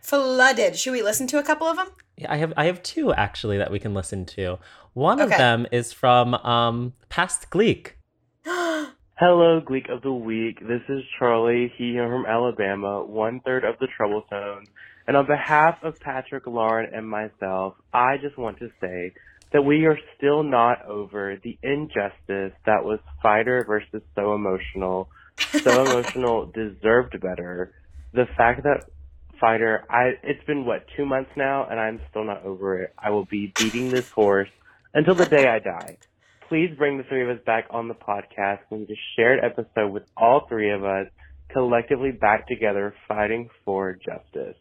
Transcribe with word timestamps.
Flooded. 0.00 0.76
Should 0.76 0.92
we 0.92 1.02
listen 1.02 1.26
to 1.28 1.38
a 1.38 1.42
couple 1.42 1.66
of 1.66 1.76
them? 1.76 1.88
Yeah, 2.16 2.32
I 2.32 2.36
have 2.36 2.52
I 2.56 2.66
have 2.66 2.82
two 2.82 3.12
actually 3.12 3.58
that 3.58 3.70
we 3.70 3.78
can 3.78 3.94
listen 3.94 4.24
to. 4.26 4.58
One 4.94 5.20
of 5.20 5.28
them 5.28 5.66
is 5.72 5.92
from 5.92 6.34
um 6.34 6.94
Past 7.08 7.50
Gleek. 7.50 7.95
Hello, 9.18 9.62
Gleek 9.62 9.88
of 9.88 10.02
the 10.02 10.12
Week. 10.12 10.60
This 10.60 10.82
is 10.90 11.02
Charlie, 11.18 11.72
he 11.78 11.92
here 11.92 12.06
from 12.06 12.26
Alabama, 12.26 13.02
one 13.02 13.40
third 13.40 13.64
of 13.64 13.76
the 13.78 13.88
Troublestones. 13.98 14.66
And 15.08 15.16
on 15.16 15.26
behalf 15.26 15.78
of 15.82 15.98
Patrick, 15.98 16.46
Lauren, 16.46 16.92
and 16.92 17.08
myself, 17.08 17.76
I 17.94 18.18
just 18.18 18.36
want 18.36 18.58
to 18.58 18.68
say 18.78 19.14
that 19.54 19.62
we 19.62 19.86
are 19.86 19.98
still 20.18 20.42
not 20.42 20.84
over 20.84 21.38
the 21.42 21.56
injustice 21.62 22.52
that 22.66 22.84
was 22.84 22.98
Fighter 23.22 23.64
versus 23.66 24.02
So 24.14 24.34
Emotional. 24.34 25.08
So 25.50 25.70
Emotional 25.86 26.52
deserved 26.54 27.18
better. 27.18 27.72
The 28.12 28.26
fact 28.36 28.64
that 28.64 28.84
Fighter, 29.40 29.86
I, 29.88 30.10
it's 30.24 30.44
been 30.44 30.66
what, 30.66 30.84
two 30.94 31.06
months 31.06 31.30
now, 31.38 31.66
and 31.70 31.80
I'm 31.80 32.02
still 32.10 32.24
not 32.24 32.44
over 32.44 32.82
it. 32.82 32.92
I 32.98 33.08
will 33.08 33.24
be 33.24 33.50
beating 33.58 33.90
this 33.90 34.10
horse 34.10 34.50
until 34.92 35.14
the 35.14 35.24
day 35.24 35.48
I 35.48 35.58
die 35.60 35.96
please 36.48 36.70
bring 36.76 36.98
the 36.98 37.04
three 37.04 37.22
of 37.22 37.28
us 37.36 37.42
back 37.44 37.66
on 37.70 37.88
the 37.88 37.94
podcast. 37.94 38.60
We 38.70 38.78
need 38.78 38.90
a 38.90 38.98
shared 39.16 39.40
episode 39.44 39.90
with 39.90 40.04
all 40.16 40.46
three 40.48 40.70
of 40.70 40.84
us 40.84 41.06
collectively 41.52 42.12
back 42.12 42.46
together 42.48 42.94
fighting 43.08 43.48
for 43.64 43.94
justice. 43.94 44.56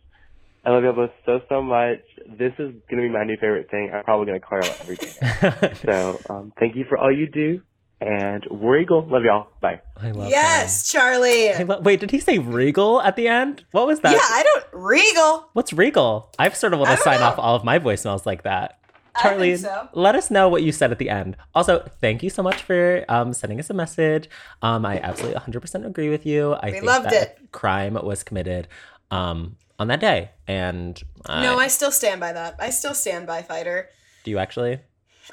I 0.66 0.72
love 0.72 0.84
you 0.84 0.92
both 0.94 1.12
so, 1.26 1.42
so 1.48 1.62
much. 1.62 2.00
This 2.28 2.54
is 2.54 2.74
going 2.90 3.02
to 3.02 3.02
be 3.02 3.10
my 3.10 3.24
new 3.24 3.36
favorite 3.36 3.70
thing. 3.70 3.92
I'm 3.94 4.04
probably 4.04 4.26
going 4.26 4.40
to 4.40 4.46
call 4.46 4.60
you 4.64 4.70
out 4.70 4.82
every 4.82 4.96
day. 4.96 5.74
so, 5.86 6.20
um, 6.30 6.54
thank 6.60 6.76
you 6.76 6.86
for 6.90 6.98
all 6.98 7.16
you 7.16 7.28
do. 7.28 7.62
And 8.02 8.44
Regal, 8.52 9.08
Love 9.08 9.24
y'all. 9.24 9.48
Bye. 9.62 9.82
I 9.96 10.12
love 10.12 10.30
yes, 10.30 10.92
Charlie. 10.92 11.48
that. 11.48 11.62
I 11.62 11.64
lo- 11.64 11.80
Wait, 11.80 12.00
did 12.02 12.12
he 12.12 12.20
say 12.20 12.40
regal 12.40 13.02
at 13.02 13.16
the 13.16 13.28
end? 13.28 13.64
What 13.72 13.88
was 13.88 14.02
that? 14.02 14.12
yeah, 14.12 14.20
I 14.22 14.44
don't. 14.44 14.66
Regal. 14.74 15.50
What's 15.54 15.72
regal? 15.72 16.30
I've 16.38 16.58
sort 16.58 16.74
of 16.74 16.80
want 16.80 16.98
to 16.98 17.04
sign 17.04 17.20
know. 17.20 17.28
off 17.28 17.40
all 17.40 17.56
of 17.56 17.64
my 17.64 17.80
voicemails 17.80 18.26
like 18.26 18.44
that. 18.44 18.80
I 19.18 19.22
Charlie, 19.22 19.56
so. 19.58 19.90
let 19.94 20.16
us 20.16 20.30
know 20.30 20.50
what 20.50 20.64
you 20.64 20.72
said 20.72 20.92
at 20.92 21.00
the 21.00 21.10
end. 21.10 21.38
Also, 21.54 21.88
thank 22.02 22.22
you 22.24 22.30
so 22.30 22.44
much 22.44 22.62
for 22.62 23.06
um, 23.10 23.34
sending 23.34 23.60
us 23.60 23.70
a 23.70 23.74
message. 23.74 24.30
Um, 24.62 24.86
I 24.86 25.00
absolutely 25.00 25.40
100% 25.40 25.86
agree 25.86 26.10
with 26.10 26.26
you. 26.26 26.54
I 26.54 26.66
We 26.68 26.72
think 26.74 26.86
loved 26.86 27.06
that 27.06 27.14
it. 27.42 27.52
crime 27.52 27.94
was 27.96 28.24
committed 28.24 28.68
um, 29.12 29.56
on 29.80 29.88
that 29.88 30.00
day. 30.00 30.32
And 30.48 31.02
uh, 31.26 31.42
No, 31.42 31.58
I 31.60 31.68
still 31.68 31.92
stand 31.92 32.20
by 32.20 32.34
that. 32.34 32.56
I 32.60 32.70
still 32.70 32.94
stand 32.94 33.26
by 33.28 33.42
Fighter. 33.42 33.90
do 34.24 34.32
you 34.32 34.38
actually? 34.38 34.80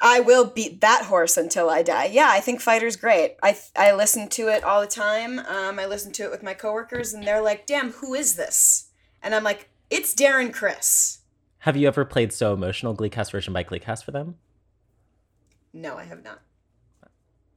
I 0.01 0.21
will 0.21 0.47
beat 0.47 0.81
that 0.81 1.05
horse 1.05 1.37
until 1.37 1.69
I 1.69 1.83
die. 1.83 2.07
Yeah, 2.07 2.29
I 2.31 2.41
think 2.41 2.61
Fighter's 2.63 2.97
great. 2.97 3.37
I 3.43 3.59
I 3.77 3.93
listen 3.93 4.27
to 4.31 4.49
it 4.49 4.65
all 4.65 4.81
the 4.81 4.87
time. 4.87 5.39
Um, 5.41 5.79
I 5.79 5.85
listen 5.85 6.13
to 6.13 6.23
it 6.25 6.31
with 6.31 6.43
my 6.43 6.55
coworkers, 6.55 7.13
and 7.13 7.27
they're 7.27 7.43
like, 7.43 7.67
"Damn, 7.67 7.93
who 7.93 8.15
is 8.15 8.35
this?" 8.37 8.87
And 9.23 9.35
I'm 9.35 9.45
like, 9.45 9.69
"It's 9.91 10.15
Darren 10.15 10.51
Criss." 10.51 11.19
Have 11.63 11.77
you 11.77 11.87
ever 11.87 12.05
played 12.05 12.33
So 12.33 12.53
Emotional 12.55 12.93
Gleecast 12.93 13.31
version 13.31 13.53
by 13.53 13.63
Gleecast 13.63 14.03
for 14.03 14.11
them? 14.11 14.35
No, 15.73 15.97
I 15.97 16.03
have 16.03 16.25
not. 16.25 16.41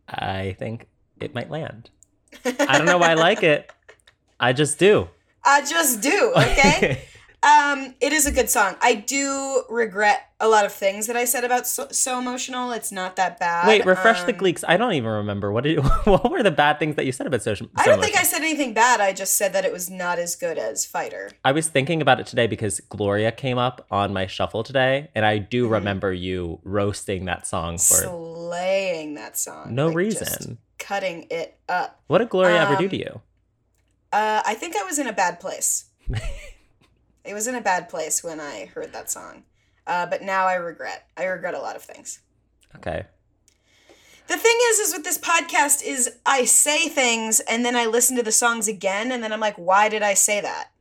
I 0.08 0.56
think 0.60 0.88
it 1.20 1.34
might 1.34 1.50
land. 1.50 1.90
I 2.46 2.78
don't 2.78 2.86
know 2.86 3.00
why 3.00 3.10
I 3.10 3.14
like 3.16 3.42
it. 3.42 3.72
I 4.40 4.54
just 4.54 4.78
do. 4.78 5.08
I 5.44 5.66
just 5.66 6.02
do. 6.02 6.34
Okay. 6.38 7.02
um, 7.46 7.94
it 8.02 8.12
is 8.12 8.26
a 8.26 8.32
good 8.32 8.50
song. 8.50 8.76
I 8.82 8.96
do 8.96 9.64
regret 9.70 10.22
a 10.40 10.48
lot 10.48 10.66
of 10.66 10.74
things 10.74 11.06
that 11.08 11.16
I 11.16 11.26
said 11.26 11.44
about 11.44 11.68
so, 11.68 11.88
so 11.92 12.18
emotional. 12.18 12.72
It's 12.72 12.92
not 12.92 13.16
that 13.18 13.40
bad. 13.40 13.68
Wait, 13.68 13.86
refresh 13.86 14.24
the 14.24 14.34
Um, 14.34 14.40
Gleeks. 14.40 14.64
I 14.68 14.78
don't 14.78 14.94
even 14.94 15.10
remember. 15.10 15.52
What 15.52 15.64
did 15.64 15.78
what 16.06 16.30
were 16.32 16.42
the 16.44 16.50
bad 16.52 16.80
things 16.80 16.96
that 16.96 17.06
you 17.06 17.12
said 17.12 17.28
about 17.28 17.44
social? 17.44 17.68
I 17.76 17.86
don't 17.86 18.02
think 18.02 18.18
I 18.18 18.24
said 18.24 18.40
anything 18.40 18.74
bad. 18.74 19.00
I 19.00 19.14
just 19.14 19.34
said 19.38 19.54
that 19.54 19.64
it 19.64 19.72
was 19.72 19.90
not 19.90 20.18
as 20.18 20.36
good 20.36 20.58
as 20.58 20.86
Fighter. 20.86 21.30
I 21.46 21.52
was 21.52 21.68
thinking 21.68 22.02
about 22.02 22.20
it 22.20 22.26
today 22.26 22.48
because 22.48 22.80
Gloria 22.90 23.32
came 23.32 23.58
up 23.60 23.86
on 23.92 24.12
my 24.12 24.26
shuffle 24.28 24.64
today, 24.64 25.10
and 25.14 25.24
I 25.26 25.38
do 25.38 25.68
Mhm. 25.68 25.72
remember 25.72 26.12
you 26.12 26.60
roasting 26.64 27.26
that 27.26 27.46
song 27.46 27.78
for 27.78 27.96
Slaying 27.96 29.14
that 29.16 29.38
song. 29.38 29.74
no 29.76 29.88
like, 29.90 30.10
just 30.10 30.22
reason. 30.22 30.58
Cutting 30.80 31.28
it 31.30 31.60
up. 31.70 32.02
What 32.08 32.18
did 32.18 32.30
Gloria 32.30 32.62
ever 32.62 32.76
do 32.76 32.86
Um, 32.86 32.90
to 32.90 32.98
you? 32.98 33.22
Uh, 34.12 34.42
I 34.46 34.54
think 34.56 34.76
I 34.76 34.84
was 34.84 34.98
in 35.00 35.08
a 35.08 35.14
bad 35.14 35.40
place. 35.40 35.86
it 37.26 37.34
was 37.34 37.48
in 37.48 37.56
a 37.56 37.62
bad 37.62 37.90
place 37.90 38.24
when 38.24 38.40
I 38.40 38.66
heard 38.66 38.94
that 38.94 39.10
song. 39.10 39.44
Uh, 39.88 40.06
but 40.06 40.22
now 40.22 40.46
I 40.46 40.56
regret. 40.56 41.08
I 41.18 41.26
regret 41.26 41.54
a 41.54 41.60
lot 41.60 41.76
of 41.76 41.82
things. 41.82 42.20
Okay. 42.76 43.06
The 44.28 44.38
thing 44.38 44.58
is, 44.70 44.80
is 44.80 44.94
with 44.94 45.04
this 45.04 45.20
podcast 45.20 45.84
is 45.84 46.18
I 46.26 46.46
say 46.46 46.90
things 46.90 47.40
and 47.42 47.64
then 47.64 47.76
I 47.76 47.86
listen 47.86 48.18
to 48.18 48.24
the 48.24 48.32
songs 48.32 48.68
again 48.68 49.12
and 49.12 49.24
then 49.24 49.32
I'm 49.32 49.40
like, 49.40 49.56
why 49.56 49.88
did 49.90 50.02
I 50.02 50.16
say 50.16 50.42
that? 50.42 50.72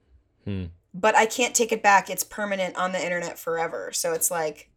Hmm. 0.44 0.64
But 0.94 1.16
I 1.16 1.26
can't 1.26 1.54
take 1.54 1.72
it 1.72 1.82
back. 1.82 2.08
It's 2.08 2.24
permanent 2.24 2.76
on 2.76 2.92
the 2.92 3.02
internet 3.02 3.38
forever. 3.38 3.90
So 3.92 4.12
it's 4.12 4.30
like, 4.30 4.70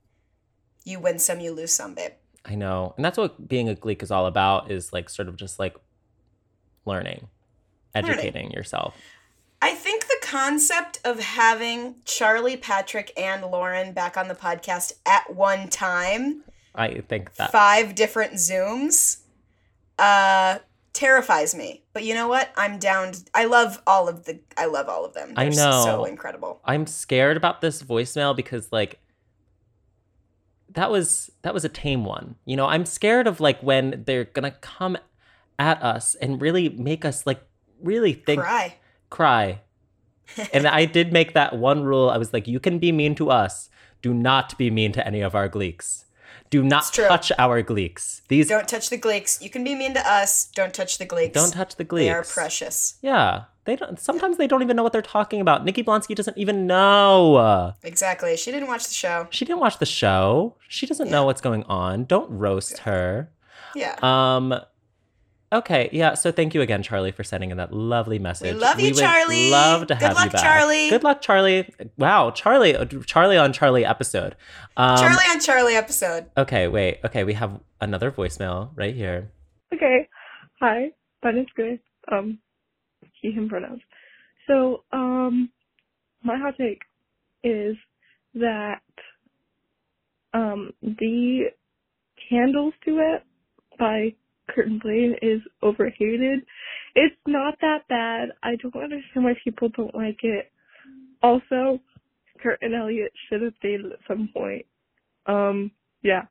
you 0.84 1.00
win 1.00 1.20
some, 1.20 1.40
you 1.40 1.52
lose 1.52 1.72
some, 1.72 1.94
babe. 1.94 2.14
I 2.44 2.56
know. 2.56 2.94
And 2.96 3.06
that's 3.06 3.18
what 3.18 3.48
being 3.48 3.70
a 3.70 3.76
Gleek 3.76 4.02
is 4.02 4.12
all 4.12 4.26
about 4.26 4.72
is 4.72 4.92
like 4.92 5.10
sort 5.10 5.28
of 5.28 5.36
just 5.36 5.60
like 5.60 5.76
learning, 6.86 7.28
educating 7.94 8.52
yourself. 8.52 8.96
I 9.62 9.72
think 9.74 10.08
the 10.08 10.17
concept 10.28 11.00
of 11.06 11.20
having 11.20 11.96
Charlie, 12.04 12.58
Patrick, 12.58 13.12
and 13.18 13.44
Lauren 13.44 13.94
back 13.94 14.18
on 14.18 14.28
the 14.28 14.36
podcast 14.36 14.94
at 15.06 15.34
one 15.34 15.70
time, 15.70 16.44
I 16.76 17.02
think 17.08 17.36
that 17.36 17.52
five 17.52 17.96
different 17.96 18.34
Zooms, 18.34 19.22
uh, 19.98 20.60
terrifies 20.94 21.56
me. 21.56 21.84
But 21.94 22.04
you 22.04 22.14
know 22.14 22.28
what? 22.28 22.50
I'm 22.58 22.78
down. 22.78 23.14
I 23.34 23.46
love 23.46 23.82
all 23.88 24.10
of 24.10 24.26
the. 24.26 24.40
I 24.58 24.66
love 24.66 24.90
all 24.90 25.06
of 25.06 25.14
them. 25.14 25.34
I 25.38 25.46
They're 25.46 25.56
know. 25.56 25.84
So 25.84 26.06
incredible. 26.06 26.60
I'm 26.66 26.88
scared 26.88 27.38
about 27.38 27.62
this 27.62 27.82
voicemail 27.82 28.36
because 28.36 28.72
like 28.72 29.00
that 30.72 30.92
was 30.92 31.32
that 31.44 31.54
was 31.54 31.64
a 31.64 31.70
tame 31.70 32.04
one. 32.04 32.36
You 32.46 32.58
know, 32.58 32.66
I'm 32.66 32.86
scared 32.86 33.28
of 33.28 33.40
like 33.40 33.62
when 33.62 34.04
they're 34.06 34.26
gonna 34.26 34.52
come 34.52 34.98
at 35.58 35.82
us 35.82 36.16
and 36.16 36.42
really 36.42 36.70
make 36.70 37.06
us 37.06 37.26
like 37.26 37.42
really 37.82 38.14
think 38.14 38.42
Cry. 38.42 38.76
cry. 39.10 39.62
And 40.54 40.68
I 40.68 40.86
did 40.86 41.14
make 41.14 41.34
that 41.34 41.58
one 41.58 41.84
rule. 41.84 42.10
I 42.10 42.18
was 42.18 42.34
like, 42.34 42.48
you 42.48 42.60
can 42.60 42.80
be 42.80 42.92
mean 42.92 43.16
to 43.16 43.30
us. 43.30 43.70
Do 44.02 44.14
not 44.14 44.58
be 44.58 44.70
mean 44.70 44.92
to 44.94 45.06
any 45.06 45.22
of 45.22 45.36
our 45.36 45.50
gleeks. 45.50 46.06
Do 46.50 46.64
not 46.64 46.94
touch 46.94 47.32
our 47.38 47.62
gleeks. 47.62 48.22
These 48.30 48.48
Don't 48.48 48.68
touch 48.68 48.90
the 48.90 48.98
gleeks. 48.98 49.42
You 49.42 49.50
can 49.50 49.64
be 49.64 49.76
mean 49.76 49.94
to 49.96 50.08
us. 50.10 50.50
Don't 50.56 50.74
touch 50.74 50.98
the 50.98 51.06
gleeks. 51.06 51.34
don't 51.34 51.52
touch 51.52 51.76
the 51.76 51.84
gleeks. 51.84 52.00
They 52.00 52.10
are 52.10 52.24
precious. 52.24 52.98
Yeah. 53.02 53.46
They 53.66 53.76
don't 53.76 54.00
sometimes 54.00 54.38
they 54.38 54.48
don't 54.48 54.64
even 54.64 54.78
know 54.78 54.84
what 54.84 54.94
they're 54.94 55.02
talking 55.02 55.42
about. 55.42 55.66
Nikki 55.66 55.84
Blonsky 55.84 56.16
doesn't 56.16 56.38
even 56.38 56.68
know. 56.68 57.74
Exactly. 57.84 58.38
She 58.38 58.50
didn't 58.52 58.70
watch 58.70 58.88
the 58.88 58.94
show. 58.94 59.28
She 59.30 59.44
didn't 59.44 59.60
watch 59.60 59.80
the 59.80 59.86
show. 59.86 60.56
She 60.70 60.86
doesn't 60.86 61.12
know 61.12 61.26
what's 61.26 61.42
going 61.42 61.64
on. 61.64 62.06
Don't 62.06 62.30
roast 62.32 62.80
her. 62.80 63.30
Yeah. 63.76 63.98
Um 64.02 64.58
Okay, 65.52 65.90
yeah. 65.94 66.14
So 66.14 66.32
thank 66.32 66.54
you 66.54 66.62
again, 66.62 66.84
Charlie, 66.84 67.12
for 67.12 67.24
sending 67.24 67.52
in 67.52 67.58
that 67.58 67.72
lovely 67.74 68.20
message. 68.20 68.54
We 68.54 68.60
love 68.60 68.80
you, 68.82 68.90
would 68.90 69.00
Charlie. 69.00 69.50
Love 69.50 69.88
to 69.88 69.96
Good 69.96 70.02
have 70.02 70.12
you 70.12 70.16
back. 70.16 70.24
Good 70.24 70.24
luck, 70.24 70.32
back. 70.34 70.44
Charlie. 70.44 70.90
Good 70.90 71.04
luck, 71.04 71.22
Charlie. 71.22 71.74
Wow, 71.98 72.32
Charlie, 72.32 72.76
Charlie 73.06 73.38
on 73.38 73.54
Charlie 73.54 73.86
episode. 73.86 74.36
Um, 74.76 74.98
Charlie 74.98 75.24
on 75.30 75.40
Charlie 75.40 75.76
episode. 75.76 76.26
Okay, 76.36 76.68
wait. 76.68 77.00
Okay, 77.06 77.24
we 77.24 77.34
have 77.34 77.62
another 77.80 78.12
voicemail 78.12 78.72
right 78.76 78.94
here. 78.94 79.32
Okay. 79.74 80.10
Hi. 80.60 80.92
My 81.24 81.32
name's 81.32 81.50
Grace. 81.56 81.80
Um, 82.12 82.40
he, 83.22 83.32
him 83.32 83.48
pronouns. 83.48 83.82
So, 84.48 84.84
um, 84.92 85.50
my 86.24 86.38
hot 86.38 86.56
take 86.58 86.82
is 87.44 87.76
that, 88.34 88.82
um, 90.34 90.74
the 90.82 91.52
Candles 92.30 92.74
duet 92.86 93.24
by 93.80 94.14
Curtin 94.50 94.80
Blaine 94.82 95.16
is 95.22 95.42
overhated. 95.62 96.40
It's 96.96 97.16
not 97.28 97.56
that 97.62 97.88
bad. 97.90 98.30
I 98.44 98.56
don't 98.56 98.76
understand 98.76 99.26
why 99.26 99.34
people 99.44 99.70
don't 99.76 99.94
like 99.96 100.20
it. 100.24 100.52
Also, 101.22 101.80
Kurt 102.42 102.60
and 102.62 102.74
Elliot 102.76 103.12
should 103.30 103.42
have 103.42 103.54
dated 103.62 103.92
at 103.92 104.00
some 104.08 104.30
point. 104.34 104.66
Um, 105.26 105.72
yeah. 106.04 106.24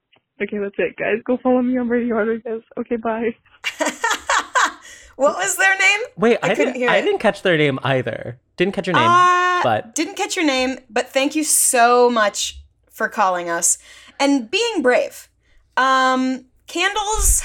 Okay, 0.42 0.58
that's 0.58 0.74
it, 0.78 0.96
guys. 0.96 1.16
Go 1.24 1.38
follow 1.42 1.62
me 1.62 1.78
on 1.78 1.88
Radio 1.88 2.16
Rodriguez. 2.16 2.62
Okay, 2.78 2.96
bye. 2.96 3.30
what 5.16 5.36
was 5.36 5.56
their 5.56 5.76
name? 5.78 6.00
Wait, 6.16 6.38
I 6.42 6.50
I, 6.50 6.54
couldn't 6.54 6.74
didn't. 6.74 6.76
hear 6.76 6.90
I 6.90 6.96
it. 6.98 7.02
didn't 7.02 7.20
catch 7.20 7.42
their 7.42 7.56
name 7.56 7.78
either. 7.82 8.38
Didn't 8.56 8.74
catch 8.74 8.86
your 8.86 8.94
name. 8.96 9.08
Uh, 9.08 9.62
but- 9.62 9.94
didn't 9.94 10.14
catch 10.16 10.36
your 10.36 10.44
name, 10.46 10.78
but 10.90 11.08
thank 11.08 11.34
you 11.34 11.44
so 11.44 12.10
much 12.10 12.60
for 12.90 13.08
calling 13.08 13.48
us 13.50 13.78
and 14.20 14.50
being 14.50 14.82
brave. 14.82 15.28
Um, 15.76 16.46
candles. 16.66 17.42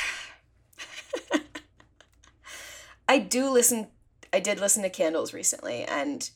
I 3.08 3.19
do 3.19 3.50
listen. 3.50 3.88
I 4.34 4.40
did 4.40 4.60
listen 4.60 4.84
to 4.84 4.90
Candles 4.90 5.34
recently, 5.34 5.84
and 5.84 6.30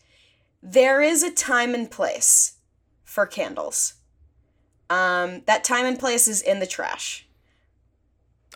there 0.62 1.02
is 1.02 1.24
a 1.24 1.32
time 1.32 1.74
and 1.74 1.90
place 1.90 2.58
for 3.04 3.26
candles. 3.26 3.94
Um, 4.90 5.42
that 5.46 5.64
time 5.64 5.86
and 5.86 5.98
place 5.98 6.28
is 6.28 6.42
in 6.42 6.60
the 6.60 6.68
trash 6.68 7.26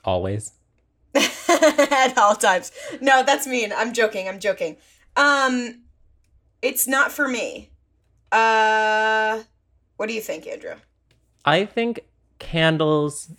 Always. 0.04 0.54
at 1.16 2.14
all 2.18 2.36
times. 2.36 2.72
No, 3.02 3.24
that's 3.24 3.48
mean. 3.48 3.74
I'm 3.76 3.94
joking. 3.94 4.28
I'm 4.28 4.40
joking. 4.40 4.78
Um, 5.16 5.82
it's 6.62 6.88
not 6.88 7.12
for 7.12 7.28
me. 7.28 7.70
Uh, 8.32 9.44
what 9.98 10.08
do 10.08 10.14
you 10.14 10.22
think, 10.22 10.48
Andrew? 10.48 10.76
I 11.46 11.66
think 11.66 12.02
candles. 12.38 13.32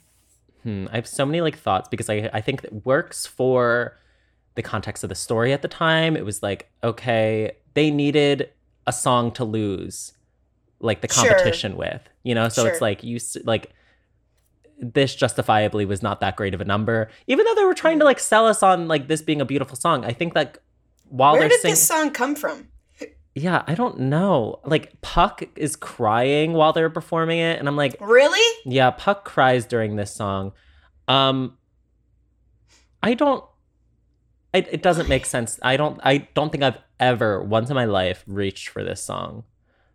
Hmm, 0.62 0.86
I 0.92 0.96
have 0.96 1.06
so 1.06 1.24
many 1.24 1.40
like 1.40 1.56
thoughts 1.58 1.88
because 1.88 2.10
I 2.10 2.28
I 2.32 2.40
think 2.40 2.64
it 2.64 2.84
works 2.84 3.26
for 3.26 3.96
the 4.56 4.62
context 4.62 5.02
of 5.04 5.08
the 5.08 5.14
story 5.14 5.52
at 5.52 5.62
the 5.62 5.68
time. 5.68 6.16
It 6.16 6.24
was 6.24 6.42
like 6.42 6.70
okay, 6.84 7.52
they 7.74 7.90
needed 7.90 8.50
a 8.86 8.92
song 8.92 9.30
to 9.32 9.44
lose, 9.44 10.12
like 10.80 11.00
the 11.00 11.08
Sure. 11.08 11.24
competition 11.28 11.76
with, 11.76 12.02
you 12.22 12.34
know. 12.34 12.48
So 12.48 12.66
it's 12.66 12.80
like 12.80 13.04
you 13.04 13.18
like 13.44 13.70
this 14.82 15.14
justifiably 15.14 15.84
was 15.84 16.02
not 16.02 16.20
that 16.20 16.36
great 16.36 16.54
of 16.54 16.60
a 16.60 16.64
number, 16.64 17.10
even 17.26 17.44
though 17.44 17.54
they 17.54 17.64
were 17.64 17.74
trying 17.74 17.98
to 17.98 18.04
like 18.04 18.18
sell 18.18 18.46
us 18.46 18.62
on 18.62 18.88
like 18.88 19.08
this 19.08 19.20
being 19.22 19.40
a 19.40 19.44
beautiful 19.44 19.76
song. 19.76 20.04
I 20.06 20.12
think 20.12 20.34
like 20.34 20.58
while 21.08 21.32
Where 21.34 21.42
they're 21.42 21.48
did 21.50 21.60
singing, 21.60 21.72
this 21.72 21.86
song 21.86 22.10
come 22.12 22.34
from? 22.34 22.68
Yeah, 23.34 23.62
I 23.66 23.74
don't 23.74 23.98
know. 24.00 24.60
Like 24.64 25.00
Puck 25.02 25.42
is 25.56 25.76
crying 25.76 26.52
while 26.52 26.72
they're 26.72 26.90
performing 26.90 27.38
it, 27.38 27.58
and 27.58 27.68
I'm 27.68 27.76
like, 27.76 27.96
Really? 28.00 28.58
yeah, 28.64 28.90
Puck 28.90 29.24
cries 29.24 29.64
during 29.66 29.96
this 29.96 30.14
song. 30.14 30.52
Um 31.08 31.56
I 33.02 33.14
don't 33.14 33.44
it, 34.52 34.68
it 34.72 34.82
doesn't 34.82 35.08
make 35.08 35.26
sense. 35.26 35.58
I 35.62 35.76
don't 35.76 36.00
I 36.02 36.28
don't 36.34 36.50
think 36.50 36.64
I've 36.64 36.78
ever 36.98 37.42
once 37.42 37.70
in 37.70 37.74
my 37.76 37.84
life 37.84 38.24
reached 38.26 38.68
for 38.68 38.82
this 38.84 39.02
song. 39.02 39.44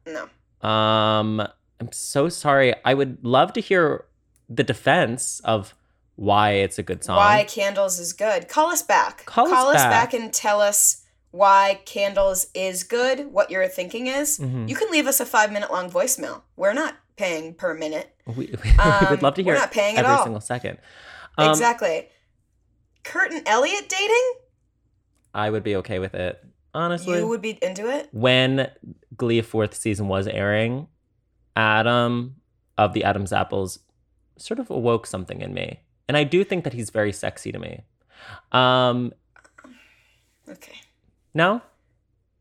No. 0.07 0.23
Um 0.67 1.41
I'm 1.79 1.91
so 1.91 2.29
sorry. 2.29 2.73
I 2.85 2.93
would 2.93 3.23
love 3.23 3.51
to 3.53 3.61
hear 3.61 4.05
the 4.49 4.63
defense 4.63 5.41
of 5.43 5.75
why 6.15 6.51
it's 6.51 6.79
a 6.79 6.83
good 6.83 7.03
song. 7.03 7.17
Why 7.17 7.43
Candles 7.43 7.99
is 7.99 8.13
good. 8.13 8.47
Call 8.47 8.67
us 8.71 8.81
back. 8.81 9.25
Call 9.25 9.47
us 9.47 9.75
us 9.75 9.83
back. 9.83 10.11
back 10.11 10.13
and 10.13 10.31
tell 10.33 10.61
us 10.61 11.01
why 11.35 11.81
Candles 11.85 12.47
is 12.53 12.83
good, 12.83 13.31
what 13.31 13.51
your 13.51 13.67
thinking 13.67 14.07
is. 14.07 14.39
Mhm. 14.39 14.69
You 14.69 14.75
can 14.75 14.89
leave 14.91 15.05
us 15.07 15.19
a 15.19 15.25
five 15.25 15.51
minute 15.51 15.71
long 15.71 15.89
voicemail. 15.91 16.41
We're 16.55 16.73
not 16.73 16.95
paying 17.17 17.53
per 17.53 17.73
minute. 17.73 18.11
We, 18.27 18.53
we 18.63 18.69
Um, 18.79 19.07
would 19.11 19.21
love 19.21 19.35
to 19.35 19.43
hear. 19.43 19.53
we're 19.53 19.59
not 19.59 19.71
paying 19.71 19.97
at 19.97 20.05
every 20.05 20.15
all. 20.17 20.23
single 20.23 20.41
second. 20.41 20.79
Um, 21.37 21.49
exactly. 21.51 22.09
Kurt 23.03 23.31
and 23.31 23.47
Elliot 23.47 23.87
dating? 23.87 24.31
I 25.33 25.49
would 25.49 25.61
be 25.63 25.75
okay 25.77 25.99
with 25.99 26.15
it. 26.15 26.43
Honestly. 26.73 27.19
You 27.19 27.27
would 27.27 27.41
be 27.41 27.57
into 27.61 27.87
it? 27.89 28.09
when 28.11 28.69
Glee 29.15 29.41
fourth 29.41 29.75
season 29.75 30.07
was 30.07 30.27
airing, 30.27 30.87
Adam 31.55 32.35
of 32.77 32.93
the 32.93 33.03
Adam's 33.03 33.31
Apples 33.31 33.79
sort 34.37 34.59
of 34.59 34.69
awoke 34.69 35.05
something 35.05 35.41
in 35.41 35.53
me. 35.53 35.81
And 36.07 36.17
I 36.17 36.23
do 36.23 36.43
think 36.43 36.63
that 36.63 36.73
he's 36.73 36.89
very 36.89 37.11
sexy 37.13 37.51
to 37.51 37.59
me. 37.59 37.83
Um, 38.51 39.13
Okay. 40.49 40.75
No? 41.35 41.61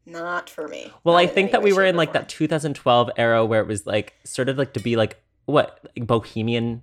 Not 0.06 0.48
for 0.50 0.68
me. 0.68 0.90
Well, 1.02 1.14
Not 1.14 1.22
I 1.22 1.26
think 1.26 1.52
that 1.52 1.62
we 1.62 1.72
were 1.72 1.84
in 1.84 1.96
like 1.96 2.08
form. 2.12 2.22
that 2.24 2.28
2012 2.28 3.10
era 3.16 3.44
where 3.44 3.60
it 3.60 3.66
was 3.66 3.86
like 3.86 4.14
sort 4.24 4.48
of 4.48 4.56
like 4.58 4.72
to 4.74 4.80
be 4.80 4.96
like 4.96 5.16
what 5.46 5.80
like 5.96 6.06
bohemian 6.06 6.82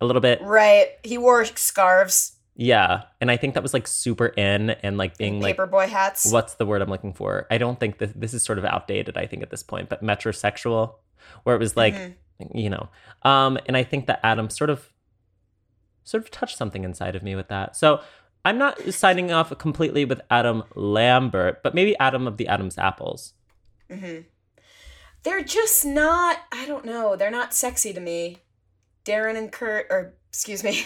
a 0.00 0.06
little 0.06 0.20
bit. 0.22 0.40
Right. 0.42 0.88
He 1.02 1.18
wore 1.18 1.44
scarves, 1.44 2.36
Yeah, 2.54 3.02
and 3.20 3.30
I 3.30 3.36
think 3.36 3.54
that 3.54 3.62
was 3.62 3.74
like 3.74 3.86
super 3.88 4.26
in 4.26 4.70
and 4.70 4.96
like 4.98 5.16
being 5.18 5.40
like 5.40 5.56
paperboy 5.56 5.88
hats. 5.88 6.30
what's 6.32 6.54
the 6.54 6.64
word 6.66 6.80
I'm 6.80 6.88
looking 6.90 7.12
for? 7.12 7.46
I 7.50 7.58
don't 7.58 7.78
think 7.78 7.98
that 7.98 8.18
this 8.20 8.34
is 8.34 8.44
sort 8.44 8.58
of 8.58 8.64
outdated. 8.64 9.16
I 9.16 9.26
think 9.26 9.42
at 9.42 9.50
this 9.50 9.62
point, 9.64 9.88
but 9.88 10.02
metrosexual, 10.02 10.94
where 11.42 11.56
it 11.56 11.58
was 11.58 11.76
like, 11.76 11.94
Mhm. 11.94 12.14
you 12.54 12.70
know, 12.70 12.88
um, 13.24 13.58
and 13.66 13.76
I 13.76 13.82
think 13.82 14.06
that 14.06 14.20
Adam 14.22 14.48
sort 14.48 14.70
of, 14.70 14.92
sort 16.04 16.22
of 16.22 16.30
touched 16.30 16.56
something 16.56 16.84
inside 16.84 17.14
of 17.16 17.22
me 17.22 17.34
with 17.34 17.48
that. 17.48 17.76
So 17.76 18.00
I'm 18.44 18.58
not 18.58 18.80
signing 18.94 19.30
off 19.32 19.56
completely 19.58 20.04
with 20.04 20.20
Adam 20.30 20.62
Lambert, 20.74 21.62
but 21.62 21.74
maybe 21.74 21.96
Adam 21.98 22.26
of 22.26 22.36
the 22.36 22.48
Adam's 22.48 22.78
Apples. 22.78 23.34
hmm 23.90 24.20
They're 25.22 25.44
just 25.44 25.84
not. 25.84 26.38
I 26.52 26.66
don't 26.66 26.84
know. 26.84 27.16
They're 27.16 27.30
not 27.30 27.52
sexy 27.54 27.92
to 27.92 28.00
me. 28.00 28.38
Darren 29.04 29.36
and 29.36 29.50
Kurt, 29.52 29.86
or 29.90 30.14
excuse 30.28 30.62
me, 30.64 30.84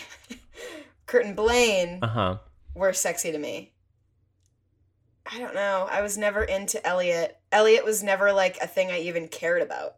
Kurt 1.06 1.26
and 1.26 1.36
Blaine 1.36 1.98
Uh 2.02 2.06
huh. 2.08 2.38
were 2.74 2.92
sexy 2.92 3.30
to 3.32 3.38
me. 3.38 3.72
I 5.30 5.38
don't 5.38 5.54
know. 5.54 5.88
I 5.90 6.02
was 6.02 6.18
never 6.18 6.44
into 6.44 6.84
Elliot. 6.86 7.38
Elliot 7.50 7.84
was 7.84 8.02
never 8.02 8.32
like 8.32 8.58
a 8.60 8.66
thing 8.66 8.90
I 8.90 8.98
even 9.00 9.28
cared 9.28 9.62
about. 9.62 9.96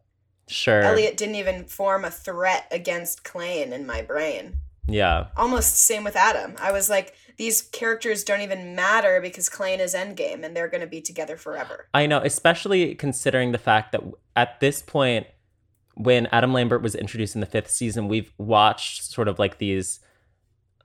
Sure. 0.49 0.83
Elliot 0.83 1.17
didn't 1.17 1.35
even 1.35 1.65
form 1.65 2.05
a 2.05 2.11
threat 2.11 2.69
against 2.71 3.25
Klaine 3.25 3.73
in 3.73 3.87
my 3.87 4.03
brain. 4.03 4.59
Yeah. 4.89 5.27
Almost 5.37 5.77
same 5.77 6.05
with 6.05 6.17
Adam. 6.17 6.55
I 6.61 6.73
was 6.73 6.89
like, 6.89 7.15
these 7.39 7.61
characters 7.63 8.25
don't 8.25 8.41
even 8.41 8.75
matter 8.75 9.21
because 9.21 9.49
Klaine 9.49 9.79
is 9.81 9.95
Endgame 9.95 10.43
and 10.45 10.57
they're 10.57 10.69
going 10.69 10.81
to 10.81 10.87
be 10.87 11.01
together 11.01 11.37
forever. 11.37 11.89
I 11.93 12.07
know, 12.07 12.19
especially 12.21 12.95
considering 12.95 13.53
the 13.53 13.59
fact 13.59 13.93
that 13.93 14.03
at 14.35 14.61
this 14.61 14.81
point, 14.83 15.27
when 15.95 16.27
Adam 16.27 16.53
Lambert 16.53 16.83
was 16.83 16.95
introduced 16.95 17.35
in 17.35 17.41
the 17.41 17.47
fifth 17.47 17.71
season, 17.71 18.09
we've 18.09 18.33
watched 18.39 19.05
sort 19.05 19.29
of 19.29 19.39
like 19.39 19.59
these 19.59 20.01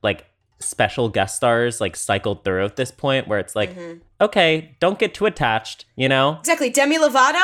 like 0.02 0.26
special 0.60 1.10
guest 1.10 1.36
stars 1.36 1.80
like 1.82 1.96
cycled 1.96 2.44
through 2.44 2.66
at 2.66 2.76
this 2.76 2.92
point 2.92 3.28
where 3.28 3.40
it's 3.40 3.56
like, 3.56 3.76
Mhm. 3.76 4.02
okay, 4.20 4.76
don't 4.80 5.00
get 5.00 5.14
too 5.14 5.26
attached, 5.26 5.86
you 5.96 6.08
know? 6.10 6.38
Exactly. 6.40 6.70
Demi 6.70 6.98
Lovato, 6.98 7.44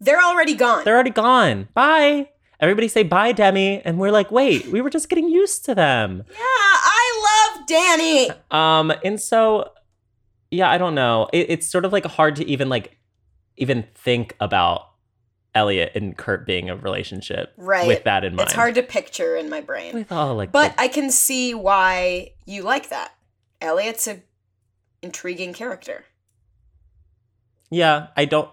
they're 0.00 0.20
already 0.22 0.54
gone. 0.54 0.84
They're 0.84 0.94
already 0.94 1.10
gone. 1.10 1.68
Bye. 1.74 2.30
Everybody 2.60 2.88
say 2.88 3.02
bye, 3.02 3.32
Demi. 3.32 3.80
And 3.84 3.98
we're 3.98 4.10
like, 4.12 4.30
wait, 4.30 4.66
we 4.68 4.80
were 4.80 4.90
just 4.90 5.08
getting 5.08 5.28
used 5.28 5.64
to 5.64 5.74
them. 5.74 6.24
yeah, 6.30 6.36
I 6.38 7.50
love 7.56 7.66
Danny. 7.66 8.30
Um, 8.50 8.92
and 9.04 9.18
so, 9.20 9.70
yeah, 10.50 10.70
I 10.70 10.76
don't 10.78 10.94
know. 10.94 11.28
It, 11.32 11.46
it's 11.50 11.66
sort 11.68 11.84
of 11.84 11.92
like 11.92 12.04
hard 12.04 12.36
to 12.36 12.46
even 12.46 12.68
like 12.68 12.98
even 13.56 13.86
think 13.94 14.36
about 14.40 14.88
Elliot 15.54 15.92
and 15.94 16.16
Kurt 16.16 16.46
being 16.46 16.70
a 16.70 16.76
relationship, 16.76 17.52
Right. 17.56 17.86
With 17.86 18.04
that 18.04 18.24
in 18.24 18.34
mind, 18.36 18.46
It's 18.48 18.54
hard 18.54 18.74
to 18.76 18.82
picture 18.82 19.36
in 19.36 19.48
my 19.50 19.60
brain. 19.60 19.94
with 19.94 20.12
all 20.12 20.34
like, 20.36 20.52
But 20.52 20.76
the- 20.76 20.82
I 20.82 20.88
can 20.88 21.10
see 21.10 21.54
why 21.54 22.32
you 22.46 22.62
like 22.62 22.88
that. 22.90 23.12
Elliot's 23.60 24.06
a 24.06 24.20
intriguing 25.02 25.52
character. 25.52 26.04
yeah, 27.70 28.08
I 28.16 28.24
don't. 28.26 28.50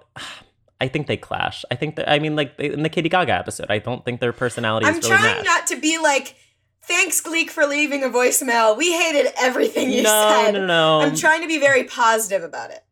I 0.79 0.87
think 0.87 1.07
they 1.07 1.17
clash. 1.17 1.65
I 1.71 1.75
think 1.75 1.95
that 1.95 2.09
I 2.09 2.19
mean, 2.19 2.35
like 2.35 2.59
in 2.59 2.83
the 2.83 2.89
Katie 2.89 3.09
Gaga 3.09 3.33
episode, 3.33 3.67
I 3.69 3.79
don't 3.79 4.05
think 4.05 4.19
their 4.19 4.33
personalities 4.33 4.87
I'm 4.87 4.95
really 4.95 5.09
trying 5.09 5.37
match. 5.37 5.45
not 5.45 5.67
to 5.67 5.75
be 5.77 5.97
like, 5.97 6.35
thanks, 6.83 7.21
Gleek, 7.21 7.49
for 7.49 7.65
leaving 7.65 8.03
a 8.03 8.09
voicemail. 8.09 8.77
We 8.77 8.93
hated 8.93 9.31
everything 9.39 9.91
you 9.91 10.03
no, 10.03 10.43
said. 10.45 10.51
no, 10.51 10.65
no. 10.65 11.01
I'm 11.01 11.15
trying 11.15 11.41
to 11.41 11.47
be 11.47 11.59
very 11.59 11.83
positive 11.83 12.43
about 12.43 12.71
it. 12.71 12.83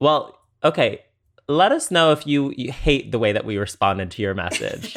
well, 0.00 0.38
okay. 0.64 1.02
Let 1.48 1.70
us 1.70 1.92
know 1.92 2.10
if 2.10 2.26
you, 2.26 2.52
you 2.56 2.72
hate 2.72 3.12
the 3.12 3.20
way 3.20 3.30
that 3.30 3.44
we 3.44 3.56
responded 3.56 4.10
to 4.12 4.22
your 4.22 4.34
message. 4.34 4.96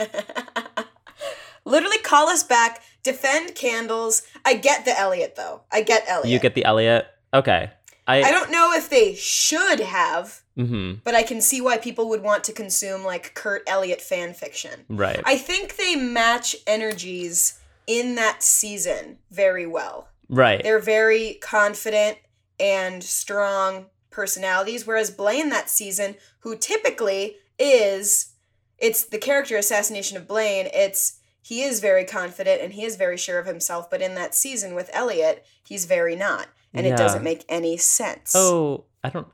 Literally 1.66 2.00
call 2.00 2.28
us 2.28 2.42
back, 2.44 2.82
defend 3.04 3.54
candles. 3.54 4.24
I 4.44 4.56
get 4.56 4.84
the 4.84 4.98
Elliot 4.98 5.36
though. 5.36 5.62
I 5.72 5.84
get 5.84 6.06
Elliot. 6.08 6.30
you 6.30 6.40
get 6.40 6.56
the 6.56 6.66
Elliot. 6.66 7.06
Okay. 7.36 7.70
I. 8.08 8.24
I 8.24 8.32
don't 8.32 8.52
know 8.52 8.74
if 8.74 8.90
they 8.90 9.14
should 9.14 9.80
have, 9.80 10.42
hmm 10.60 10.94
but 11.04 11.16
I 11.16 11.24
can 11.24 11.42
see 11.42 11.62
why 11.62 11.78
people 11.78 12.10
would 12.10 12.22
want 12.22 12.44
to 12.46 12.54
consume 12.54 13.04
like 13.04 13.34
Kurt 13.34 13.64
Elliott 13.68 14.02
fan 14.02 14.34
fiction. 14.34 14.86
Right. 14.90 15.22
I 15.26 15.38
think 15.38 15.78
they 15.78 15.96
match 15.96 16.56
energies 16.68 17.60
in 17.88 18.16
that 18.16 18.44
season 18.44 19.18
very 19.32 19.66
well. 19.66 20.08
right. 20.28 20.62
They're 20.62 20.80
very 20.80 21.38
confident 21.42 22.18
and 22.60 23.04
strong 23.04 23.86
personalities, 24.10 24.86
whereas 24.86 25.12
Blaine 25.12 25.50
that 25.50 25.70
season, 25.70 26.16
who 26.42 26.58
typically 26.58 27.38
is, 27.58 28.34
it's 28.78 29.04
the 29.06 29.18
character 29.18 29.56
assassination 29.58 30.18
of 30.18 30.28
Blaine, 30.28 30.68
it's 30.74 31.20
he 31.42 31.64
is 31.64 31.80
very 31.80 32.04
confident 32.06 32.62
and 32.62 32.74
he 32.74 32.84
is 32.84 32.96
very 32.96 33.18
sure 33.18 33.40
of 33.40 33.46
himself, 33.48 33.90
but 33.90 34.02
in 34.02 34.14
that 34.16 34.36
season 34.36 34.76
with 34.76 34.90
Elliot, 34.94 35.46
he's 35.64 35.86
very 35.86 36.16
not. 36.16 36.48
And 36.74 36.86
Yeah. 36.86 36.94
it 36.94 36.98
doesn't 36.98 37.24
make 37.24 37.44
any 37.50 37.78
sense. 37.78 38.34
Oh, 38.36 38.86
I 39.04 39.10
don't. 39.10 39.28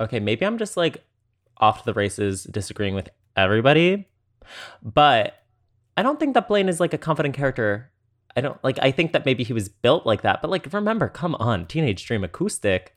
Okay, 0.00 0.20
maybe 0.20 0.46
I'm 0.46 0.58
just 0.58 0.76
like 0.76 1.04
off 1.58 1.80
to 1.80 1.86
the 1.86 1.94
races, 1.94 2.44
disagreeing 2.44 2.94
with 2.94 3.08
everybody. 3.36 4.08
But 4.82 5.42
I 5.96 6.02
don't 6.02 6.20
think 6.20 6.34
that 6.34 6.48
Blaine 6.48 6.68
is 6.68 6.80
like 6.80 6.94
a 6.94 6.98
confident 6.98 7.34
character. 7.34 7.90
I 8.36 8.40
don't 8.40 8.62
like. 8.62 8.78
I 8.80 8.90
think 8.90 9.12
that 9.12 9.24
maybe 9.24 9.44
he 9.44 9.52
was 9.52 9.68
built 9.68 10.06
like 10.06 10.22
that. 10.22 10.40
But 10.40 10.50
like, 10.50 10.72
remember, 10.72 11.08
come 11.08 11.34
on, 11.36 11.66
Teenage 11.66 12.04
Dream 12.06 12.24
Acoustic. 12.24 12.94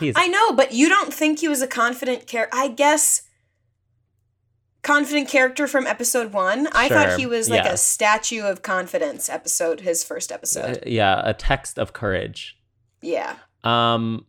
He's 0.00 0.14
I 0.16 0.26
know, 0.26 0.52
but 0.52 0.72
you 0.72 0.88
don't 0.88 1.12
think 1.12 1.40
he 1.40 1.48
was 1.48 1.62
a 1.62 1.66
confident 1.66 2.26
character. 2.26 2.56
I 2.56 2.68
guess 2.68 3.22
confident 4.82 5.28
character 5.28 5.66
from 5.66 5.86
episode 5.86 6.32
one. 6.32 6.68
I 6.72 6.88
thought 6.88 7.18
he 7.18 7.26
was 7.26 7.50
like 7.50 7.66
a 7.66 7.76
statue 7.76 8.42
of 8.42 8.62
confidence 8.62 9.28
episode, 9.28 9.80
his 9.80 10.04
first 10.04 10.30
uh, 10.30 10.36
episode. 10.36 10.84
yeah, 10.86 11.20
a 11.24 11.34
text 11.34 11.78
of 11.78 11.92
courage. 11.92 12.56
yeah. 13.02 13.36
Um, 13.64 14.26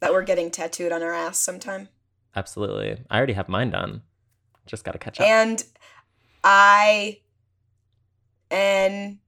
That 0.00 0.12
we're 0.12 0.22
getting 0.22 0.50
tattooed 0.50 0.92
on 0.92 1.02
our 1.02 1.12
ass 1.12 1.38
sometime. 1.38 1.88
absolutely. 2.36 3.04
I 3.10 3.16
already 3.16 3.32
have 3.32 3.48
mine 3.48 3.70
done. 3.70 4.02
Just 4.66 4.84
got 4.84 4.92
to 4.92 4.98
catch 4.98 5.18
up. 5.18 5.26
And 5.26 5.64
I 6.44 7.20
N 8.50 9.18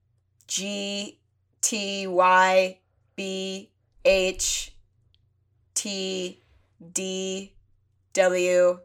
G 0.47 1.19
T 1.61 2.07
Y 2.07 2.79
B 3.15 3.71
H 4.05 4.73
T 5.73 6.39
D 6.93 7.53
W 8.13 8.79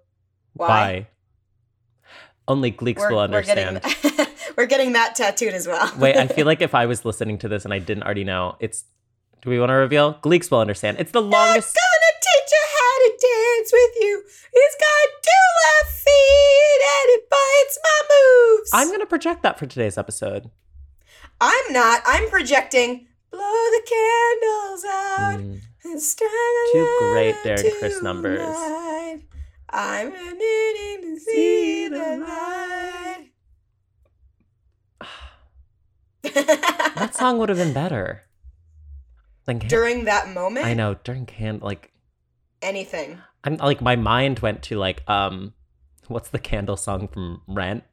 Y. 0.54 0.66
Bye. 0.66 1.06
Only 2.48 2.70
Gleeks 2.72 3.10
will 3.10 3.18
understand. 3.18 3.80
We're 3.82 4.10
getting, 4.10 4.26
we're 4.56 4.66
getting 4.66 4.92
that 4.92 5.14
tattooed 5.16 5.52
as 5.54 5.66
well. 5.66 5.92
Wait, 5.98 6.16
I 6.16 6.28
feel 6.28 6.46
like 6.46 6.62
if 6.62 6.74
I 6.74 6.86
was 6.86 7.04
listening 7.04 7.38
to 7.38 7.48
this 7.48 7.64
and 7.64 7.74
I 7.74 7.78
didn't 7.78 8.04
already 8.04 8.24
know, 8.24 8.56
it's. 8.60 8.84
Do 9.46 9.50
we 9.50 9.60
want 9.60 9.70
to 9.70 9.74
reveal? 9.74 10.14
Gleeks 10.14 10.50
will 10.50 10.58
understand. 10.58 10.96
It's 10.98 11.12
the 11.12 11.22
longest. 11.22 11.78
I'm 11.78 12.00
gonna 12.02 12.14
teach 12.20 12.50
you 12.50 12.64
how 12.74 12.98
to 12.98 13.10
dance 13.22 13.70
with 13.72 13.90
you. 14.00 14.22
He's 14.52 14.74
got 14.74 15.06
two 15.22 15.46
left 15.62 15.92
feet 16.02 16.80
and 16.82 17.06
it 17.14 17.30
bites 17.30 17.78
my 17.84 18.00
moves. 18.10 18.70
I'm 18.74 18.90
gonna 18.90 19.06
project 19.06 19.44
that 19.44 19.56
for 19.56 19.66
today's 19.66 19.96
episode. 19.96 20.50
I'm 21.40 21.72
not. 21.72 22.02
I'm 22.06 22.28
projecting. 22.28 23.06
Blow 23.30 23.38
the 23.40 23.82
candles 23.86 24.84
out 24.84 25.38
Mm. 25.38 25.60
and 25.84 26.02
strike 26.02 26.28
a 26.32 26.72
Two 26.72 26.96
great 27.12 27.36
Darren 27.44 27.78
Criss 27.78 28.02
numbers. 28.02 28.40
I'm 29.70 30.10
needing 30.10 31.02
to 31.14 31.20
see 31.20 31.86
the 31.86 32.16
light. 32.26 33.30
That 36.96 37.14
song 37.14 37.38
would 37.38 37.48
have 37.50 37.58
been 37.58 37.72
better. 37.72 38.25
Can- 39.46 39.58
During 39.68 40.04
that 40.04 40.28
moment, 40.30 40.66
I 40.66 40.74
know 40.74 40.94
during 41.04 41.24
can 41.26 41.60
like 41.60 41.92
anything. 42.62 43.18
I'm 43.44 43.56
like 43.56 43.80
my 43.80 43.94
mind 43.96 44.40
went 44.40 44.62
to 44.64 44.76
like 44.78 45.08
um, 45.08 45.54
what's 46.08 46.28
the 46.30 46.38
candle 46.38 46.76
song 46.76 47.08
from 47.08 47.42
Rent? 47.46 47.84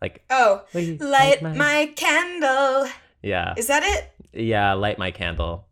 Like 0.00 0.24
Oh, 0.30 0.64
"Will 0.72 0.96
light 1.00 1.42
you 1.42 1.48
my 1.48 1.92
candle. 1.96 2.88
yeah 3.22 3.54
Is 3.56 3.66
that 3.68 3.82
it? 3.82 4.12
yeah 4.32 4.72
light 4.74 4.98
my 4.98 5.10
candle. 5.10 5.66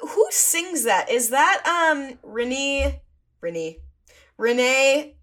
Who 0.00 0.26
sings 0.30 0.84
that? 0.84 1.08
Is 1.10 1.30
that 1.30 1.62
um 1.66 2.18
Renee 2.22 3.02
Renee 3.40 3.78
Renee 4.36 5.14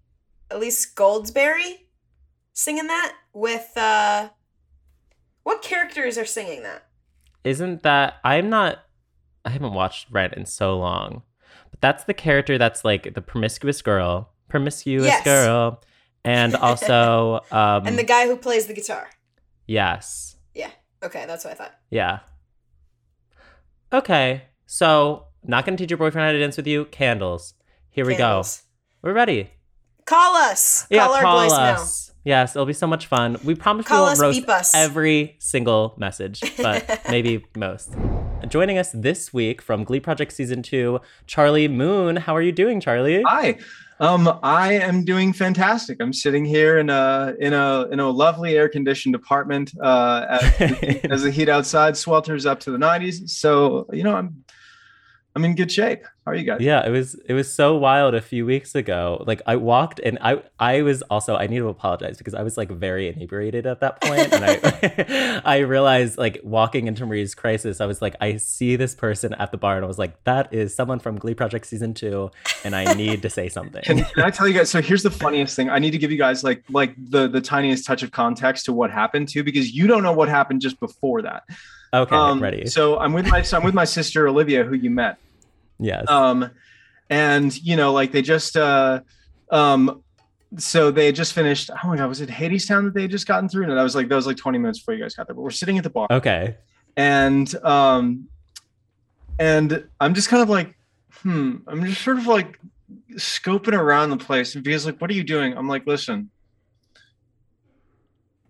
Elise 0.50 0.92
Goldsberry 0.94 1.80
singing 2.52 2.86
that 2.86 3.14
with 3.32 3.72
uh 3.76 4.30
what 5.42 5.60
characters 5.62 6.16
are 6.16 6.24
singing 6.24 6.62
that? 6.62 6.86
Isn't 7.44 7.82
that 7.82 8.14
I'm 8.24 8.48
not 8.50 8.78
I 9.44 9.50
haven't 9.50 9.74
watched 9.74 10.10
Rent 10.10 10.34
in 10.34 10.46
so 10.46 10.78
long. 10.78 11.22
But 11.70 11.80
that's 11.80 12.04
the 12.04 12.14
character 12.14 12.56
that's 12.58 12.84
like 12.84 13.14
the 13.14 13.20
promiscuous 13.20 13.82
girl. 13.82 14.30
Promiscuous 14.48 15.06
Yes. 15.06 15.24
girl. 15.24 15.82
And 16.24 16.56
also 16.68 17.40
um 17.50 17.86
and 17.86 17.98
the 17.98 18.04
guy 18.04 18.26
who 18.26 18.36
plays 18.36 18.66
the 18.66 18.74
guitar. 18.74 19.08
Yes. 19.66 20.36
Yeah. 20.54 20.70
Okay, 21.02 21.24
that's 21.26 21.44
what 21.44 21.52
I 21.52 21.56
thought. 21.56 21.74
Yeah. 21.90 22.20
Okay. 23.92 24.42
So 24.66 25.26
not 25.42 25.64
gonna 25.66 25.76
teach 25.76 25.90
your 25.90 25.98
boyfriend 25.98 26.24
how 26.26 26.32
to 26.32 26.38
dance 26.38 26.56
with 26.56 26.66
you. 26.66 26.86
Candles. 26.86 27.54
Here 27.90 28.06
we 28.06 28.16
go. 28.16 28.42
We're 29.02 29.12
ready. 29.12 29.50
Call 30.06 30.34
us. 30.36 30.86
Yeah, 30.90 31.04
call 31.06 31.14
our 31.14 31.22
call 31.22 31.38
us. 31.52 32.12
Yes, 32.24 32.56
it'll 32.56 32.64
be 32.66 32.72
so 32.72 32.86
much 32.86 33.06
fun. 33.06 33.36
We 33.44 33.54
promise 33.54 33.86
Call 33.86 33.98
we 33.98 34.02
won't 34.04 34.12
us, 34.12 34.20
roast 34.20 34.48
us. 34.48 34.74
every 34.74 35.36
single 35.38 35.94
message, 35.98 36.40
but 36.56 37.02
maybe 37.10 37.44
most. 37.54 37.94
Joining 38.48 38.78
us 38.78 38.92
this 38.92 39.32
week 39.32 39.60
from 39.60 39.84
Glee 39.84 40.00
Project 40.00 40.32
Season 40.32 40.62
2, 40.62 41.00
Charlie 41.26 41.68
Moon. 41.68 42.16
How 42.16 42.34
are 42.34 42.42
you 42.42 42.52
doing, 42.52 42.80
Charlie? 42.80 43.22
Hi. 43.26 43.58
Um, 44.00 44.38
I 44.42 44.72
am 44.72 45.04
doing 45.04 45.32
fantastic. 45.32 45.98
I'm 46.00 46.12
sitting 46.12 46.44
here 46.44 46.78
in 46.78 46.90
a 46.90 47.34
in 47.38 47.52
a 47.52 47.86
in 47.92 48.00
a 48.00 48.08
lovely 48.10 48.56
air 48.56 48.68
conditioned 48.68 49.14
apartment 49.14 49.72
uh, 49.80 50.26
as, 50.28 51.00
as 51.10 51.22
the 51.22 51.30
heat 51.30 51.48
outside 51.48 51.94
swelters 51.94 52.44
up 52.44 52.58
to 52.60 52.72
the 52.72 52.78
90s. 52.78 53.28
So 53.30 53.86
you 53.92 54.02
know 54.02 54.16
I'm 54.16 54.43
I'm 55.36 55.44
in 55.44 55.56
good 55.56 55.72
shape. 55.72 56.04
How 56.24 56.30
are 56.30 56.34
you 56.36 56.44
guys? 56.44 56.60
Yeah, 56.60 56.86
it 56.86 56.90
was 56.90 57.14
it 57.26 57.34
was 57.34 57.52
so 57.52 57.76
wild 57.76 58.14
a 58.14 58.20
few 58.20 58.46
weeks 58.46 58.74
ago. 58.74 59.22
Like 59.26 59.42
I 59.46 59.56
walked 59.56 59.98
and 59.98 60.16
I 60.20 60.42
I 60.60 60.82
was 60.82 61.02
also 61.02 61.34
I 61.34 61.48
need 61.48 61.58
to 61.58 61.68
apologize 61.68 62.16
because 62.18 62.34
I 62.34 62.42
was 62.42 62.56
like 62.56 62.70
very 62.70 63.08
inebriated 63.08 63.66
at 63.66 63.80
that 63.80 64.00
point 64.00 64.32
and 64.32 64.44
I 64.44 65.42
I 65.44 65.58
realized 65.58 66.16
like 66.16 66.40
walking 66.44 66.86
into 66.86 67.04
Marie's 67.04 67.34
crisis 67.34 67.80
I 67.80 67.86
was 67.86 68.00
like 68.00 68.14
I 68.20 68.36
see 68.36 68.76
this 68.76 68.94
person 68.94 69.34
at 69.34 69.50
the 69.50 69.58
bar 69.58 69.74
and 69.76 69.84
I 69.84 69.88
was 69.88 69.98
like 69.98 70.22
that 70.24 70.54
is 70.54 70.72
someone 70.74 71.00
from 71.00 71.18
Glee 71.18 71.34
Project 71.34 71.66
season 71.66 71.94
2 71.94 72.30
and 72.64 72.76
I 72.76 72.94
need 72.94 73.20
to 73.22 73.28
say 73.28 73.48
something. 73.48 73.82
Can, 73.82 74.04
can 74.04 74.22
I 74.24 74.30
tell 74.30 74.46
you 74.46 74.54
guys? 74.54 74.70
So 74.70 74.80
here's 74.80 75.02
the 75.02 75.10
funniest 75.10 75.56
thing. 75.56 75.68
I 75.68 75.78
need 75.80 75.90
to 75.90 75.98
give 75.98 76.12
you 76.12 76.18
guys 76.18 76.44
like 76.44 76.62
like 76.70 76.94
the 76.96 77.26
the 77.28 77.40
tiniest 77.40 77.86
touch 77.86 78.02
of 78.04 78.12
context 78.12 78.66
to 78.66 78.72
what 78.72 78.90
happened 78.90 79.28
too, 79.28 79.42
because 79.42 79.74
you 79.74 79.88
don't 79.88 80.04
know 80.04 80.12
what 80.12 80.28
happened 80.28 80.60
just 80.60 80.78
before 80.78 81.22
that. 81.22 81.42
Okay, 81.92 82.16
Um, 82.16 82.42
ready. 82.42 82.66
So 82.66 82.98
I'm 82.98 83.12
with 83.12 83.26
my 83.28 83.42
so 83.42 83.56
I'm 83.56 83.64
with 83.64 83.74
my 83.74 83.84
sister 83.84 84.26
Olivia, 84.26 84.64
who 84.64 84.74
you 84.74 84.90
met. 84.90 85.18
Yes. 85.78 86.08
um 86.08 86.50
and 87.10 87.56
you 87.62 87.76
know 87.76 87.92
like 87.92 88.12
they 88.12 88.22
just 88.22 88.56
uh 88.56 89.00
um 89.50 90.02
so 90.58 90.90
they 90.90 91.06
had 91.06 91.14
just 91.14 91.32
finished 91.32 91.70
oh 91.70 91.88
my 91.88 91.96
god 91.96 92.08
was 92.08 92.20
it 92.20 92.28
hadestown 92.28 92.84
that 92.84 92.94
they 92.94 93.02
had 93.02 93.10
just 93.10 93.26
gotten 93.26 93.48
through 93.48 93.64
And 93.64 93.76
that 93.76 93.82
was 93.82 93.94
like 93.94 94.08
that 94.08 94.16
was 94.16 94.26
like 94.26 94.36
20 94.36 94.58
minutes 94.58 94.78
before 94.78 94.94
you 94.94 95.02
guys 95.02 95.14
got 95.14 95.26
there 95.26 95.34
but 95.34 95.42
we're 95.42 95.50
sitting 95.50 95.78
at 95.78 95.84
the 95.84 95.90
bar 95.90 96.06
okay. 96.10 96.56
and 96.96 97.54
um 97.64 98.28
and 99.38 99.84
i'm 100.00 100.14
just 100.14 100.28
kind 100.28 100.42
of 100.42 100.48
like 100.48 100.76
hmm 101.22 101.56
i'm 101.66 101.84
just 101.84 102.02
sort 102.02 102.18
of 102.18 102.26
like 102.26 102.58
scoping 103.12 103.78
around 103.78 104.10
the 104.10 104.16
place 104.16 104.54
and 104.54 104.64
Via's 104.64 104.86
like 104.86 105.00
what 105.00 105.10
are 105.10 105.14
you 105.14 105.24
doing 105.24 105.56
i'm 105.56 105.68
like 105.68 105.86
listen 105.86 106.30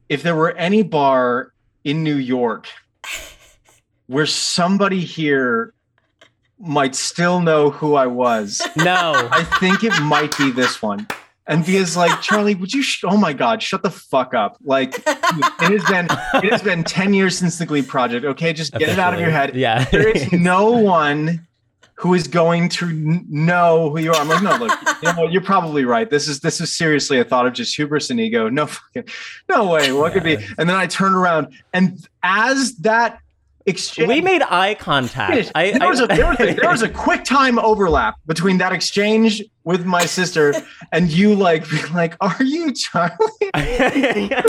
if 0.09 0.23
there 0.23 0.35
were 0.37 0.52
any 0.52 0.83
bar 0.83 1.52
in 1.85 2.02
new 2.02 2.16
york 2.16 2.69
where 4.07 4.26
somebody 4.26 5.00
here 5.00 5.74
might 6.58 6.94
still 6.94 7.40
know 7.40 7.70
who 7.70 7.94
I 7.94 8.06
was. 8.06 8.62
No. 8.76 9.28
I 9.30 9.44
think 9.61 9.84
it 9.84 9.92
might 10.02 10.37
be 10.38 10.50
this 10.50 10.80
one. 10.80 11.06
And 11.46 11.62
Via's 11.62 11.94
like, 11.94 12.23
Charlie, 12.23 12.54
would 12.54 12.73
you? 12.73 12.82
Sh- 12.82 13.04
oh 13.04 13.18
my 13.18 13.34
God, 13.34 13.62
shut 13.62 13.82
the 13.82 13.90
fuck 13.90 14.32
up! 14.32 14.56
Like, 14.64 14.94
it 14.96 15.04
has 15.06 15.84
been 15.84 16.06
it 16.42 16.50
has 16.50 16.62
been 16.62 16.82
ten 16.84 17.12
years 17.12 17.37
since 17.37 17.58
the 17.58 17.66
Glee 17.66 17.82
project. 17.82 18.25
Okay, 18.25 18.54
just 18.54 18.73
get 18.73 18.88
it 18.88 18.99
out 18.99 19.12
of 19.12 19.20
your 19.20 19.28
head. 19.28 19.54
Yeah. 19.54 19.84
There 19.84 20.08
is 20.08 20.32
no 20.32 20.70
one 20.70 21.46
who 21.96 22.14
is 22.14 22.26
going 22.26 22.70
to 22.70 22.90
know 23.28 23.90
who 23.90 23.99
you 23.99 24.12
are. 24.12 24.16
I'm 24.16 24.28
like, 24.28 24.42
no, 24.42 24.56
look, 24.56 24.73
you 25.02 25.12
know, 25.12 25.28
you're 25.28 25.42
probably 25.42 25.84
right. 25.84 26.08
This 26.08 26.28
is 26.28 26.40
this 26.40 26.62
is 26.62 26.73
seriously 26.73 27.20
a 27.20 27.25
thought 27.25 27.46
of 27.46 27.52
just 27.52 27.76
hubris 27.76 28.08
and 28.08 28.18
ego. 28.18 28.49
No 28.49 28.64
fucking, 28.64 29.04
no 29.50 29.70
way. 29.70 29.92
What 29.92 30.14
could 30.14 30.25
be? 30.25 30.37
And 30.56 30.66
then 30.68 30.76
I 30.76 30.87
turned 30.87 31.14
around, 31.14 31.52
and 31.75 32.08
as 32.23 32.76
that 32.76 33.20
exchange, 33.66 34.09
we 34.09 34.21
made 34.21 34.42
eye 34.42 34.75
contact. 34.75 35.52
I, 35.54 35.76
there, 35.78 35.88
was 35.88 36.00
a, 36.00 36.06
there, 36.06 36.26
was 36.26 36.40
a, 36.40 36.54
there 36.54 36.71
was 36.71 36.83
a 36.83 36.88
quick 36.88 37.25
time 37.25 37.59
overlap 37.59 38.16
between 38.26 38.59
that 38.59 38.73
exchange 38.73 39.42
with 39.64 39.85
my 39.85 40.04
sister 40.06 40.54
and 40.92 41.11
you 41.11 41.35
like 41.35 41.68
being 41.68 41.92
like, 41.92 42.16
"Are 42.21 42.42
you 42.42 42.73
Charlie?" 42.73 43.16
yeah. 43.54 44.42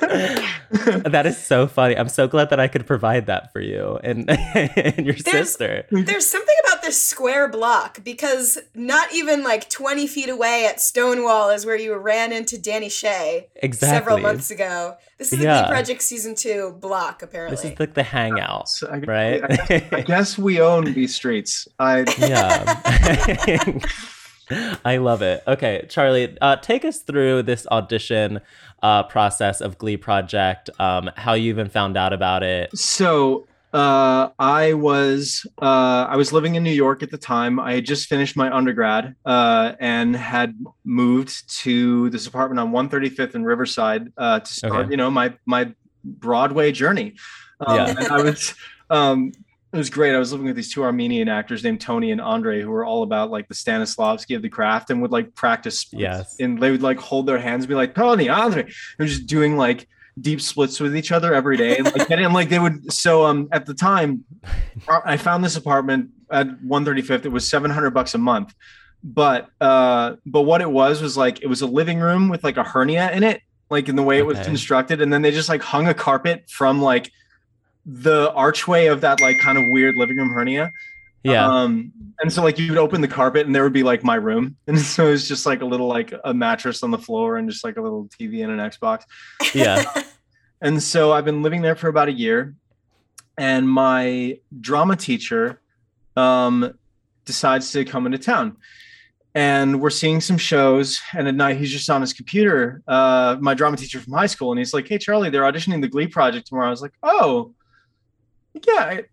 that 0.00 1.22
is 1.26 1.36
so 1.38 1.66
funny. 1.66 1.96
I'm 1.96 2.08
so 2.08 2.26
glad 2.28 2.50
that 2.50 2.60
I 2.60 2.68
could 2.68 2.86
provide 2.86 3.26
that 3.26 3.52
for 3.52 3.60
you 3.60 3.98
and, 4.02 4.28
and 4.54 5.06
your 5.06 5.14
There's- 5.14 5.50
sister. 5.50 5.86
There's 5.90 6.26
something 6.26 6.54
about 6.66 6.82
this 6.82 7.00
square 7.00 7.48
block 7.48 8.02
because 8.04 8.58
not 8.74 9.12
even 9.14 9.42
like 9.42 9.68
20 9.70 10.06
feet 10.06 10.28
away 10.28 10.66
at 10.68 10.80
Stonewall 10.80 11.50
is 11.50 11.64
where 11.66 11.76
you 11.76 11.94
ran 11.96 12.32
into 12.32 12.58
Danny 12.60 12.88
Shea 12.88 13.48
Exactly. 13.56 13.96
several 13.98 14.18
months 14.18 14.50
ago. 14.50 14.96
This 15.18 15.32
is 15.32 15.38
the 15.38 15.44
Yeah. 15.44 15.62
Glee 15.64 15.70
Project 15.72 16.02
season 16.02 16.34
two 16.34 16.74
block, 16.80 17.22
apparently. 17.22 17.56
This 17.56 17.64
is 17.72 17.78
like 17.78 17.94
the 17.94 18.02
hangout, 18.02 18.68
So 18.68 18.88
I, 18.88 18.98
right? 18.98 19.42
I, 19.44 19.56
guess, 19.66 19.92
I 19.92 20.00
guess 20.02 20.38
we 20.38 20.60
own 20.60 20.92
these 20.94 21.14
streets. 21.14 21.68
I 21.78 21.98
yeah. 22.18 23.59
I 24.84 24.96
love 24.96 25.22
it. 25.22 25.42
Okay, 25.46 25.86
Charlie, 25.88 26.36
uh, 26.40 26.56
take 26.56 26.84
us 26.84 27.00
through 27.00 27.44
this 27.44 27.66
audition 27.68 28.40
uh, 28.82 29.04
process 29.04 29.60
of 29.60 29.78
Glee 29.78 29.96
Project, 29.96 30.70
um, 30.80 31.10
how 31.16 31.34
you 31.34 31.48
even 31.50 31.68
found 31.68 31.96
out 31.96 32.12
about 32.12 32.42
it. 32.42 32.76
so 32.76 33.46
uh, 33.72 34.30
I 34.40 34.72
was 34.72 35.46
uh, 35.62 36.06
I 36.10 36.16
was 36.16 36.32
living 36.32 36.56
in 36.56 36.64
New 36.64 36.72
York 36.72 37.04
at 37.04 37.10
the 37.12 37.18
time. 37.18 37.60
I 37.60 37.74
had 37.74 37.84
just 37.86 38.08
finished 38.08 38.36
my 38.36 38.52
undergrad 38.52 39.14
uh, 39.24 39.74
and 39.78 40.16
had 40.16 40.56
moved 40.84 41.48
to 41.60 42.10
this 42.10 42.26
apartment 42.26 42.58
on 42.58 42.72
135th 42.72 43.36
and 43.36 43.46
Riverside 43.46 44.12
uh, 44.16 44.40
to 44.40 44.52
start, 44.52 44.74
Okay. 44.86 44.90
you 44.90 44.96
know, 44.96 45.08
my 45.10 45.32
my 45.46 45.72
Broadway 46.04 46.72
journey. 46.72 47.14
Um, 47.64 47.76
Yeah. 47.76 47.94
and 47.96 48.08
I 48.08 48.18
was 48.24 48.54
um, 48.90 49.30
it 49.72 49.76
was 49.76 49.88
great. 49.90 50.14
I 50.14 50.18
was 50.18 50.32
living 50.32 50.46
with 50.46 50.56
these 50.56 50.72
two 50.72 50.82
Armenian 50.82 51.28
actors 51.28 51.62
named 51.62 51.80
Tony 51.80 52.10
and 52.10 52.20
Andre, 52.20 52.60
who 52.62 52.70
were 52.70 52.84
all 52.84 53.02
about 53.02 53.30
like 53.30 53.46
the 53.48 53.54
Stanislavski 53.54 54.34
of 54.34 54.42
the 54.42 54.48
craft 54.48 54.90
and 54.90 55.00
would 55.02 55.12
like 55.12 55.34
practice. 55.34 55.80
splits. 55.80 56.00
Yes. 56.00 56.36
and 56.40 56.60
they 56.60 56.70
would 56.70 56.82
like 56.82 56.98
hold 56.98 57.26
their 57.26 57.38
hands 57.38 57.64
and 57.64 57.68
be 57.68 57.74
like 57.74 57.94
Tony, 57.94 58.28
Andre, 58.28 58.66
They're 58.98 59.06
just 59.06 59.26
doing 59.26 59.56
like 59.56 59.86
deep 60.20 60.40
splits 60.40 60.80
with 60.80 60.96
each 60.96 61.12
other 61.12 61.32
every 61.32 61.56
day 61.56 61.76
and 61.78 61.86
like, 61.96 62.10
and, 62.10 62.34
like 62.34 62.48
they 62.50 62.58
would 62.58 62.92
so 62.92 63.24
um 63.24 63.48
at 63.52 63.64
the 63.64 63.72
time 63.72 64.22
i 65.06 65.16
found 65.16 65.42
this 65.42 65.56
apartment 65.56 66.10
at 66.30 66.46
135th 66.62 67.24
it 67.24 67.28
was 67.30 67.48
700 67.48 67.90
bucks 67.92 68.12
a 68.14 68.18
month 68.18 68.52
but 69.04 69.48
uh 69.62 70.16
but 70.26 70.42
what 70.42 70.60
it 70.60 70.70
was 70.70 71.00
was 71.00 71.16
like 71.16 71.40
it 71.42 71.46
was 71.46 71.62
a 71.62 71.66
living 71.66 72.00
room 72.00 72.28
with 72.28 72.42
like 72.44 72.56
a 72.58 72.64
hernia 72.64 73.10
in 73.12 73.22
it 73.22 73.40
like 73.70 73.88
in 73.88 73.96
the 73.96 74.02
way 74.02 74.18
it 74.18 74.26
was 74.26 74.36
Okay. 74.38 74.46
constructed 74.46 75.00
and 75.00 75.10
then 75.12 75.22
they 75.22 75.30
just 75.30 75.48
like 75.48 75.62
hung 75.62 75.86
a 75.88 75.94
carpet 75.94 76.44
from 76.50 76.82
like 76.82 77.10
the 77.86 78.32
archway 78.34 78.86
of 78.86 79.00
that 79.00 79.20
like 79.20 79.38
kind 79.38 79.58
of 79.58 79.64
weird 79.68 79.96
living 79.96 80.16
room 80.16 80.30
hernia 80.30 80.70
Yeah. 81.22 81.46
um, 81.46 81.92
and 82.20 82.32
so 82.32 82.42
like 82.42 82.58
you 82.58 82.68
would 82.70 82.78
open 82.78 83.00
the 83.00 83.08
carpet 83.08 83.46
and 83.46 83.54
there 83.54 83.62
would 83.62 83.72
be 83.72 83.82
like 83.82 84.04
my 84.04 84.16
room. 84.16 84.56
And 84.66 84.78
so 84.78 85.06
it 85.08 85.10
was 85.12 85.26
just 85.28 85.46
like 85.46 85.62
a 85.62 85.64
little 85.64 85.86
like 85.88 86.12
a 86.24 86.34
mattress 86.34 86.82
on 86.82 86.90
the 86.90 86.98
floor 86.98 87.36
and 87.38 87.48
just 87.50 87.64
like 87.64 87.76
a 87.78 87.80
little 87.80 88.06
TV 88.08 88.42
and 88.44 88.52
an 88.52 88.70
Xbox. 88.70 89.04
yeah. 89.54 89.84
And 90.62 90.82
so 90.82 91.12
I've 91.12 91.24
been 91.24 91.42
living 91.42 91.62
there 91.62 91.74
for 91.74 91.88
about 91.88 92.08
a 92.08 92.12
year. 92.12 92.54
And 93.38 93.66
my 93.66 94.38
drama 94.60 94.94
teacher 94.96 95.62
um, 96.16 96.74
decides 97.24 97.72
to 97.72 97.86
come 97.86 98.04
into 98.04 98.18
town. 98.18 98.58
And 99.34 99.80
we're 99.80 99.88
seeing 99.88 100.20
some 100.20 100.36
shows. 100.36 101.00
And 101.16 101.26
at 101.28 101.34
night, 101.34 101.56
he's 101.56 101.70
just 101.70 101.88
on 101.88 102.02
his 102.02 102.12
computer, 102.12 102.82
uh, 102.86 103.38
my 103.40 103.54
drama 103.54 103.78
teacher 103.78 104.00
from 104.00 104.12
high 104.12 104.26
school. 104.26 104.50
And 104.52 104.58
he's 104.58 104.74
like, 104.74 104.86
Hey, 104.86 104.98
Charlie, 104.98 105.30
they're 105.30 105.44
auditioning 105.44 105.80
the 105.80 105.88
Glee 105.88 106.06
Project 106.08 106.48
tomorrow. 106.48 106.66
I 106.66 106.70
was 106.70 106.82
like, 106.82 106.92
Oh, 107.02 107.54
yeah. 108.54 108.74
I- 108.78 109.04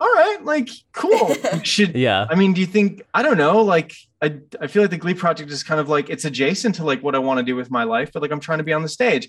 all 0.00 0.08
right. 0.08 0.38
Like, 0.42 0.70
cool. 0.92 1.34
Should 1.62 1.94
Yeah. 1.94 2.26
I 2.30 2.34
mean, 2.34 2.54
do 2.54 2.60
you 2.62 2.66
think 2.66 3.02
I 3.12 3.22
don't 3.22 3.36
know? 3.36 3.60
Like, 3.62 3.92
I 4.22 4.38
I 4.58 4.66
feel 4.66 4.82
like 4.82 4.90
the 4.90 4.96
Glee 4.96 5.12
project 5.14 5.50
is 5.50 5.62
kind 5.62 5.78
of 5.78 5.90
like 5.90 6.08
it's 6.08 6.24
adjacent 6.24 6.76
to 6.76 6.84
like 6.84 7.02
what 7.02 7.14
I 7.14 7.18
want 7.18 7.38
to 7.38 7.44
do 7.44 7.54
with 7.54 7.70
my 7.70 7.84
life, 7.84 8.10
but 8.12 8.22
like 8.22 8.30
I'm 8.30 8.40
trying 8.40 8.58
to 8.58 8.64
be 8.64 8.72
on 8.72 8.82
the 8.82 8.88
stage. 8.88 9.28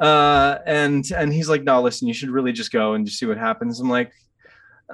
Uh, 0.00 0.58
and 0.66 1.08
and 1.12 1.32
he's 1.32 1.48
like, 1.48 1.62
no, 1.62 1.80
listen, 1.82 2.08
you 2.08 2.14
should 2.14 2.30
really 2.30 2.52
just 2.52 2.72
go 2.72 2.94
and 2.94 3.06
just 3.06 3.18
see 3.18 3.26
what 3.26 3.38
happens. 3.38 3.78
I'm 3.78 3.88
like, 3.88 4.12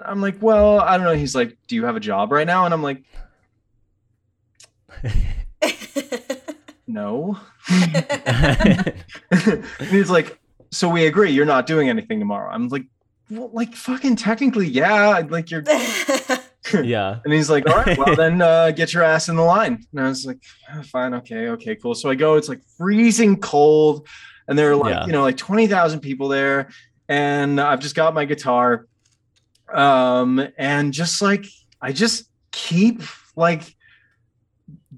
I'm 0.05 0.21
like, 0.21 0.43
well, 0.43 0.81
I 0.81 0.99
don't 0.99 1.07
know. 1.07 1.15
He's 1.15 1.35
like, 1.35 1.57
do 1.69 1.75
you 1.75 1.85
have 1.87 1.97
a 1.97 2.01
job 2.01 2.31
right 2.31 2.47
now? 2.47 2.67
And 2.67 2.75
I'm 2.75 2.83
like, 2.83 3.03
no. 6.87 7.39
and 7.71 8.95
he's 9.91 10.11
like, 10.11 10.39
so 10.71 10.89
we 10.89 11.07
agree, 11.07 11.31
you're 11.31 11.47
not 11.47 11.67
doing 11.67 11.89
anything 11.89 12.19
tomorrow. 12.19 12.51
I'm 12.51 12.69
like, 12.69 12.85
well, 13.31 13.51
like 13.53 13.75
fucking 13.75 14.17
technically, 14.17 14.67
yeah. 14.67 15.23
Like 15.29 15.51
you're 15.51 15.65
yeah. 16.83 17.19
And 17.25 17.33
he's 17.33 17.51
like, 17.51 17.69
all 17.69 17.77
right, 17.77 17.97
well 17.99 18.17
then 18.17 18.41
uh, 18.41 18.71
get 18.71 18.93
your 18.95 19.03
ass 19.03 19.29
in 19.29 19.37
the 19.37 19.43
line. 19.43 19.85
And 19.93 20.01
I 20.01 20.09
was 20.09 20.25
like, 20.27 20.39
"Ah, 20.71 20.83
fine, 20.83 21.15
okay, 21.15 21.49
okay, 21.49 21.77
cool. 21.77 21.95
So 21.95 22.09
I 22.11 22.15
go, 22.15 22.35
it's 22.37 22.49
like 22.49 22.63
freezing 22.79 23.39
cold, 23.39 24.07
and 24.49 24.59
there 24.59 24.71
are 24.73 24.77
like, 24.77 24.95
Yeah. 24.95 25.07
you 25.07 25.13
know, 25.13 25.23
like 25.23 25.37
20,000 25.37 26.01
people 26.01 26.29
there. 26.29 26.71
And 27.09 27.61
I've 27.61 27.81
just 27.81 27.95
got 27.95 28.15
my 28.15 28.25
guitar. 28.25 28.87
Um, 29.73 30.47
and 30.59 30.93
just 30.93 31.21
like 31.21 31.45
I 31.81 31.93
just 31.93 32.25
keep 32.53 33.03
like 33.37 33.75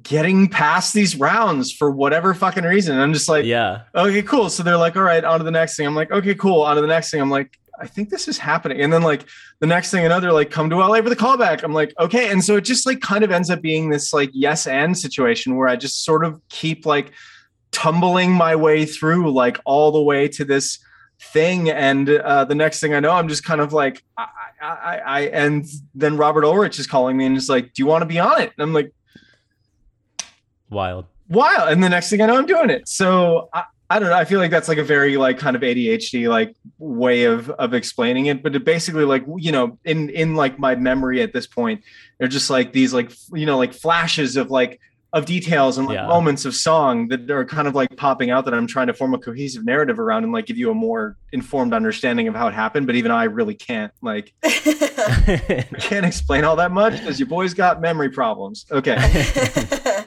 getting 0.03 0.49
past 0.49 0.93
these 0.95 1.17
rounds 1.17 1.73
for 1.73 1.91
whatever 1.91 2.33
fucking 2.35 2.63
reason. 2.65 2.95
And 2.95 3.03
I'm 3.03 3.13
just 3.13 3.29
like, 3.29 3.45
Yeah. 3.45 3.83
okay, 3.95 4.23
cool. 4.23 4.51
So 4.51 4.63
they're 4.63 4.77
like, 4.77 4.97
all 4.97 5.03
right, 5.03 5.25
on 5.25 5.39
to 5.39 5.45
the 5.45 5.51
next 5.51 5.77
thing. 5.77 5.87
I'm 5.87 5.95
like, 5.97 6.13
okay, 6.13 6.35
cool. 6.35 6.63
On 6.63 6.77
to 6.77 6.81
the 6.83 6.87
next 6.87 7.11
thing. 7.11 7.21
I'm 7.21 7.31
like, 7.31 7.59
I 7.81 7.87
think 7.87 8.11
this 8.11 8.29
is 8.29 8.39
happening. 8.39 8.81
And 8.81 8.93
then 8.93 9.03
like 9.03 9.27
the 9.61 9.67
next 9.67 9.91
thing, 9.91 10.05
another 10.05 10.33
like, 10.33 10.51
come 10.51 10.71
to 10.71 10.77
LA 10.77 11.03
for 11.03 11.09
the 11.09 11.17
callback. 11.17 11.63
I'm 11.63 11.73
like, 11.73 11.93
okay. 11.99 12.31
And 12.31 12.43
so 12.45 12.57
it 12.57 12.63
just 12.63 12.87
like 12.87 13.01
kind 13.01 13.23
of 13.25 13.31
ends 13.31 13.51
up 13.51 13.61
being 13.63 13.91
this 13.91 14.13
like 14.13 14.31
yes 14.33 14.67
and 14.67 14.97
situation 14.97 15.57
where 15.57 15.69
I 15.69 15.77
just 15.77 16.05
sort 16.05 16.25
of 16.25 16.41
keep 16.49 16.87
like 16.87 17.13
tumbling 17.73 18.33
my 18.33 18.57
way 18.57 18.87
through 18.87 19.31
like 19.33 19.59
all 19.65 19.93
the 19.93 20.03
way 20.03 20.29
to 20.29 20.45
this 20.45 20.79
thing. 21.21 21.71
And 21.71 22.09
uh, 22.09 22.45
the 22.45 22.55
next 22.55 22.81
thing 22.81 22.95
I 22.95 23.01
know, 23.01 23.13
I'm 23.13 23.29
just 23.29 23.45
kind 23.45 23.61
of 23.61 23.73
like, 23.73 24.03
I, 24.17 24.27
I, 24.61 24.67
I, 24.67 24.99
I 24.99 25.21
and 25.23 25.67
then 25.95 26.17
Robert 26.17 26.45
Ulrich 26.45 26.79
is 26.79 26.87
calling 26.87 27.17
me 27.17 27.27
and 27.27 27.35
just 27.37 27.49
like, 27.49 27.75
do 27.75 27.83
you 27.83 27.87
want 27.87 28.03
to 28.03 28.07
be 28.07 28.19
on 28.19 28.41
it? 28.41 28.53
And 28.57 28.63
I'm 28.63 28.73
like, 28.73 28.93
Wild. 30.69 31.07
wild. 31.29 31.71
and 31.71 31.83
the 31.83 31.89
next 31.89 32.11
thing 32.11 32.21
i 32.21 32.27
know 32.27 32.37
i'm 32.37 32.47
doing 32.47 32.71
it 32.71 32.89
so 32.89 33.49
I, 33.53 33.65
I 33.89 33.99
don't 33.99 34.09
know 34.11 34.17
i 34.17 34.25
feel 34.25 34.41
like 34.41 34.51
that's 34.51 34.69
like 34.69 34.79
a 34.79 34.85
very 34.85 35.17
like 35.17 35.39
kind 35.39 35.55
of 35.55 35.63
adhd 35.63 36.29
like 36.29 36.57
way 36.79 37.25
of 37.25 37.51
of 37.51 37.73
explaining 37.73 38.27
it 38.27 38.43
but 38.43 38.57
it 38.57 38.65
basically 38.65 39.05
like 39.05 39.25
you 39.37 39.53
know 39.53 39.79
in 39.85 40.11
in 40.11 40.35
like 40.35 40.59
my 40.59 40.75
memory 40.75 41.23
at 41.23 41.33
this 41.33 41.47
point 41.47 41.83
they're 42.19 42.27
just 42.29 42.51
like 42.51 42.73
these 42.73 42.93
like 42.93 43.13
you 43.33 43.47
know 43.47 43.57
like 43.57 43.73
flashes 43.73 44.37
of 44.37 44.51
like 44.51 44.81
of 45.13 45.25
details 45.25 45.79
and 45.79 45.87
like 45.87 45.95
Yeah. 45.95 46.09
moments 46.09 46.45
of 46.45 46.55
song 46.55 47.09
that 47.09 47.31
are 47.31 47.45
kind 47.45 47.69
of 47.69 47.75
like 47.77 47.97
popping 47.97 48.29
out 48.31 48.45
that 48.47 48.55
i'm 48.55 48.67
trying 48.67 48.89
to 48.89 48.93
form 48.93 49.15
a 49.15 49.19
cohesive 49.19 49.65
narrative 49.65 50.01
around 50.01 50.25
and 50.25 50.33
like 50.33 50.47
give 50.47 50.59
you 50.59 50.71
a 50.71 50.75
more 50.75 51.17
informed 51.33 51.73
understanding 51.73 52.27
of 52.27 52.35
how 52.35 52.49
it 52.49 52.55
happened 52.55 52.87
but 52.87 52.97
even 52.97 53.13
i 53.13 53.23
really 53.25 53.55
can't 53.55 53.93
like 54.03 54.35
can't 55.79 56.05
explain 56.05 56.43
all 56.45 56.57
that 56.57 56.73
much 56.73 56.99
because 56.99 57.21
your 57.21 57.29
boy's 57.29 57.55
got 57.55 57.81
memory 57.81 58.09
problems 58.11 58.67
okay 58.73 58.97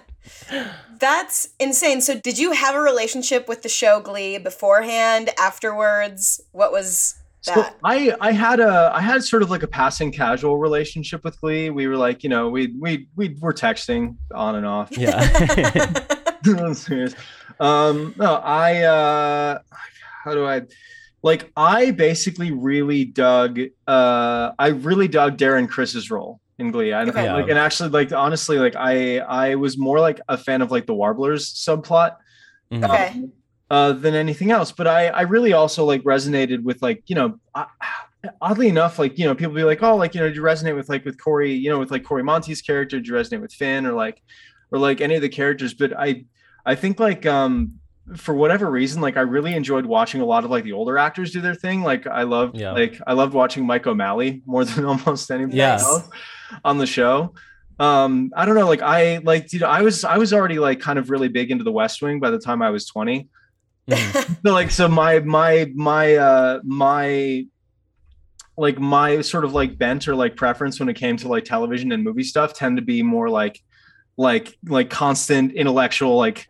That's 1.00 1.50
insane. 1.60 2.02
So, 2.02 2.20
did 2.20 2.38
you 2.38 2.52
have 2.52 2.76
a 2.76 2.82
relationship 2.82 3.48
with 3.48 3.62
the 3.64 3.70
show 3.70 4.00
Glee 4.02 4.38
beforehand, 4.38 5.30
afterwards? 5.38 6.42
What 6.52 6.72
was 6.72 7.16
So 7.42 7.54
that? 7.56 7.76
I 7.84 8.14
I 8.20 8.32
had 8.34 8.60
a 8.60 8.92
I 8.94 9.02
had 9.02 9.24
sort 9.24 9.42
of 9.44 9.50
like 9.50 9.64
a 9.64 9.68
passing 9.68 10.12
casual 10.12 10.58
relationship 10.58 11.24
with 11.24 11.40
Glee. 11.40 11.70
We 11.70 11.88
were 11.88 11.98
like, 11.98 12.24
you 12.24 12.30
know, 12.30 12.50
we 12.50 12.74
we 12.80 13.08
we 13.16 13.38
were 13.40 13.54
texting 13.54 14.18
on 14.34 14.56
and 14.56 14.66
off. 14.66 14.90
yeah. 14.98 16.06
I'm 16.46 16.74
serious. 16.74 17.16
Um 17.60 18.14
no, 18.18 18.36
I 18.36 18.82
uh 18.84 19.60
how 20.24 20.34
do 20.34 20.46
I 20.46 20.64
like 21.24 21.52
I 21.56 21.92
basically 21.92 22.52
really 22.52 23.06
dug 23.06 23.60
uh 23.88 24.52
I 24.60 24.68
really 24.68 25.08
dug 25.08 25.38
Darren 25.38 25.70
Criss's 25.70 26.12
role 26.12 26.40
in 26.60 26.72
Glee. 26.72 26.94
I 26.94 27.04
Okay. 27.04 27.32
like 27.32 27.50
and 27.50 27.58
actually 27.58 27.90
like 27.90 28.12
honestly 28.12 28.60
like 28.60 28.76
I 28.76 29.20
I 29.20 29.56
was 29.56 29.78
more 29.78 30.00
like 30.00 30.20
a 30.30 30.38
fan 30.38 30.62
of 30.62 30.72
like 30.72 30.86
the 30.86 30.94
Warblers 30.94 31.54
subplot. 31.54 32.18
Mhm. 32.72 32.84
Okay. 32.84 33.08
Um, 33.16 33.34
uh, 33.72 33.92
than 33.94 34.16
anything 34.16 34.52
else. 34.52 34.72
But 34.72 34.88
I 34.88 35.08
I 35.08 35.22
really 35.22 35.54
also 35.54 35.86
like 35.86 36.04
resonated 36.04 36.64
with 36.64 36.82
like 36.82 37.04
you 37.08 37.16
know. 37.16 37.40
I, 37.56 37.66
oddly 38.42 38.68
enough, 38.68 39.00
like 39.00 39.18
you 39.18 39.26
know, 39.26 39.34
people 39.34 39.54
be 39.56 39.64
like, 39.64 39.82
"Oh, 39.82 39.96
like 39.96 40.14
you 40.14 40.20
know, 40.22 40.28
do 40.30 40.36
you 40.36 40.42
resonate 40.42 40.76
with 40.76 40.90
like 40.90 41.06
with 41.06 41.22
Corey 41.22 41.54
You 41.54 41.70
know, 41.70 41.80
with 41.80 41.90
like 41.92 42.04
Cory 42.04 42.24
Monteith's 42.24 42.62
character? 42.62 43.00
Do 43.00 43.10
you 43.12 43.16
resonate 43.18 43.40
with 43.42 43.54
Finn 43.54 43.86
or 43.86 43.94
like, 43.94 44.22
or 44.72 44.80
like 44.80 45.00
any 45.02 45.16
of 45.16 45.22
the 45.22 45.30
characters?" 45.30 45.74
But 45.74 45.94
I, 45.98 46.26
I 46.66 46.76
think 46.76 47.00
like 47.00 47.26
um 47.26 47.74
for 48.18 48.34
whatever 48.34 48.70
reason, 48.70 49.02
like 49.02 49.16
I 49.18 49.22
really 49.22 49.54
enjoyed 49.56 49.86
watching 49.86 50.20
a 50.20 50.26
lot 50.26 50.44
of 50.44 50.50
like 50.52 50.64
the 50.66 50.74
older 50.74 50.98
actors 50.98 51.32
do 51.32 51.40
their 51.42 51.56
thing. 51.56 51.82
Like 51.84 52.08
I 52.08 52.24
loved 52.24 52.60
Yeah. 52.60 52.72
like 52.74 53.00
I 53.08 53.14
loved 53.14 53.34
watching 53.34 53.66
Mike 53.66 53.86
O'Malley 53.88 54.42
more 54.46 54.66
than 54.70 54.84
almost 54.84 55.30
anybody 55.32 55.58
Yes. 55.58 55.84
else 55.86 56.10
on 56.64 56.78
the 56.78 56.88
show. 56.88 57.34
Um, 57.80 58.32
I 58.36 58.46
don't 58.46 58.56
know, 58.56 58.68
like 58.68 58.82
I 58.82 59.20
like 59.20 59.54
you 59.54 59.60
know, 59.60 59.68
I 59.68 59.82
was 59.82 60.04
I 60.04 60.18
was 60.18 60.34
already 60.34 60.60
like 60.60 60.80
kind 60.80 61.00
of 61.00 61.10
really 61.10 61.30
big 61.30 61.50
into 61.52 61.64
the 61.64 61.72
West 61.72 62.02
Wing 62.02 62.20
by 62.20 62.30
the 62.30 62.40
time 62.40 62.62
I 62.62 62.70
was 62.70 62.86
20. 62.86 63.28
Mhm. 63.90 64.38
So 64.46 64.54
like 64.54 64.72
so 64.72 64.88
my 64.88 65.20
my 65.20 65.72
my 65.74 66.16
uh 66.16 66.60
my 66.64 67.46
like 68.58 68.78
my 68.78 69.22
sort 69.22 69.46
of 69.46 69.54
like 69.54 69.78
bent 69.78 70.08
or 70.08 70.16
like 70.16 70.36
preference 70.36 70.80
when 70.80 70.90
it 70.90 70.96
came 70.96 71.16
to 71.18 71.28
like 71.30 71.46
television 71.46 71.92
and 71.94 72.04
movie 72.04 72.24
stuff 72.24 72.54
tend 72.54 72.78
to 72.78 72.84
be 72.84 73.02
more 73.02 73.30
like 73.30 73.62
like 74.18 74.58
like 74.68 74.90
constant 74.90 75.54
intellectual 75.54 76.18
like 76.18 76.50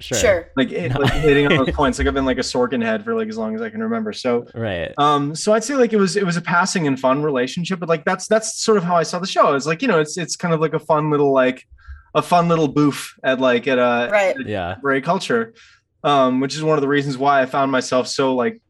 Sure. 0.00 0.18
Sure. 0.18 0.50
like, 0.56 0.72
it, 0.72 0.92
like 0.98 1.12
hitting 1.12 1.46
on 1.46 1.56
those 1.64 1.70
points 1.74 1.98
like 1.98 2.08
i've 2.08 2.14
been 2.14 2.24
like 2.24 2.38
a 2.38 2.42
sorkin 2.42 2.82
head 2.82 3.04
for 3.04 3.14
like 3.14 3.28
as 3.28 3.36
long 3.38 3.54
as 3.54 3.60
i 3.62 3.68
can 3.70 3.82
remember 3.82 4.12
so 4.12 4.46
Right. 4.54 4.92
um 4.98 5.34
so 5.34 5.52
i'd 5.52 5.62
say 5.64 5.74
like 5.76 5.92
it 5.92 5.98
was 5.98 6.16
it 6.16 6.24
was 6.24 6.36
a 6.36 6.40
passing 6.42 6.86
and 6.86 6.98
fun 6.98 7.22
relationship 7.22 7.78
but 7.80 7.88
like 7.88 8.04
that's 8.04 8.26
that's 8.26 8.62
sort 8.62 8.78
of 8.78 8.84
how 8.84 8.96
i 8.96 9.02
saw 9.02 9.18
the 9.18 9.26
show 9.26 9.54
it's 9.54 9.66
like 9.66 9.82
you 9.82 9.88
know 9.88 10.00
it's 10.00 10.16
it's 10.16 10.36
kind 10.36 10.54
of 10.54 10.60
like 10.60 10.72
a 10.74 10.78
fun 10.78 11.10
little 11.10 11.32
like 11.32 11.66
a 12.14 12.22
fun 12.22 12.48
little 12.48 12.66
boof 12.66 13.14
at 13.22 13.38
like 13.40 13.66
at 13.68 13.78
a 13.78 14.10
Right. 14.10 14.34
Yeah. 14.44 14.76
Bray 14.82 15.00
culture, 15.00 15.54
um, 16.02 16.40
which 16.40 16.56
is 16.56 16.62
one 16.64 16.76
of 16.76 16.82
the 16.82 16.88
reasons 16.88 17.16
why 17.16 17.40
I 17.40 17.46
found 17.46 17.70
myself 17.70 18.08
so 18.08 18.34
like 18.34 18.60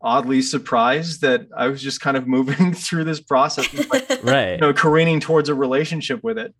oddly 0.00 0.42
surprised 0.42 1.20
that 1.20 1.46
I 1.56 1.68
was 1.68 1.80
just 1.80 2.00
kind 2.00 2.16
of 2.16 2.26
moving 2.36 2.74
through 2.74 3.04
this 3.04 3.20
process, 3.20 3.72
like, 3.88 4.08
Right. 4.24 4.52
you 4.54 4.58
know, 4.58 4.72
careening 4.72 5.20
towards 5.20 5.48
a 5.48 5.54
relationship 5.54 6.24
with 6.24 6.38
it. 6.38 6.54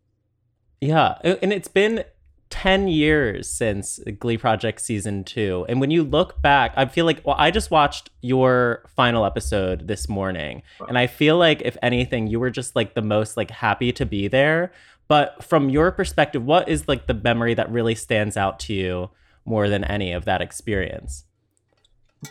Yeah, 0.80 1.14
and 1.24 1.52
it's 1.52 1.66
been 1.66 2.04
10 2.52 2.86
years 2.86 3.48
since 3.48 3.98
Glee 4.18 4.36
Project 4.36 4.82
season 4.82 5.24
2. 5.24 5.64
And 5.70 5.80
when 5.80 5.90
you 5.90 6.02
look 6.04 6.42
back, 6.42 6.74
I 6.76 6.84
feel 6.84 7.06
like 7.06 7.22
well 7.24 7.34
I 7.38 7.50
just 7.50 7.70
watched 7.70 8.10
your 8.20 8.84
final 8.94 9.24
episode 9.24 9.88
this 9.88 10.06
morning, 10.06 10.62
and 10.86 10.98
I 10.98 11.06
feel 11.06 11.38
like 11.38 11.62
if 11.62 11.78
anything 11.82 12.26
you 12.26 12.38
were 12.38 12.50
just 12.50 12.76
like 12.76 12.92
the 12.94 13.00
most 13.00 13.38
like 13.38 13.50
happy 13.50 13.90
to 13.92 14.04
be 14.04 14.28
there. 14.28 14.70
But 15.08 15.42
from 15.42 15.70
your 15.70 15.90
perspective, 15.92 16.44
what 16.44 16.68
is 16.68 16.86
like 16.86 17.06
the 17.06 17.14
memory 17.14 17.54
that 17.54 17.72
really 17.72 17.94
stands 17.94 18.36
out 18.36 18.60
to 18.60 18.74
you 18.74 19.10
more 19.46 19.70
than 19.70 19.82
any 19.82 20.12
of 20.12 20.26
that 20.26 20.42
experience? 20.42 21.24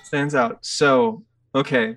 Stands 0.04 0.36
out. 0.36 0.60
So 0.62 1.24
okay. 1.56 1.96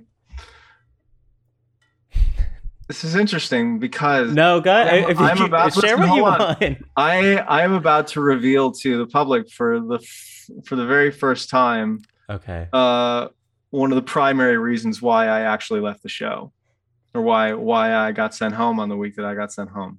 This 2.88 3.02
is 3.04 3.14
interesting 3.14 3.78
because 3.78 4.32
No, 4.32 4.60
go 4.60 4.70
I'm- 4.72 5.10
if 5.10 5.18
you 5.18 5.24
I'm 5.24 5.42
about- 5.42 5.72
share 5.72 5.96
what 5.96 6.14
you 6.14 6.22
want. 6.22 6.78
I 6.96 7.36
I 7.38 7.62
am 7.62 7.72
about 7.72 8.08
to 8.08 8.20
reveal 8.20 8.72
to 8.72 8.98
the 8.98 9.06
public 9.06 9.50
for 9.50 9.80
the 9.80 9.94
f- 10.02 10.50
for 10.66 10.76
the 10.76 10.84
very 10.86 11.10
first 11.10 11.48
time 11.48 12.00
Okay. 12.28 12.68
uh, 12.72 13.28
one 13.70 13.90
of 13.90 13.96
the 13.96 14.02
primary 14.02 14.58
reasons 14.58 15.00
why 15.00 15.26
I 15.26 15.40
actually 15.40 15.80
left 15.80 16.02
the 16.02 16.08
show, 16.10 16.52
or 17.14 17.22
why 17.22 17.54
why 17.54 17.94
I 17.94 18.12
got 18.12 18.34
sent 18.34 18.54
home 18.54 18.78
on 18.78 18.88
the 18.90 18.96
week 18.96 19.16
that 19.16 19.24
I 19.24 19.34
got 19.34 19.50
sent 19.52 19.70
home. 19.70 19.98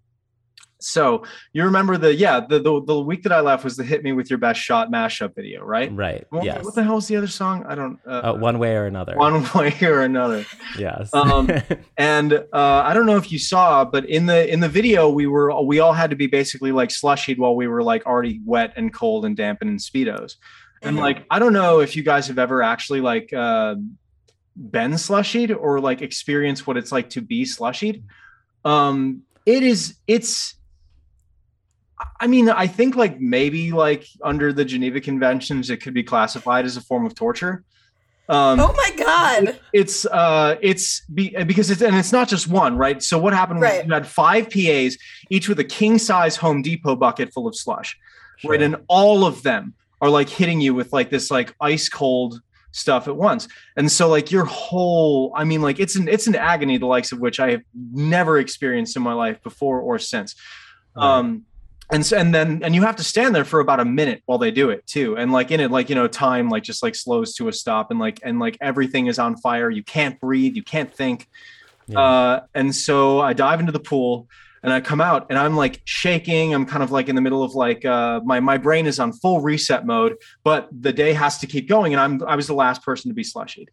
So 0.86 1.24
you 1.52 1.63
remember 1.63 1.98
the 1.98 2.13
yeah 2.13 2.39
the 2.39 2.60
the, 2.60 2.84
the 2.86 3.00
week 3.00 3.24
that 3.24 3.32
I 3.32 3.39
left 3.41 3.63
was 3.63 3.76
the 3.76 3.84
"Hit 3.84 4.04
Me 4.04 4.13
with 4.13 4.30
Your 4.30 4.38
Best 4.38 4.60
Shot" 4.62 4.91
mashup 4.91 5.34
video, 5.36 5.63
right? 5.63 5.91
Right. 5.91 6.26
What, 6.30 6.43
yes. 6.45 6.63
what 6.63 6.76
the 6.76 6.84
hell 6.84 6.95
was 6.95 7.08
the 7.08 7.17
other 7.17 7.28
song? 7.28 7.65
I 7.67 7.74
don't. 7.76 8.00
Uh, 8.06 8.21
Uh, 8.34 8.34
one 8.36 8.60
way 8.60 8.76
or 8.76 8.86
another. 8.86 9.15
one 9.17 9.43
way 9.56 9.76
or 9.82 10.02
another. 10.02 10.45
yes. 10.78 11.12
Um, 11.13 11.50
And 11.98 12.34
uh, 12.34 12.84
I 12.86 12.93
don't 12.93 13.06
know 13.08 13.17
if 13.17 13.32
you 13.32 13.39
saw, 13.39 13.84
but 13.86 14.06
in 14.06 14.28
the 14.28 14.48
in 14.52 14.60
the 14.60 14.69
video, 14.69 15.10
we 15.10 15.26
were 15.28 15.50
we 15.63 15.80
all 15.80 15.93
had 15.93 16.10
to 16.12 16.15
be 16.15 16.28
basically 16.28 16.71
like 16.71 16.89
slushied 16.89 17.38
while 17.39 17.56
we 17.56 17.67
were 17.67 17.82
like 17.82 18.06
already 18.06 18.41
wet 18.45 18.74
and 18.76 18.93
cold 18.93 19.26
and 19.26 19.36
damp 19.36 19.62
and 19.62 19.69
in 19.71 19.78
speedos. 19.78 20.36
And 20.84 20.98
Mhm. 20.98 21.02
like 21.02 21.26
I 21.32 21.39
don't 21.39 21.54
know 21.54 21.80
if 21.80 21.95
you 21.95 22.04
guys 22.04 22.28
have 22.28 22.38
ever 22.38 22.62
actually 22.62 23.02
like 23.02 23.34
uh, 23.34 23.76
been 24.56 24.91
slushied 24.91 25.56
or 25.60 25.80
like 25.80 26.02
experienced 26.04 26.67
what 26.67 26.78
it's 26.78 26.91
like 26.91 27.10
to 27.12 27.21
be 27.21 27.43
slushied. 27.43 28.04
Um, 28.63 29.24
it 29.48 29.63
is 29.63 29.98
it's. 30.06 30.56
I 32.19 32.28
mean, 32.28 32.49
I 32.49 32.67
think 32.67 32.95
like 32.95 33.19
maybe 33.19 33.71
like 33.71 34.08
under 34.23 34.54
the 34.54 34.63
Geneva 34.65 35.01
Conventions, 35.01 35.69
it 35.69 35.78
could 35.82 35.93
be 35.93 36.04
classified 36.04 36.65
as 36.65 36.78
a 36.78 36.82
form 36.82 37.06
of 37.06 37.13
torture. 37.15 37.63
Um, 38.28 38.60
oh 38.60 38.73
my 38.75 38.91
god. 38.97 39.60
it's 39.71 40.04
uh 40.08 40.56
it's 40.60 41.01
be, 41.13 41.30
because 41.43 41.69
it's 41.69 41.84
and 41.84 41.95
it's 41.95 42.12
not 42.12 42.28
just 42.28 42.47
one 42.47 42.75
right 42.75 43.04
so 43.04 43.19
what 43.19 43.34
happened 43.34 43.60
was 43.60 43.69
Right. 43.69 43.86
you 43.86 43.93
had 43.93 44.08
five 44.08 44.49
pas 44.49 44.97
each 45.30 45.47
with 45.47 45.60
a 45.60 45.63
king 45.63 45.99
size 45.99 46.36
home 46.36 46.63
depot 46.63 46.95
bucket 46.95 47.32
full 47.32 47.47
of 47.47 47.56
slush 47.56 47.95
right 48.43 48.63
and 48.63 48.78
all 48.88 49.25
of 49.28 49.43
them 49.43 49.75
are 50.01 50.10
like 50.10 50.28
hitting 50.28 50.60
you 50.60 50.73
with 50.73 50.91
like 50.91 51.12
this 51.12 51.30
like 51.30 51.54
ice 51.62 51.88
cold 51.88 52.41
stuff 52.71 53.08
at 53.08 53.15
once 53.15 53.47
and 53.78 53.91
so 53.91 54.10
like 54.10 54.32
your 54.32 54.45
whole 54.45 55.32
i 55.36 55.43
mean 55.43 55.62
like 55.62 55.80
it's 55.80 55.95
an 55.95 56.08
it's 56.08 56.25
an 56.25 56.34
agony 56.36 56.80
the 56.80 56.88
likes 56.88 57.12
of 57.12 57.19
which 57.19 57.39
i 57.39 57.51
have 57.51 57.62
never 57.93 58.39
experienced 58.39 58.95
in 58.95 59.04
my 59.04 59.13
life 59.13 59.39
before 59.43 59.80
or 59.82 59.99
since 59.99 60.34
Right. 60.95 61.06
um 61.19 61.43
and 61.91 62.06
so 62.06 62.17
and 62.17 62.34
then 62.34 62.62
and 62.63 62.74
you 62.74 62.82
have 62.82 62.95
to 62.95 63.04
stand 63.04 63.36
there 63.36 63.45
for 63.45 63.60
about 63.60 63.80
a 63.80 63.86
minute 63.86 64.24
while 64.26 64.38
they 64.38 64.52
do 64.52 64.69
it 64.69 64.86
too. 64.88 65.17
And 65.17 65.32
like 65.32 65.52
in 65.52 65.60
it 65.60 65.71
like 65.71 65.89
you 65.89 65.95
know 65.95 66.08
time 66.08 66.50
like 66.50 66.63
just 66.63 66.82
like 66.82 66.95
slows 66.95 67.36
to 67.36 67.48
a 67.48 67.54
stop 67.54 67.91
and 67.91 68.00
like 68.00 68.19
and 68.24 68.39
like 68.39 68.58
everything 68.62 69.08
is 69.08 69.19
on 69.19 69.38
fire. 69.38 69.69
You 69.69 69.84
can't 69.84 70.19
breathe. 70.19 70.56
You 70.56 70.63
can't 70.63 70.93
think. 70.93 71.28
Yeah. 71.88 72.00
uh 72.00 72.39
and 72.56 72.76
so 72.76 73.19
i 73.21 73.34
dive 73.34 73.60
into 73.60 73.71
the 73.71 73.80
pool 73.80 74.28
and 74.63 74.74
i 74.74 74.82
come 74.82 75.00
out 75.00 75.28
and 75.30 75.38
i'm 75.38 75.56
like 75.56 75.82
shaking. 75.86 76.56
I'm 76.56 76.65
kind 76.65 76.82
of 76.82 76.89
like 76.89 77.10
in 77.10 77.15
the 77.15 77.21
middle 77.21 77.43
of 77.43 77.54
like 77.54 77.86
uh 77.86 78.21
my 78.26 78.39
my 78.39 78.58
brain 78.58 78.88
is 78.88 79.00
on 79.00 79.13
full 79.13 79.41
reset 79.41 79.86
mode 79.86 80.15
but 80.43 80.67
the 80.71 80.91
day 80.91 81.13
has 81.13 81.38
to 81.38 81.45
keep 81.45 81.69
going 81.69 81.93
and 81.93 82.02
i'm 82.02 82.24
i 82.28 82.36
was 82.36 82.48
the 82.48 82.56
last 82.56 82.82
person 82.84 83.10
to 83.12 83.13
be 83.13 83.24
slushied. 83.24 83.67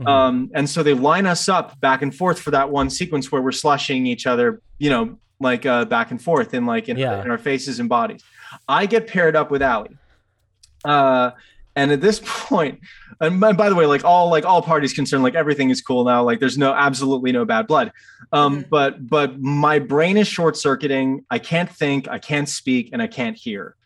Mhm. 0.00 0.08
um, 0.08 0.50
and 0.54 0.70
so 0.70 0.82
they 0.82 0.94
line 0.94 1.26
us 1.26 1.46
up 1.50 1.78
back 1.80 2.00
and 2.00 2.14
forth 2.14 2.40
for 2.40 2.50
that 2.52 2.70
one 2.70 2.88
sequence 2.88 3.30
where 3.30 3.42
we're 3.42 3.52
slushing 3.52 4.06
each 4.06 4.26
other, 4.26 4.62
you 4.78 4.88
know, 4.88 5.18
like 5.40 5.64
uh, 5.66 5.84
back 5.86 6.10
and 6.10 6.22
forth 6.22 6.54
in 6.54 6.66
like 6.66 6.88
in, 6.88 6.96
Yeah. 6.98 7.22
in 7.22 7.30
our 7.30 7.38
faces 7.38 7.80
and 7.80 7.88
bodies. 7.88 8.22
I 8.68 8.86
get 8.86 9.06
paired 9.06 9.34
up 9.34 9.50
with 9.50 9.62
Allie. 9.62 9.96
Uh, 10.84 11.30
and 11.76 11.90
at 11.92 12.00
this 12.00 12.20
point, 12.24 12.80
and 13.20 13.40
by, 13.40 13.52
by 13.52 13.68
the 13.68 13.74
way, 13.74 13.86
like 13.86 14.04
all 14.04 14.30
like 14.30 14.44
all 14.44 14.62
parties 14.62 14.92
concerned, 14.92 15.22
like 15.22 15.34
everything 15.34 15.70
is 15.70 15.80
cool 15.80 16.04
now. 16.04 16.22
Like 16.22 16.40
there's 16.40 16.58
no 16.58 16.72
absolutely 16.72 17.32
no 17.32 17.44
bad 17.44 17.66
blood. 17.66 17.92
Um, 18.32 18.64
Mhm. 18.64 18.68
but 18.70 19.08
but 19.08 19.40
my 19.40 19.78
brain 19.78 20.16
is 20.16 20.28
short 20.28 20.56
circuiting. 20.56 21.24
I 21.30 21.38
can't 21.38 21.70
think, 21.70 22.08
I 22.08 22.18
can't 22.18 22.48
speak, 22.48 22.90
and 22.92 23.00
I 23.02 23.06
can't 23.06 23.36
hear 23.36 23.76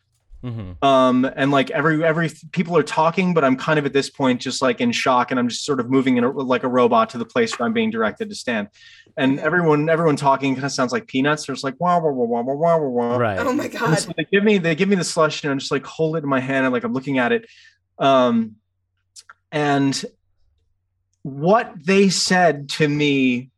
Mm-hmm. 0.44 0.85
Um, 0.85 1.24
and 1.37 1.50
like 1.50 1.70
every 1.70 2.04
every 2.04 2.30
people 2.52 2.76
are 2.76 2.83
talking, 2.83 3.33
but 3.33 3.44
I'm 3.44 3.57
kind 3.57 3.78
of 3.78 3.87
at 3.87 3.94
this 3.94 4.11
point 4.11 4.42
just 4.42 4.61
like 4.61 4.78
in 4.78 4.92
shock, 4.92 5.30
and 5.30 5.40
I'm 5.40 5.48
just 5.48 5.64
sort 5.64 5.80
of 5.80 5.88
moving 5.88 6.18
in 6.18 6.24
a, 6.24 6.30
like 6.30 6.64
a 6.64 6.68
robot 6.68 7.11
to 7.11 7.18
the 7.18 7.24
place 7.24 7.59
where 7.59 7.66
I'm 7.66 7.72
being 7.72 7.90
directed 7.90 8.28
to 8.28 8.35
stand. 8.35 8.68
And 9.16 9.40
everyone 9.40 9.88
everyone 9.88 10.16
talking 10.16 10.54
kind 10.54 10.66
of 10.66 10.72
sounds 10.72 10.92
like 10.92 11.07
peanuts. 11.07 11.46
There's 11.46 11.64
like 11.64 11.76
wah 11.80 11.98
wah 11.98 12.11
wah 12.11 12.42
wah 12.42 12.42
wah 12.42 12.76
wah 12.76 12.88
wah. 12.88 13.16
Right. 13.16 13.38
Oh 13.38 13.54
my 13.54 13.68
god. 13.68 13.94
So 13.94 14.12
they 14.14 14.24
give 14.24 14.44
me 14.44 14.59
they 14.59 14.74
give 14.74 14.88
me 14.90 14.96
the 14.96 15.04
slush, 15.04 15.42
and 15.44 15.50
I'm 15.50 15.59
just 15.59 15.72
like 15.72 15.87
hold 15.87 16.16
it 16.16 16.24
in 16.24 16.28
my 16.28 16.40
hand, 16.40 16.66
and 16.66 16.74
like 16.74 16.85
I'm 16.85 16.92
looking 16.92 17.18
at 17.18 17.33
it. 17.33 17.46
Um, 17.98 18.57
and 19.50 20.04
what 21.22 21.72
they 21.83 22.11
said 22.11 22.68
to 22.70 22.87
me, 22.87 23.50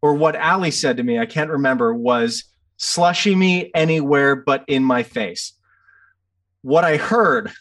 or 0.00 0.14
what 0.14 0.34
Ali 0.34 0.70
said 0.70 0.96
to 0.96 1.02
me, 1.02 1.18
I 1.18 1.26
can't 1.26 1.50
remember, 1.50 1.92
was 1.92 2.44
slushy 2.78 3.34
me 3.34 3.70
anywhere 3.74 4.34
but 4.36 4.64
in 4.66 4.82
my 4.82 5.02
face 5.02 5.52
what 6.66 6.84
I 6.84 6.96
heard 6.96 7.52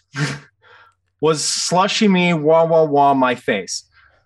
was 1.21 1.43
slushy 1.43 2.07
me 2.07 2.33
wah 2.33 2.65
wah 2.65 2.85
wah 2.85 3.13
my 3.13 3.35
face. 3.35 3.83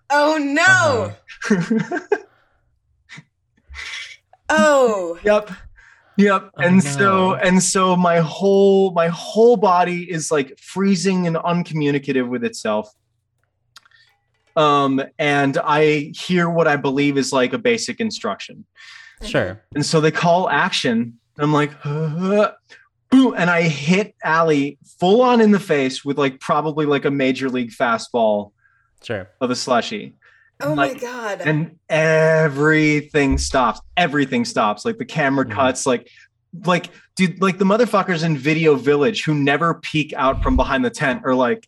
Oh 0.08 0.38
no. 0.40 1.12
Uh-huh. 1.50 1.98
Oh. 4.52 5.18
yep. 5.22 5.50
Yep. 6.16 6.50
Oh, 6.56 6.62
and 6.62 6.82
so 6.82 7.34
and 7.34 7.62
so 7.62 7.94
my 7.94 8.20
whole 8.20 8.90
my 8.92 9.08
whole 9.08 9.58
body 9.58 10.10
is 10.10 10.32
like 10.32 10.58
freezing 10.58 11.26
and 11.26 11.36
uncommunicative 11.36 12.26
with 12.26 12.42
itself. 12.42 12.90
Um 14.56 15.02
and 15.18 15.58
I 15.58 16.10
hear 16.16 16.48
what 16.48 16.66
I 16.66 16.76
believe 16.76 17.18
is 17.18 17.34
like 17.34 17.52
a 17.52 17.58
basic 17.58 18.00
instruction. 18.00 18.64
Sure. 19.22 19.62
And 19.74 19.84
so 19.84 20.00
they 20.00 20.10
call 20.10 20.48
action. 20.48 21.18
I'm 21.38 21.52
like, 21.52 21.70
boom, 23.10 23.34
and 23.36 23.50
I 23.50 23.62
hit 23.62 24.14
Allie 24.22 24.78
full 24.98 25.22
on 25.22 25.40
in 25.40 25.50
the 25.50 25.60
face 25.60 26.04
with 26.04 26.18
like 26.18 26.40
probably 26.40 26.86
like 26.86 27.04
a 27.04 27.10
major 27.10 27.48
league 27.48 27.70
fastball 27.70 28.52
Sure. 29.02 29.28
of 29.40 29.50
a 29.50 29.56
slushy. 29.56 30.14
Oh 30.62 30.74
my 30.74 30.92
god. 30.92 31.40
and 31.40 31.78
everything 31.88 33.38
stops 33.38 33.80
everything 33.96 34.44
stops 34.44 34.84
like 34.84 34.98
the 34.98 35.06
camera 35.06 35.46
Mhm. 35.46 35.52
cuts 35.52 35.86
like 35.86 36.10
like 36.66 36.90
dude 37.16 37.40
like 37.40 37.56
the 37.56 37.64
motherfuckers 37.64 38.22
in 38.24 38.36
video 38.36 38.74
village 38.74 39.24
who 39.24 39.32
never 39.34 39.74
peek 39.74 40.12
out 40.14 40.42
from 40.42 40.56
behind 40.56 40.84
the 40.84 40.90
tent 40.90 41.22
are 41.24 41.34
like 41.34 41.66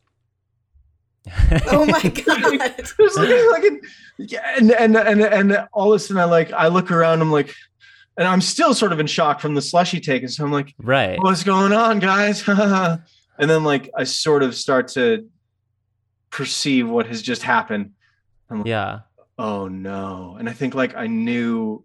Oh 1.70 1.86
my 1.86 2.02
god. 2.26 2.74
There's 2.98 3.16
like, 3.16 3.28
like 3.52 3.64
a, 3.64 3.78
yeah, 4.18 4.54
and, 4.58 4.72
and 4.72 4.96
and 4.96 5.22
and 5.22 5.66
all 5.72 5.92
of 5.92 5.96
a 5.96 5.98
sudden 5.98 6.20
I 6.20 6.24
like 6.24 6.52
I 6.52 6.66
look 6.68 6.90
around, 6.90 7.20
I'm 7.22 7.30
like, 7.30 7.54
and 8.16 8.28
I'm 8.28 8.40
still 8.40 8.74
sort 8.74 8.92
of 8.92 9.00
in 9.00 9.06
shock 9.06 9.40
from 9.40 9.54
the 9.54 9.62
slushy 9.62 10.00
take, 10.00 10.22
and 10.22 10.30
so 10.30 10.44
I'm 10.44 10.52
like, 10.52 10.74
Right. 10.78 11.18
what's 11.22 11.44
going 11.44 11.72
on, 11.72 11.98
guys? 11.98 12.42
and 12.48 13.00
then 13.38 13.64
like 13.64 13.90
I 13.96 14.04
sort 14.04 14.42
of 14.42 14.54
start 14.54 14.88
to 14.88 15.28
perceive 16.30 16.88
what 16.88 17.06
has 17.06 17.22
just 17.22 17.42
happened. 17.42 17.92
Yeah. 18.64 19.00
Oh 19.38 19.66
no! 19.68 20.36
And 20.38 20.48
I 20.48 20.52
think 20.52 20.74
like 20.74 20.94
I 20.94 21.06
knew, 21.06 21.84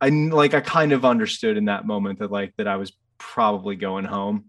I 0.00 0.08
like 0.10 0.54
I 0.54 0.60
kind 0.60 0.92
of 0.92 1.04
understood 1.04 1.56
in 1.56 1.64
that 1.66 1.86
moment 1.86 2.20
that 2.20 2.30
like 2.30 2.54
that 2.56 2.68
I 2.68 2.76
was 2.76 2.92
probably 3.18 3.74
going 3.74 4.04
home 4.04 4.44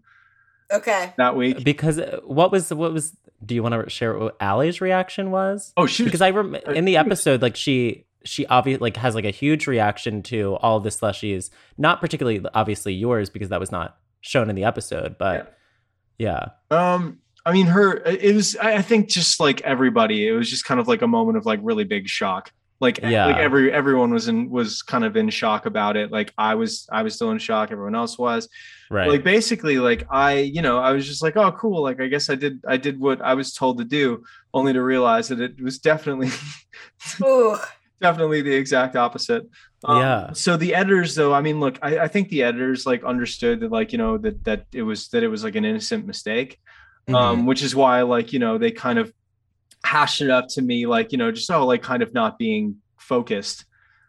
Okay. 0.72 1.12
that 1.16 1.34
week. 1.34 1.64
Because 1.64 1.98
uh, 1.98 2.20
what 2.24 2.52
was 2.52 2.72
what 2.72 2.92
was? 2.92 3.16
Do 3.44 3.54
you 3.56 3.62
want 3.64 3.74
to 3.74 3.90
share 3.90 4.16
what 4.16 4.36
Allie's 4.40 4.80
reaction 4.80 5.32
was? 5.32 5.72
Oh, 5.76 5.86
she 5.86 6.04
was 6.04 6.08
because 6.08 6.20
I 6.20 6.30
rem- 6.30 6.54
uh, 6.54 6.70
in 6.72 6.84
the 6.84 6.96
episode 6.98 7.42
like 7.42 7.56
she 7.56 8.04
she 8.24 8.46
obviously 8.46 8.80
like 8.80 8.96
has 8.96 9.14
like 9.14 9.24
a 9.24 9.30
huge 9.30 9.66
reaction 9.66 10.22
to 10.24 10.56
all 10.56 10.76
of 10.76 10.84
the 10.84 10.90
slushies. 10.90 11.50
Not 11.78 12.00
particularly 12.00 12.42
obviously 12.54 12.92
yours 12.94 13.30
because 13.30 13.48
that 13.48 13.60
was 13.60 13.72
not 13.72 13.96
shown 14.20 14.50
in 14.50 14.56
the 14.56 14.64
episode, 14.64 15.16
but 15.18 15.56
yeah. 16.18 16.48
Um, 16.70 17.18
I 17.46 17.52
mean, 17.52 17.66
her. 17.66 17.96
It 18.04 18.34
was. 18.34 18.56
I 18.56 18.74
I 18.76 18.82
think 18.82 19.08
just 19.08 19.40
like 19.40 19.62
everybody, 19.62 20.28
it 20.28 20.32
was 20.32 20.50
just 20.50 20.64
kind 20.64 20.78
of 20.78 20.86
like 20.88 21.00
a 21.02 21.06
moment 21.06 21.38
of 21.38 21.46
like 21.46 21.60
really 21.62 21.84
big 21.84 22.06
shock. 22.08 22.52
Like, 22.80 22.98
Yeah. 23.02 23.26
like 23.26 23.36
every 23.36 23.70
everyone 23.72 24.10
was 24.10 24.28
in 24.28 24.48
was 24.50 24.80
kind 24.82 25.04
of 25.04 25.16
in 25.16 25.28
shock 25.30 25.66
about 25.66 25.96
it. 25.96 26.10
Like 26.10 26.32
I 26.38 26.54
was, 26.54 26.86
I 26.90 27.02
was 27.02 27.14
still 27.14 27.30
in 27.30 27.38
shock. 27.38 27.70
Everyone 27.72 27.94
else 27.94 28.18
was. 28.18 28.48
Right. 28.90 29.08
Like 29.08 29.22
basically, 29.22 29.78
like 29.78 30.06
I, 30.10 30.38
you 30.38 30.62
know, 30.62 30.78
I 30.78 30.92
was 30.92 31.06
just 31.06 31.22
like, 31.22 31.36
oh, 31.36 31.52
cool. 31.52 31.82
Like 31.82 32.00
I 32.00 32.06
guess 32.06 32.28
I 32.30 32.34
did, 32.36 32.60
I 32.66 32.76
did 32.78 32.98
what 32.98 33.20
I 33.22 33.34
was 33.34 33.52
told 33.54 33.78
to 33.78 33.84
do, 33.84 34.24
only 34.54 34.72
to 34.72 34.82
realize 34.82 35.28
that 35.28 35.40
it 35.40 35.62
was 35.62 35.78
definitely, 35.78 36.30
Ooh. 37.22 37.56
Definitely 38.00 38.42
the 38.42 38.54
exact 38.54 38.96
opposite. 38.96 39.48
Um, 39.84 39.98
Yeah. 39.98 40.32
So 40.32 40.56
the 40.56 40.74
editors, 40.74 41.14
though, 41.14 41.32
I 41.32 41.40
mean, 41.40 41.60
look, 41.60 41.78
I, 41.82 42.00
I 42.00 42.08
think 42.08 42.28
the 42.28 42.42
editors 42.42 42.86
like 42.86 43.04
understood 43.04 43.60
that, 43.60 43.70
like, 43.70 43.92
you 43.92 43.98
know, 43.98 44.18
that 44.18 44.44
that 44.44 44.66
it 44.72 44.82
was 44.82 45.08
that 45.08 45.22
it 45.22 45.28
was 45.28 45.44
like 45.44 45.56
an 45.56 45.64
innocent 45.64 46.06
mistake 46.06 46.58
Mhm. 47.08 47.14
um, 47.14 47.46
which 47.46 47.62
is 47.62 47.74
why 47.74 48.02
like 48.02 48.32
you 48.32 48.38
know 48.38 48.58
they 48.58 48.70
kind 48.70 48.98
of 48.98 49.12
hashed 49.84 50.20
it 50.20 50.30
up 50.30 50.48
to 50.48 50.62
me 50.62 50.86
like 50.86 51.12
you 51.12 51.18
know 51.18 51.32
just 51.32 51.50
oh 51.50 51.66
like 51.66 51.82
kind 51.82 52.02
of 52.02 52.12
not 52.12 52.38
being 52.38 52.76
focused 52.98 53.64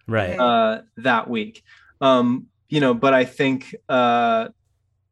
right. 0.08 0.38
uh, 0.38 0.82
that 0.98 1.30
week 1.30 1.64
um, 2.02 2.48
you 2.70 2.80
know 2.80 2.94
but 2.94 3.14
I 3.14 3.26
think 3.26 3.74
uh, 3.88 4.50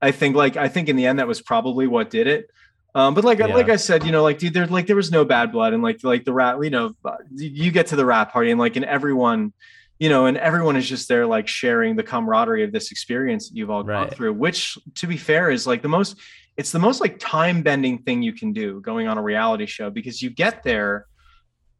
I 0.01 0.11
think 0.11 0.35
like 0.35 0.57
I 0.57 0.67
think 0.67 0.89
in 0.89 0.95
the 0.97 1.05
end 1.05 1.19
that 1.19 1.27
was 1.27 1.41
probably 1.41 1.87
what 1.87 2.09
did 2.09 2.27
it 2.27 2.49
um, 2.95 3.13
but 3.13 3.23
like 3.23 3.39
Yeah. 3.39 3.47
like 3.47 3.69
I 3.69 3.75
said 3.75 4.03
you 4.03 4.11
know 4.11 4.23
like 4.23 4.39
dude 4.39 4.53
there 4.53 4.67
like 4.67 4.87
there 4.87 4.95
was 4.95 5.11
no 5.11 5.25
bad 5.25 5.51
blood 5.51 5.73
and 5.73 5.83
like 5.83 6.03
like 6.03 6.25
the 6.25 6.33
rat 6.33 6.57
you 6.63 6.69
know 6.69 6.93
uh, 7.05 7.17
you 7.35 7.71
get 7.71 7.87
to 7.87 7.95
the 7.95 8.05
rat 8.05 8.31
party 8.31 8.51
and 8.51 8.59
like 8.59 8.75
and 8.75 8.85
everyone 8.85 9.53
you 9.99 10.09
know 10.09 10.25
and 10.25 10.37
everyone 10.37 10.75
is 10.75 10.87
just 10.87 11.07
there 11.07 11.25
like 11.25 11.47
sharing 11.47 11.95
the 11.95 12.03
camaraderie 12.03 12.63
of 12.63 12.71
this 12.71 12.91
experience 12.91 13.49
that 13.49 13.57
you've 13.57 13.69
all 13.69 13.83
gone 13.83 14.09
through 14.09 14.33
which 14.33 14.77
to 14.95 15.07
be 15.07 15.17
fair 15.17 15.49
is 15.51 15.67
like 15.67 15.81
the 15.81 15.89
most 15.89 16.17
it's 16.57 16.71
the 16.71 16.79
most 16.79 16.99
like 16.99 17.17
time 17.19 17.61
bending 17.61 17.99
thing 17.99 18.21
you 18.21 18.33
can 18.33 18.53
do 18.53 18.81
going 18.81 19.07
on 19.07 19.17
a 19.17 19.21
reality 19.21 19.65
show 19.65 19.89
because 19.89 20.21
you 20.21 20.29
get 20.29 20.63
there 20.63 21.05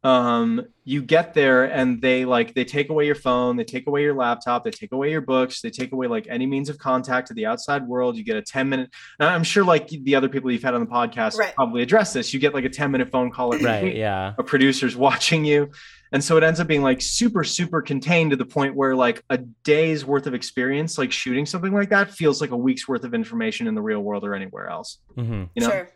um 0.02 0.64
you 0.84 1.02
get 1.02 1.34
there 1.34 1.64
and 1.64 2.00
they 2.00 2.24
like 2.24 2.54
they 2.54 2.64
take 2.64 2.88
away 2.88 3.04
your 3.04 3.14
phone 3.14 3.54
they 3.56 3.64
take 3.64 3.86
away 3.86 4.00
your 4.00 4.14
laptop 4.14 4.64
they 4.64 4.70
take 4.70 4.92
away 4.92 5.10
your 5.10 5.20
books 5.20 5.60
they 5.60 5.68
take 5.68 5.92
away 5.92 6.06
like 6.06 6.26
any 6.30 6.46
means 6.46 6.70
of 6.70 6.78
contact 6.78 7.28
to 7.28 7.34
the 7.34 7.44
outside 7.44 7.86
world 7.86 8.16
you 8.16 8.24
get 8.24 8.34
a 8.34 8.40
10 8.40 8.66
minute 8.66 8.88
and 9.18 9.28
i'm 9.28 9.44
sure 9.44 9.62
like 9.62 9.88
the 9.88 10.14
other 10.14 10.28
people 10.28 10.50
you've 10.50 10.62
had 10.62 10.72
on 10.72 10.80
the 10.80 10.86
podcast 10.86 11.36
Right. 11.36 11.54
probably 11.54 11.82
address 11.82 12.14
this 12.14 12.32
you 12.32 12.40
get 12.40 12.54
like 12.54 12.64
a 12.64 12.70
10 12.70 12.90
minute 12.90 13.10
phone 13.10 13.30
call 13.30 13.52
every 13.52 13.66
right. 13.66 13.84
week 13.84 13.96
Yeah. 13.96 14.32
a 14.38 14.42
producer's 14.42 14.96
watching 14.96 15.44
you 15.44 15.70
and 16.12 16.24
so 16.24 16.38
it 16.38 16.42
ends 16.42 16.60
up 16.60 16.66
being 16.66 16.82
like 16.82 17.02
super 17.02 17.44
super 17.44 17.82
contained 17.82 18.30
to 18.30 18.36
the 18.38 18.46
point 18.46 18.74
where 18.74 18.96
like 18.96 19.22
a 19.28 19.36
day's 19.64 20.06
worth 20.06 20.26
of 20.26 20.32
experience 20.32 20.96
like 20.96 21.12
shooting 21.12 21.44
something 21.44 21.74
like 21.74 21.90
that 21.90 22.10
feels 22.10 22.40
like 22.40 22.52
a 22.52 22.56
week's 22.56 22.88
worth 22.88 23.04
of 23.04 23.12
information 23.12 23.66
in 23.66 23.74
the 23.74 23.82
real 23.82 24.00
world 24.00 24.24
or 24.24 24.34
anywhere 24.34 24.68
else 24.70 24.96
mm-hmm. 25.14 25.44
you 25.54 25.60
know 25.62 25.68
Sure. 25.68 25.90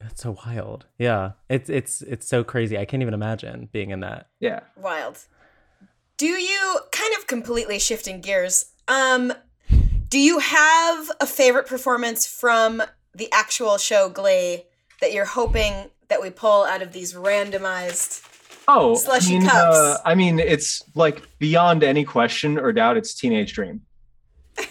That's 0.00 0.22
so 0.22 0.36
wild. 0.46 0.86
Yeah. 0.98 1.32
It's 1.48 1.68
it's 1.68 2.02
it's 2.02 2.26
so 2.26 2.42
crazy. 2.42 2.78
I 2.78 2.84
can't 2.84 3.02
even 3.02 3.14
imagine 3.14 3.68
being 3.72 3.90
in 3.90 4.00
that. 4.00 4.28
yeah 4.40 4.60
Wild. 4.76 5.18
Do 6.16 6.26
you 6.26 6.78
kind 6.92 7.14
of 7.18 7.26
completely 7.26 7.78
shifting 7.78 8.20
gears? 8.20 8.72
Um 8.88 9.32
do 10.08 10.18
you 10.18 10.38
have 10.40 11.10
a 11.20 11.26
favorite 11.26 11.66
performance 11.66 12.26
from 12.26 12.82
the 13.14 13.28
actual 13.32 13.78
show 13.78 14.08
Glee 14.08 14.64
that 15.00 15.12
you're 15.12 15.24
hoping 15.24 15.72
that 16.08 16.20
we 16.20 16.30
pull 16.30 16.64
out 16.64 16.82
of 16.82 16.92
these 16.92 17.14
randomized 17.14 18.26
oh 18.68 18.94
Slushy 18.96 19.36
I 19.36 19.38
mean, 19.38 19.48
cups. 19.48 19.76
uh, 19.76 19.98
I 20.04 20.14
mean 20.14 20.38
it's 20.40 20.82
like 20.94 21.22
beyond 21.38 21.82
any 21.84 22.04
question 22.04 22.58
or 22.58 22.72
doubt 22.72 22.96
it's 22.96 23.14
teenage 23.14 23.52
dream 23.52 23.82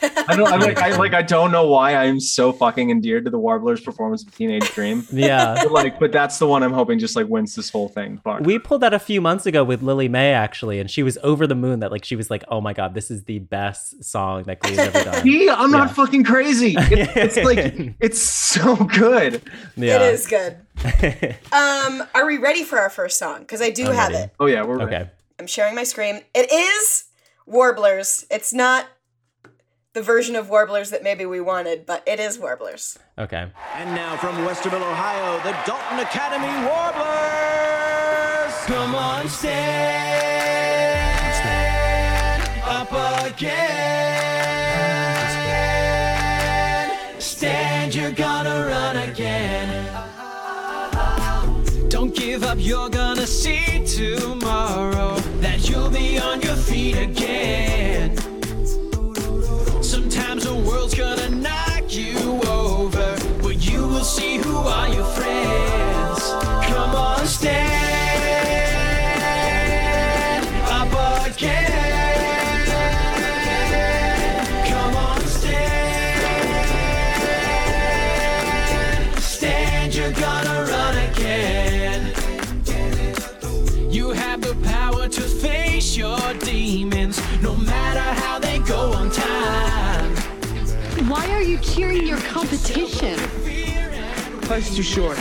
I 0.02 0.36
don't 0.36 0.48
I 0.48 0.58
like 0.58 0.78
I 0.78 0.96
like 0.98 1.14
I 1.14 1.22
don't 1.22 1.52
know 1.52 1.66
why 1.68 1.96
I'm 1.96 2.20
so 2.20 2.52
fucking 2.52 2.90
endeared 2.92 3.26
to 3.26 3.32
the 3.32 3.40
Warblers 3.40 3.82
performance 3.82 4.24
of 4.24 4.36
Teenage 4.36 4.70
Dream. 4.74 5.06
Yeah. 5.12 5.56
But 5.64 5.72
like, 5.72 6.00
but 6.00 6.12
that's 6.12 6.38
the 6.40 6.48
one 6.48 6.64
I'm 6.64 6.74
hoping 6.74 7.00
just 7.00 7.16
like 7.16 7.28
wins 7.28 7.56
this 7.56 7.70
whole 7.70 7.90
thing. 7.90 8.18
Fuck. 8.24 8.42
We 8.42 8.60
pulled 8.60 8.82
that 8.82 8.94
a 8.94 9.00
few 9.00 9.22
months 9.22 9.46
ago 9.46 9.64
with 9.64 9.82
Lily 9.82 10.08
Mae 10.08 10.34
actually, 10.34 10.80
and 10.80 10.90
she 10.90 11.04
was 11.04 11.18
over 11.24 11.46
the 11.48 11.56
moon 11.56 11.80
that 11.80 11.92
like 11.92 12.06
she 12.06 12.16
was 12.16 12.30
like, 12.30 12.44
"Oh 12.50 12.62
my 12.62 12.74
god, 12.74 12.94
this 12.94 13.10
is 13.12 13.24
the 13.24 13.40
best 13.40 14.04
song 14.04 14.44
that 14.44 14.60
Glee's 14.60 14.78
ever 14.80 15.04
done." 15.04 15.24
See, 15.24 15.50
I'm 15.50 15.72
not 15.72 15.92
fucking 15.96 16.24
crazy. 16.24 16.76
It's, 16.90 17.38
it's 17.38 17.46
like 17.46 17.96
it's 18.00 18.20
so 18.20 18.76
good. 18.76 19.42
yeah. 19.76 19.96
It 20.04 20.14
is 20.14 20.28
good. 20.28 20.58
Um 21.52 22.04
are 22.16 22.26
we 22.26 22.38
ready 22.38 22.64
for 22.64 22.78
our 22.80 22.90
first 22.90 23.18
song? 23.18 23.46
Cuz 23.46 23.62
I 23.62 23.70
do 23.70 23.88
I'm 23.88 23.96
have 23.96 24.12
ready. 24.12 24.24
it. 24.24 24.32
Oh 24.40 24.46
yeah, 24.46 24.64
we're 24.64 24.78
ready. 24.78 24.96
okay. 24.96 25.10
I'm 25.40 25.48
sharing 25.48 25.76
my 25.76 25.84
screen. 25.84 26.22
It 26.34 26.52
is 26.52 27.06
Warblers. 27.48 28.26
It's 28.30 28.54
not 28.54 28.86
the 29.94 30.02
version 30.04 30.36
of 30.36 30.50
Warblers 30.50 30.90
that 30.92 31.02
maybe 31.04 31.26
we 31.26 31.42
wanted, 31.42 31.86
but 31.86 32.04
it 32.08 32.20
is 32.20 32.38
Warblers. 32.38 32.98
Okay. 33.18 33.48
And 33.76 33.96
now 33.96 34.18
from 34.18 34.36
Westerville, 34.46 34.82
Ohio, 34.82 35.38
the 35.40 35.52
Dalton 35.66 36.00
Academy 36.00 36.68
Warblers. 36.68 37.06
Come 38.66 38.94
on, 38.94 39.28
stand, 39.28 41.36
stand 41.36 42.44
up 42.66 42.92
again. 43.26 43.70
Stand, 47.20 47.96
you're 47.96 48.12
gonna 48.12 48.68
run 48.68 48.98
again. 49.10 49.88
Don't 51.90 52.14
give 52.16 52.44
up, 52.44 52.60
you're 52.60 52.90
gonna 52.90 53.26
see 53.26 53.84
tomorrow 53.86 55.16
that 55.42 55.68
you'll 55.68 55.90
be 55.90 56.20
on 56.20 56.42
your 56.42 56.56
feet 56.56 56.96
again. 56.96 58.39
See 64.10 64.38
who 64.38 64.58
are 64.58 64.90
your 64.90 65.04
friends. 65.04 66.20
Come 66.66 66.96
on, 66.96 67.28
stand 67.28 67.80
stand. 79.22 79.80
Gonna 80.16 80.64
run 80.64 80.98
again. 81.10 82.14
You 83.92 84.10
have 84.10 84.42
the 84.42 84.56
power 84.64 85.08
to 85.08 85.22
face 85.22 85.96
your 85.96 86.34
demons, 86.40 87.22
no 87.44 87.56
matter 87.56 88.08
how 88.22 88.40
they 88.40 88.58
go 88.60 88.94
on 88.94 89.12
time. 89.12 90.16
Why 91.08 91.30
are 91.32 91.44
you 91.44 91.60
cheering 91.60 92.08
your 92.08 92.18
competition? 92.22 93.49
Life's 94.50 94.76
too 94.76 94.82
short. 94.82 95.16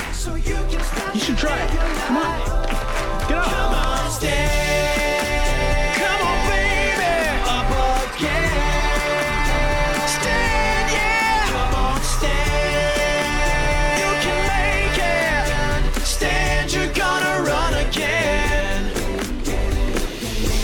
You 1.14 1.20
should 1.20 1.36
try 1.36 1.54
it. 1.58 1.70
Come 2.06 2.16
on. 2.16 2.38
Get 3.28 3.36
up. 3.36 3.44
Come 3.44 3.74
on, 3.74 4.10
stand. 4.10 5.96
Come 6.00 6.22
on, 6.28 6.38
baby. 6.48 7.12
Up 7.44 7.70
again. 8.16 8.48
Stand, 10.08 10.88
yeah. 10.96 11.44
Come 11.52 11.74
on, 11.74 12.00
stand. 12.00 14.00
You 14.00 14.10
can 14.24 14.40
make 14.48 14.96
it. 14.96 15.44
Stand, 16.06 16.72
you're 16.72 16.92
gonna 16.94 17.42
run 17.42 17.74
again. 17.86 18.90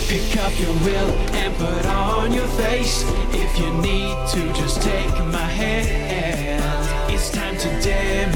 Pick 0.07 0.37
up 0.43 0.53
your 0.59 0.73
will 0.83 1.11
and 1.35 1.55
put 1.55 1.85
on 1.85 2.33
your 2.33 2.47
face. 2.57 3.03
If 3.31 3.59
you 3.59 3.71
need 3.73 4.27
to, 4.29 4.51
just 4.59 4.81
take 4.81 5.13
my 5.27 5.37
hand. 5.37 6.84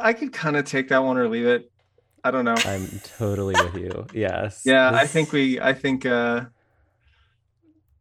I 0.00 0.12
could 0.12 0.32
kind 0.32 0.56
of 0.56 0.64
take 0.64 0.88
that 0.88 1.02
one 1.02 1.16
or 1.18 1.28
leave 1.28 1.46
it. 1.46 1.70
I 2.24 2.30
don't 2.30 2.44
know. 2.44 2.56
I'm 2.64 3.00
totally 3.16 3.54
with 3.54 3.76
you. 3.76 4.06
Yes. 4.12 4.62
Yeah, 4.64 4.90
I 4.92 5.06
think 5.06 5.32
we. 5.32 5.60
I 5.60 5.72
think. 5.72 6.04
uh 6.04 6.46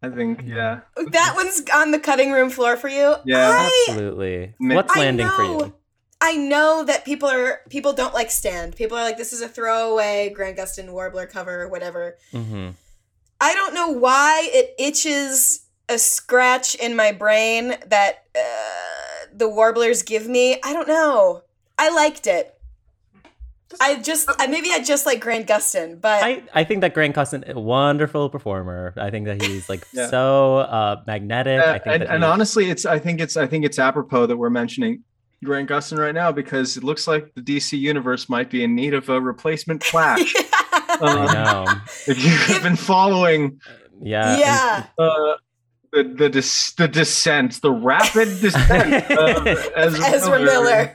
I 0.02 0.10
think. 0.10 0.44
Yeah. 0.46 0.82
that 0.96 1.34
one's 1.36 1.64
on 1.74 1.92
the 1.92 2.00
cutting 2.00 2.32
room 2.32 2.50
floor 2.50 2.78
for 2.78 2.90
you. 2.90 3.16
Yeah. 3.26 3.50
I, 3.50 3.86
absolutely. 3.90 4.54
What's 4.60 4.96
I 4.96 5.00
landing 5.00 5.30
for 5.30 5.44
you? 5.44 5.74
I 6.20 6.36
know 6.36 6.84
that 6.84 7.06
people 7.06 7.30
are 7.30 7.62
people 7.70 7.94
don't 7.94 8.14
like 8.14 8.32
stand. 8.32 8.76
People 8.76 8.98
are 8.98 9.04
like, 9.04 9.18
this 9.18 9.34
is 9.34 9.42
a 9.42 9.48
throwaway 9.48 10.32
Grant 10.36 10.58
Gustin 10.58 10.92
Warbler 10.92 11.28
cover 11.28 11.62
or 11.62 11.70
whatever. 11.70 12.18
hmm 12.32 12.70
I 13.40 13.54
don't 13.54 13.76
know 13.76 13.90
why 13.90 14.50
it 14.52 14.74
itches 14.80 15.68
a 15.88 16.00
scratch 16.00 16.74
in 16.74 16.96
my 16.96 17.12
brain 17.12 17.76
that 17.86 18.24
uh, 18.36 19.28
the 19.32 19.48
warblers 19.48 20.02
give 20.02 20.28
me. 20.28 20.60
I 20.64 20.74
don't 20.74 20.88
know. 20.88 21.44
I 21.78 21.90
liked 21.90 22.28
it. 22.28 22.54
I 23.82 23.96
just 24.02 24.30
I, 24.40 24.48
maybe 24.48 24.72
I 24.72 24.82
just 24.82 25.06
like 25.06 25.20
Grant 25.20 25.46
Gustin, 25.46 26.00
but 26.00 26.24
I, 26.24 26.42
I 26.54 26.64
think 26.64 26.80
that 26.82 26.94
Grant 26.94 27.16
Gustin, 27.16 27.48
a 27.54 27.60
wonderful 27.60 28.30
performer. 28.30 28.94
I 28.96 29.10
think 29.12 29.26
that 29.26 29.42
he's 29.42 29.68
like 29.68 29.86
Yeah. 29.94 30.08
so 30.08 30.60
uh, 30.60 31.02
magnetic. 31.06 31.60
I 31.60 31.64
Uh, 31.64 31.74
think 31.74 31.86
and, 31.88 32.04
and 32.04 32.24
honestly, 32.24 32.70
it's. 32.70 32.86
I 32.86 32.98
think 32.98 33.20
it's. 33.20 33.36
I 33.36 33.46
think 33.46 33.66
it's 33.66 33.78
apropos 33.78 34.28
that 34.28 34.38
we're 34.38 34.50
mentioning 34.50 35.04
Grant 35.44 35.70
Gustin 35.70 35.98
right 36.00 36.16
now 36.16 36.32
because 36.32 36.78
it 36.78 36.84
looks 36.84 37.08
like 37.08 37.34
the 37.36 37.42
DC 37.42 37.78
universe 37.78 38.30
might 38.30 38.50
be 38.50 38.64
in 38.64 38.74
need 38.74 38.94
of 38.94 39.10
a 39.10 39.20
replacement 39.20 39.84
Flash. 39.84 40.34
I 40.72 40.98
Um, 41.02 41.34
know. 41.34 41.66
if 42.08 42.24
you 42.24 42.32
have 42.54 42.64
been 42.64 42.78
following 42.78 43.60
Yeah. 44.02 44.32
and- 44.32 44.40
yeah. 44.40 44.86
uh, 44.98 45.34
the 45.92 46.04
the 46.04 46.30
dis- 46.30 46.72
the 46.78 46.88
descent, 46.88 47.62
the 47.62 47.72
rapid 47.72 48.30
descent 48.40 49.12
of 49.12 49.46
Ezra, 49.76 50.06
Ezra 50.06 50.40
Miller. 50.40 50.94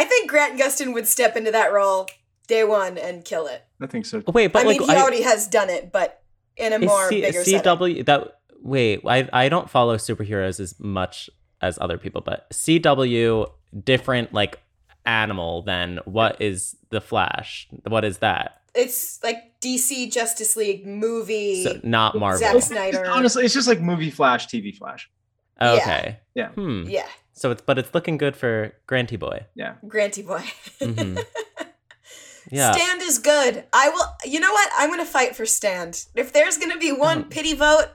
I 0.00 0.04
think 0.04 0.30
Grant 0.30 0.58
Gustin 0.58 0.94
would 0.94 1.06
step 1.06 1.36
into 1.36 1.50
that 1.50 1.74
role 1.74 2.08
day 2.48 2.64
one 2.64 2.96
and 2.96 3.22
kill 3.22 3.46
it. 3.46 3.62
I 3.82 3.86
think 3.86 4.06
so. 4.06 4.22
Wait, 4.32 4.50
but 4.50 4.62
I 4.62 4.68
like, 4.68 4.80
mean, 4.80 4.88
he 4.88 4.94
I- 4.96 5.00
already 5.02 5.20
has 5.22 5.46
done 5.46 5.68
it, 5.68 5.92
but 5.92 6.22
in 6.56 6.72
a 6.72 6.78
more 6.78 7.06
C- 7.10 7.20
bigger 7.20 7.44
setting. 7.44 7.60
CW 7.60 8.06
that 8.06 8.38
wait, 8.62 9.02
I 9.06 9.28
I 9.30 9.50
don't 9.50 9.68
follow 9.68 9.96
superheroes 9.98 10.58
as 10.58 10.80
much 10.80 11.28
as 11.60 11.78
other 11.82 11.98
people, 11.98 12.22
but 12.22 12.48
CW 12.50 13.50
different 13.84 14.32
like 14.32 14.58
animal 15.04 15.60
than 15.62 15.98
what 16.06 16.40
is 16.40 16.76
the 16.88 17.02
Flash? 17.02 17.68
What 17.86 18.02
is 18.06 18.18
that? 18.18 18.62
It's 18.74 19.22
like 19.22 19.60
DC 19.60 20.10
Justice 20.10 20.56
League 20.56 20.86
movie. 20.86 21.64
So 21.64 21.78
not 21.82 22.16
Marvel. 22.16 22.38
Zack 22.38 22.62
Snyder. 22.62 23.04
Honestly, 23.06 23.44
it's 23.44 23.52
just 23.52 23.68
like 23.68 23.82
movie 23.82 24.10
Flash, 24.10 24.46
TV 24.46 24.74
Flash. 24.74 25.10
Okay. 25.60 26.18
Yeah. 26.34 26.48
Hmm. 26.52 26.84
Yeah, 26.88 27.06
So 27.32 27.50
it's 27.50 27.62
but 27.62 27.78
it's 27.78 27.94
looking 27.94 28.16
good 28.18 28.36
for 28.36 28.72
Granty 28.86 29.16
Boy. 29.16 29.46
Yeah. 29.54 29.74
Granty 29.86 30.22
boy. 30.22 30.42
Mhm. 30.80 31.24
Yeah. 32.50 32.72
Stand 32.72 33.02
is 33.02 33.18
good. 33.20 33.64
I 33.72 33.90
will. 33.90 34.06
You 34.24 34.40
know 34.40 34.50
what? 34.52 34.68
I'm 34.76 34.90
gonna 34.90 35.04
fight 35.04 35.36
for 35.36 35.46
Stand. 35.46 36.06
If 36.16 36.32
there's 36.32 36.58
gonna 36.58 36.78
be 36.78 36.90
one 36.90 37.24
Mm. 37.24 37.30
pity 37.30 37.54
vote, 37.54 37.86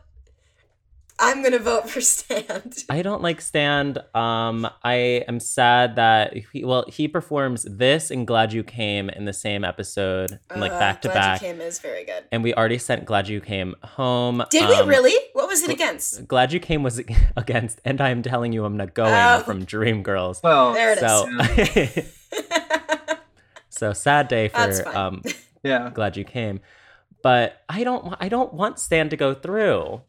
I'm 1.17 1.41
gonna 1.41 1.59
vote 1.59 1.89
for 1.89 2.01
Stand. 2.01 2.83
I 2.89 3.01
don't 3.01 3.21
like 3.21 3.39
Stand. 3.39 3.99
Um, 4.13 4.67
I 4.83 5.23
am 5.29 5.39
sad 5.39 5.95
that 5.95 6.33
he, 6.51 6.65
well 6.65 6.83
he 6.89 7.07
performs 7.07 7.63
this 7.63 8.11
and 8.11 8.27
Glad 8.27 8.51
You 8.51 8.63
Came 8.63 9.09
in 9.09 9.23
the 9.23 9.31
same 9.31 9.63
episode, 9.63 10.39
like 10.55 10.73
Uh, 10.73 10.79
back 10.79 11.01
to 11.03 11.07
Glad 11.07 11.15
You 11.15 11.21
back, 11.21 11.39
Came 11.39 11.61
is 11.61 11.79
very 11.79 12.03
good. 12.03 12.25
and 12.33 12.43
we 12.43 12.53
already 12.53 12.77
sent 12.77 13.05
Glad 13.05 13.29
You 13.29 13.39
Came 13.39 13.75
home. 13.83 14.43
Did 14.49 14.67
we 14.67 14.75
Um, 14.75 14.89
really? 14.89 15.15
What 15.33 15.47
was 15.47 15.63
it 15.63 15.69
against? 15.69 16.27
Glad 16.27 16.51
You 16.51 16.59
Came 16.59 16.83
was 16.83 17.01
against, 17.37 17.79
and 17.85 18.01
I'm 18.01 18.21
telling 18.21 18.51
you, 18.51 18.65
I'm 18.65 18.75
not 18.75 18.93
going 18.93 19.13
Oh. 19.13 19.39
from 19.45 19.65
Dreamgirls. 19.65 20.43
Well, 20.43 20.73
There 20.73 20.91
it 20.91 21.01
is. 21.01 22.13
So, 22.29 22.83
so 23.69 23.93
sad 23.93 24.27
day 24.27 24.49
That's 24.49 24.79
for 24.79 24.85
fine. 24.91 24.95
um, 24.97 25.21
yeah. 25.63 25.91
Glad 25.93 26.17
You 26.17 26.25
Came, 26.25 26.59
but 27.23 27.61
I 27.69 27.83
don't, 27.85 28.03
wa- 28.05 28.17
I 28.19 28.27
don't 28.29 28.53
want 28.53 28.79
Stan 28.79 29.09
to 29.09 29.17
go 29.17 29.33
through. 29.33 30.01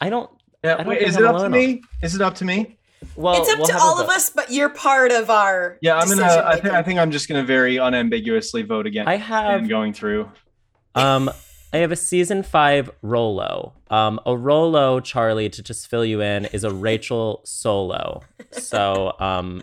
I 0.00 0.08
don't. 0.08 0.30
Yeah. 0.62 0.86
Wait, 0.86 1.02
is 1.02 1.16
I'm 1.16 1.24
it 1.24 1.26
up 1.26 1.34
to 1.34 1.38
alone 1.40 1.50
me? 1.50 1.82
Is 2.02 2.14
it 2.14 2.20
up 2.20 2.34
to 2.36 2.44
me? 2.44 2.78
Well, 3.16 3.40
it's 3.40 3.50
up 3.50 3.58
we'll 3.58 3.66
to 3.66 3.78
all 3.78 4.00
of 4.00 4.08
us, 4.08 4.30
but 4.30 4.50
you're 4.50 4.68
part 4.68 5.10
of 5.10 5.28
our. 5.28 5.76
Yeah, 5.82 5.98
I'm 5.98 6.08
gonna. 6.08 6.42
I 6.44 6.56
think. 6.60 6.74
I 6.74 6.82
think 6.82 6.98
I'm 7.00 7.10
just 7.10 7.28
gonna 7.28 7.42
very 7.44 7.78
unambiguously 7.78 8.62
vote 8.62 8.86
against. 8.86 9.08
I 9.08 9.16
have 9.16 9.68
going 9.68 9.92
through. 9.92 10.30
Um, 10.94 11.30
I 11.72 11.78
have 11.78 11.90
a 11.90 11.96
season 11.96 12.42
five 12.42 12.90
Rolo. 13.00 13.72
Um, 13.90 14.20
a 14.26 14.36
Rolo, 14.36 15.00
Charlie, 15.00 15.48
to 15.48 15.62
just 15.62 15.88
fill 15.88 16.04
you 16.04 16.20
in, 16.20 16.44
is 16.46 16.64
a 16.64 16.70
Rachel 16.70 17.40
solo. 17.44 18.22
So, 18.50 19.14
um, 19.18 19.62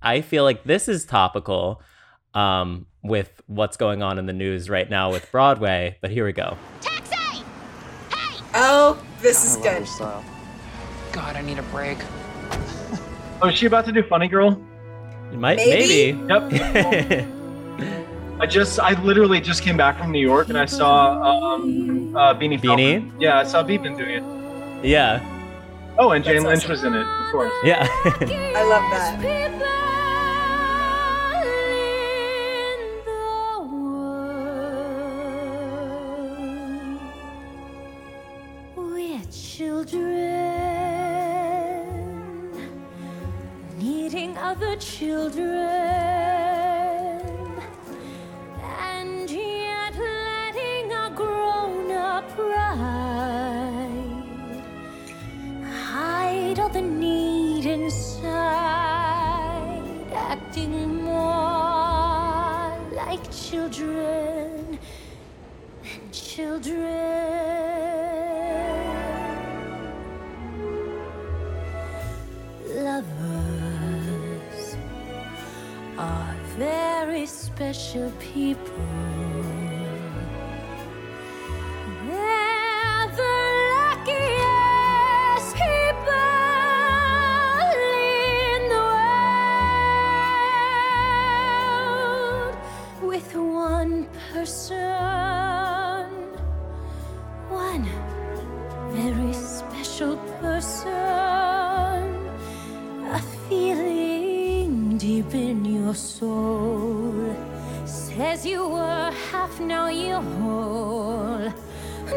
I 0.00 0.20
feel 0.20 0.44
like 0.44 0.64
this 0.64 0.88
is 0.88 1.04
topical, 1.04 1.82
um, 2.32 2.86
with 3.02 3.42
what's 3.46 3.76
going 3.76 4.02
on 4.02 4.18
in 4.18 4.26
the 4.26 4.32
news 4.32 4.70
right 4.70 4.88
now 4.88 5.10
with 5.10 5.30
Broadway. 5.32 5.98
But 6.00 6.10
here 6.12 6.24
we 6.24 6.32
go. 6.32 6.56
Oh, 8.54 8.98
this 9.20 9.44
is 9.44 9.56
good. 9.56 9.86
God, 11.12 11.36
I 11.36 11.42
need 11.42 11.58
a 11.58 11.62
break. 11.64 11.98
Oh, 13.40 13.48
is 13.48 13.56
she 13.56 13.66
about 13.66 13.84
to 13.86 13.92
do 13.92 14.02
Funny 14.02 14.28
Girl? 14.28 14.60
It 15.32 15.38
might 15.38 15.56
Maybe? 15.56 16.12
maybe. 16.12 16.26
Yep. 16.28 17.26
I 18.40 18.46
just. 18.46 18.78
I 18.80 19.00
literally 19.02 19.40
just 19.40 19.62
came 19.62 19.76
back 19.76 19.98
from 19.98 20.10
New 20.12 20.20
York 20.20 20.48
and 20.48 20.58
I 20.58 20.66
saw 20.66 21.54
um, 21.54 22.14
uh, 22.16 22.34
Beanie. 22.34 22.58
Beanie? 22.60 23.00
Feldman. 23.00 23.12
Yeah, 23.20 23.38
I 23.38 23.44
saw 23.44 23.62
Beanie 23.62 23.96
doing 23.96 24.10
it. 24.16 24.84
yeah, 24.84 25.20
Oh, 25.98 26.10
and 26.12 26.24
Jane 26.24 26.42
That's 26.42 26.46
Lynch 26.46 26.64
awesome. 26.64 26.70
was 26.70 26.84
in 26.84 26.94
it, 26.94 27.06
of 27.06 27.32
course. 27.32 27.52
yeah. 27.64 27.86
I 28.04 28.64
love 28.64 28.90
that. 28.90 29.18
Other 44.52 44.76
children, 44.76 45.48
and 48.82 49.30
yet 49.30 49.94
letting 49.96 50.92
a 50.92 51.10
grown 51.16 51.90
up 51.90 52.28
pride 52.36 52.68
hide 55.64 56.58
all 56.58 56.68
the 56.68 56.82
need 56.82 57.64
inside, 57.64 58.02
acting 60.12 61.02
more 61.02 62.76
like 62.94 63.24
children 63.32 64.78
than 65.82 66.10
children. 66.12 67.51
Special 77.62 78.10
people. 78.18 78.86
They're 82.08 83.08
the 83.20 83.36
luckiest 83.76 85.50
people 85.62 86.40
in 88.50 88.62
the 88.74 88.84
world. 92.42 92.54
With 93.10 93.30
one 93.36 93.94
person, 94.32 96.08
one 97.48 97.86
very 98.90 99.34
special 99.34 100.14
person, 100.40 100.90
a 103.06 103.20
feeling 103.48 104.98
deep 104.98 105.32
in 105.32 105.64
your 105.64 105.94
soul 105.94 107.11
says 108.16 108.44
you 108.44 108.68
were 108.68 109.10
half, 109.30 109.58
now 109.60 109.88
you're 109.88 110.20
whole. 110.20 111.52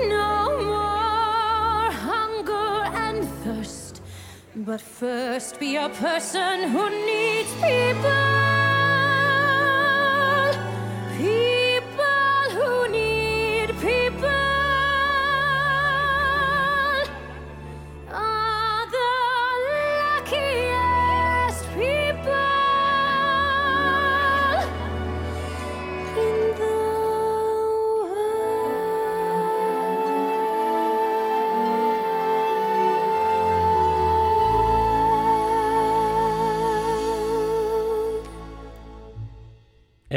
No 0.09 0.35
more 0.71 1.91
hunger 1.91 2.69
and 3.05 3.25
thirst, 3.43 4.01
but 4.55 4.81
first 4.81 5.59
be 5.59 5.75
a 5.77 5.89
person 5.89 6.69
who 6.69 6.89
needs. 6.89 7.53
People 7.61 8.44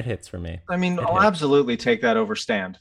hits 0.09 0.26
for 0.26 0.38
me. 0.38 0.59
I 0.68 0.76
mean, 0.76 0.98
It 0.98 1.02
I'll 1.02 1.14
hits. 1.14 1.24
absolutely 1.26 1.76
take 1.76 2.02
that 2.02 2.16
over 2.16 2.34
stand. 2.34 2.78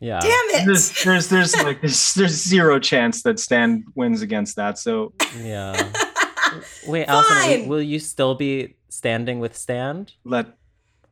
Yeah. 0.00 0.18
Damn 0.20 0.30
it! 0.60 0.66
There's 0.66 1.04
there's 1.04 1.28
there's 1.28 1.54
like 1.62 1.80
there's, 1.80 2.14
there's 2.14 2.32
zero 2.32 2.80
chance 2.80 3.22
that 3.22 3.38
Stand 3.38 3.84
wins 3.94 4.20
against 4.22 4.56
that. 4.56 4.78
So 4.78 5.12
Yeah. 5.38 5.92
Wait, 6.86 7.06
Allison, 7.06 7.62
will, 7.62 7.76
will 7.76 7.82
you 7.82 7.98
still 8.00 8.34
be 8.34 8.74
standing 8.88 9.38
with 9.38 9.56
Stand? 9.56 10.14
let 10.24 10.46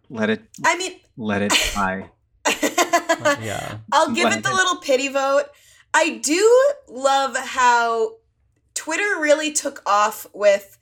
let 0.09 0.29
it 0.29 0.43
I 0.65 0.77
mean, 0.77 0.93
let 1.17 1.43
it 1.43 1.53
die. 1.75 2.11
Yeah. 3.41 3.79
I'll 3.93 4.13
give 4.13 4.33
it 4.33 4.43
the 4.43 4.53
little 4.53 4.77
pity 4.77 5.09
vote. 5.09 5.45
I 5.93 6.19
do 6.19 6.43
love 6.89 7.37
how 7.37 8.17
Twitter 8.75 9.21
really 9.21 9.53
took 9.53 9.83
off 9.87 10.27
with 10.33 10.79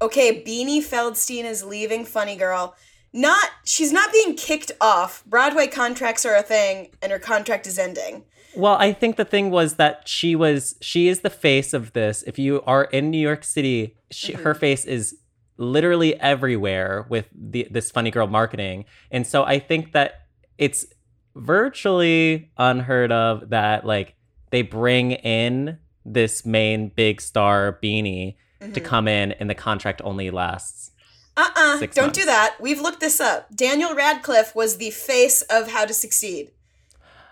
okay, 0.00 0.42
Beanie 0.42 0.82
Feldstein 0.82 1.44
is 1.44 1.62
leaving 1.62 2.04
Funny 2.04 2.34
Girl. 2.34 2.74
Not 3.12 3.50
she's 3.64 3.92
not 3.92 4.10
being 4.12 4.34
kicked 4.36 4.72
off. 4.80 5.24
Broadway 5.26 5.66
contracts 5.66 6.24
are 6.24 6.34
a 6.34 6.42
thing 6.42 6.88
and 7.02 7.12
her 7.12 7.18
contract 7.18 7.66
is 7.66 7.78
ending. 7.78 8.24
Well, 8.54 8.74
I 8.78 8.92
think 8.92 9.16
the 9.16 9.24
thing 9.24 9.50
was 9.50 9.74
that 9.74 10.06
she 10.08 10.34
was 10.36 10.76
she 10.80 11.08
is 11.08 11.20
the 11.20 11.30
face 11.30 11.72
of 11.74 11.92
this. 11.92 12.22
If 12.26 12.38
you 12.38 12.62
are 12.66 12.84
in 12.84 13.10
New 13.10 13.18
York 13.20 13.44
City, 13.44 13.96
she, 14.10 14.32
her 14.32 14.54
face 14.54 14.84
is 14.84 15.16
literally 15.58 16.18
everywhere 16.20 17.06
with 17.08 17.28
the, 17.34 17.66
this 17.70 17.90
funny 17.90 18.10
girl 18.10 18.26
marketing. 18.26 18.84
And 19.10 19.26
so 19.26 19.44
I 19.44 19.58
think 19.58 19.92
that 19.92 20.26
it's 20.58 20.86
virtually 21.34 22.50
unheard 22.56 23.12
of 23.12 23.50
that 23.50 23.84
like 23.84 24.14
they 24.50 24.62
bring 24.62 25.12
in 25.12 25.78
this 26.04 26.44
main 26.46 26.88
big 26.88 27.20
star 27.20 27.78
beanie 27.82 28.36
to 28.60 28.80
Mhm. 28.80 28.84
come 28.84 29.08
in 29.08 29.32
and 29.32 29.50
the 29.50 29.54
contract 29.54 30.00
only 30.04 30.30
lasts. 30.30 30.91
Uh-uh. 31.36 31.78
Six 31.78 31.94
Don't 31.96 32.06
months. 32.06 32.18
do 32.18 32.24
that. 32.26 32.56
We've 32.60 32.80
looked 32.80 33.00
this 33.00 33.20
up. 33.20 33.48
Daniel 33.54 33.94
Radcliffe 33.94 34.54
was 34.54 34.76
the 34.76 34.90
face 34.90 35.42
of 35.42 35.70
How 35.70 35.84
to 35.86 35.94
Succeed. 35.94 36.50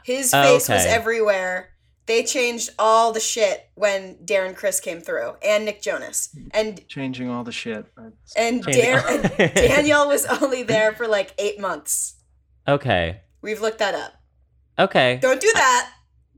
His 0.04 0.32
Oh, 0.32 0.42
face 0.42 0.68
was 0.68 0.86
everywhere. 0.86 1.70
They 2.06 2.24
changed 2.24 2.70
all 2.78 3.12
the 3.12 3.20
shit 3.20 3.68
when 3.74 4.16
Darren 4.24 4.56
Criss 4.56 4.80
came 4.80 5.00
through 5.00 5.34
and 5.44 5.64
Nick 5.64 5.80
Jonas. 5.82 6.34
And 6.52 6.86
Changing 6.88 7.30
all 7.30 7.44
the 7.44 7.52
shit. 7.52 7.86
and, 8.36 8.62
Dar- 8.62 9.06
and 9.08 9.22
Daniel 9.54 10.08
was 10.08 10.24
only 10.26 10.62
there 10.64 10.92
for 10.92 11.06
like 11.06 11.32
8 11.38 11.60
months. 11.60 12.16
Okay. 12.66 13.20
We've 13.42 13.60
looked 13.60 13.78
that 13.78 13.94
up. 13.94 14.14
Okay. 14.78 15.18
Don't 15.22 15.40
do 15.40 15.50
that. 15.54 15.92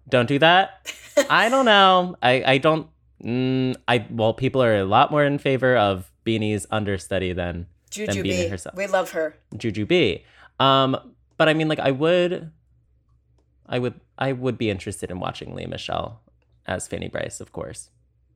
Don't 0.09 0.27
do 0.27 0.39
that. 0.41 0.93
I 1.31 1.49
don't 1.49 1.65
know. 1.65 2.17
I 2.21 2.43
I 2.45 2.59
don't. 2.59 2.89
Mm, 3.25 3.77
I 3.89 4.07
well, 4.11 4.35
people 4.35 4.63
are 4.63 4.77
a 4.77 4.85
lot 4.85 5.11
more 5.11 5.25
in 5.25 5.39
favor 5.39 5.77
of 5.77 6.11
Beanie's 6.25 6.67
understudy 6.71 7.33
than 7.33 7.67
than 7.97 8.07
Juju 8.07 8.23
Beanie 8.23 8.45
B. 8.45 8.49
herself. 8.49 8.77
We 8.77 8.87
love 8.87 9.11
her. 9.13 9.37
Juju 9.57 9.87
B. 9.87 10.25
Um, 10.59 10.97
but 11.37 11.49
I 11.49 11.55
mean, 11.55 11.69
like, 11.69 11.81
I 11.81 11.91
would, 11.91 12.51
I 13.67 13.79
would, 13.79 14.01
I 14.19 14.33
would 14.33 14.59
be 14.59 14.71
interested 14.71 15.11
in 15.11 15.21
watching 15.21 15.55
Lea 15.55 15.67
Michele 15.67 16.21
as 16.67 16.89
Fanny 16.89 17.09
Brice, 17.09 17.41
of 17.41 17.53
course, 17.53 17.91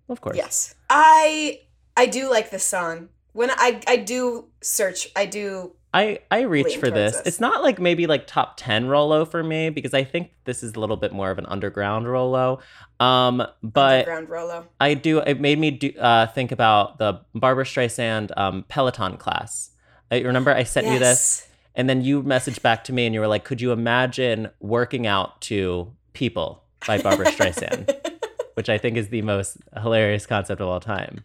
of 0.08 0.20
course. 0.20 0.36
Yes. 0.36 0.74
I 0.90 1.60
I 1.96 2.06
do 2.06 2.30
like 2.30 2.50
this 2.50 2.64
song. 2.64 3.08
When 3.36 3.50
I 3.50 3.82
I 3.86 3.96
do 3.96 4.46
search, 4.62 5.08
I 5.14 5.26
do 5.26 5.72
I 5.92 6.20
I 6.30 6.40
reach 6.40 6.78
for 6.78 6.90
this. 6.90 7.18
this. 7.18 7.26
It's 7.26 7.40
not 7.40 7.62
like 7.62 7.78
maybe 7.78 8.06
like 8.06 8.26
top 8.26 8.56
ten 8.56 8.88
Rolo 8.88 9.26
for 9.26 9.44
me 9.44 9.68
because 9.68 9.92
I 9.92 10.04
think 10.04 10.30
this 10.44 10.62
is 10.62 10.74
a 10.74 10.80
little 10.80 10.96
bit 10.96 11.12
more 11.12 11.30
of 11.30 11.36
an 11.36 11.44
underground 11.44 12.08
Rolo. 12.08 12.60
Um, 12.98 13.46
but 13.62 13.98
underground 14.00 14.30
Rolo. 14.30 14.66
I 14.80 14.94
do. 14.94 15.18
It 15.18 15.38
made 15.38 15.58
me 15.58 15.72
do, 15.72 15.92
uh, 15.98 16.28
think 16.28 16.50
about 16.50 16.96
the 16.96 17.20
Barbra 17.34 17.64
Streisand 17.64 18.30
um, 18.38 18.64
Peloton 18.68 19.18
class. 19.18 19.70
I 20.10 20.20
remember 20.20 20.50
I 20.50 20.62
sent 20.62 20.86
you 20.86 20.98
this, 20.98 21.46
and 21.74 21.90
then 21.90 22.00
you 22.00 22.22
messaged 22.22 22.62
back 22.62 22.84
to 22.84 22.94
me, 22.94 23.04
and 23.04 23.14
you 23.14 23.20
were 23.20 23.28
like, 23.28 23.44
"Could 23.44 23.60
you 23.60 23.70
imagine 23.70 24.48
working 24.60 25.06
out 25.06 25.42
to 25.42 25.92
People 26.14 26.64
by 26.86 27.02
Barbra 27.02 27.26
Streisand?" 27.26 27.94
Which 28.54 28.70
I 28.70 28.78
think 28.78 28.96
is 28.96 29.08
the 29.10 29.20
most 29.20 29.58
hilarious 29.82 30.24
concept 30.24 30.62
of 30.62 30.68
all 30.68 30.80
time. 30.80 31.22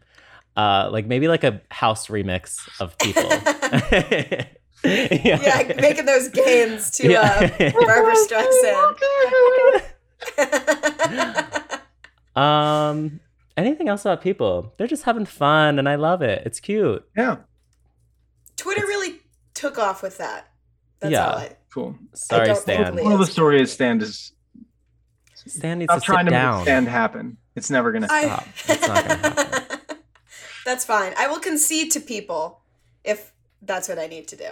Uh, 0.58 0.89
like 0.91 1.06
maybe 1.08 1.28
like 1.28 1.43
a 1.43 1.62
house 1.70 2.08
remix 2.08 2.60
of 2.80 2.97
People. 2.97 3.24
yeah. 4.84 5.39
Yeah, 5.41 5.74
making 5.80 6.06
those 6.06 6.28
gains 6.30 6.89
to 6.91 7.10
Yeah. 7.12 7.22
uh, 7.60 7.72
Barbra 7.72 8.16
Streisand. 8.16 9.82
Um, 12.36 13.20
anything 13.58 13.89
else 13.89 14.02
about 14.06 14.22
people? 14.22 14.74
They're 14.78 14.88
just 14.88 15.04
having 15.04 15.26
fun, 15.26 15.80
and 15.80 15.88
I 15.89 15.95
love 15.95 16.22
it. 16.22 16.43
It's 16.45 16.60
cute. 16.60 17.06
Yeah. 17.16 17.38
Twitter 18.58 18.82
really 18.86 19.20
took 19.54 19.78
off 19.78 20.02
with 20.02 20.18
that. 20.18 20.47
That's 20.99 21.12
Yeah. 21.12 21.28
all 21.28 21.38
I. 21.38 21.58
Cool. 21.74 21.95
Sorry, 22.14 22.47
don't 22.47 22.56
Stan. 22.58 22.91
believe- 22.95 23.06
Well, 23.06 23.18
the 23.18 23.26
story 23.26 23.62
is 23.62 23.72
Stan 23.72 24.02
is 24.02 24.34
Stan 25.47 25.80
needs 25.80 25.91
stop 25.91 25.99
to 26.02 26.06
trying 26.06 26.26
sit 26.26 26.32
to 26.32 26.36
down. 26.36 26.56
make 26.58 26.66
Stan 26.66 26.86
happen. 26.86 27.38
It's 27.56 27.70
never 27.70 27.91
gonna 27.91 28.08
I- 28.10 28.24
stop. 28.26 28.47
It's 28.68 28.88
not 28.88 29.08
gonna 29.08 29.18
happen. 29.18 29.61
That's 30.66 30.86
fine. 30.86 31.14
I 31.18 31.28
will 31.28 31.39
concede 31.39 31.91
to 31.91 31.99
people 31.99 32.62
if 33.03 33.34
that's 33.62 33.89
what 33.89 33.99
I 33.99 34.07
need 34.07 34.28
to 34.30 34.36
do. 34.36 34.51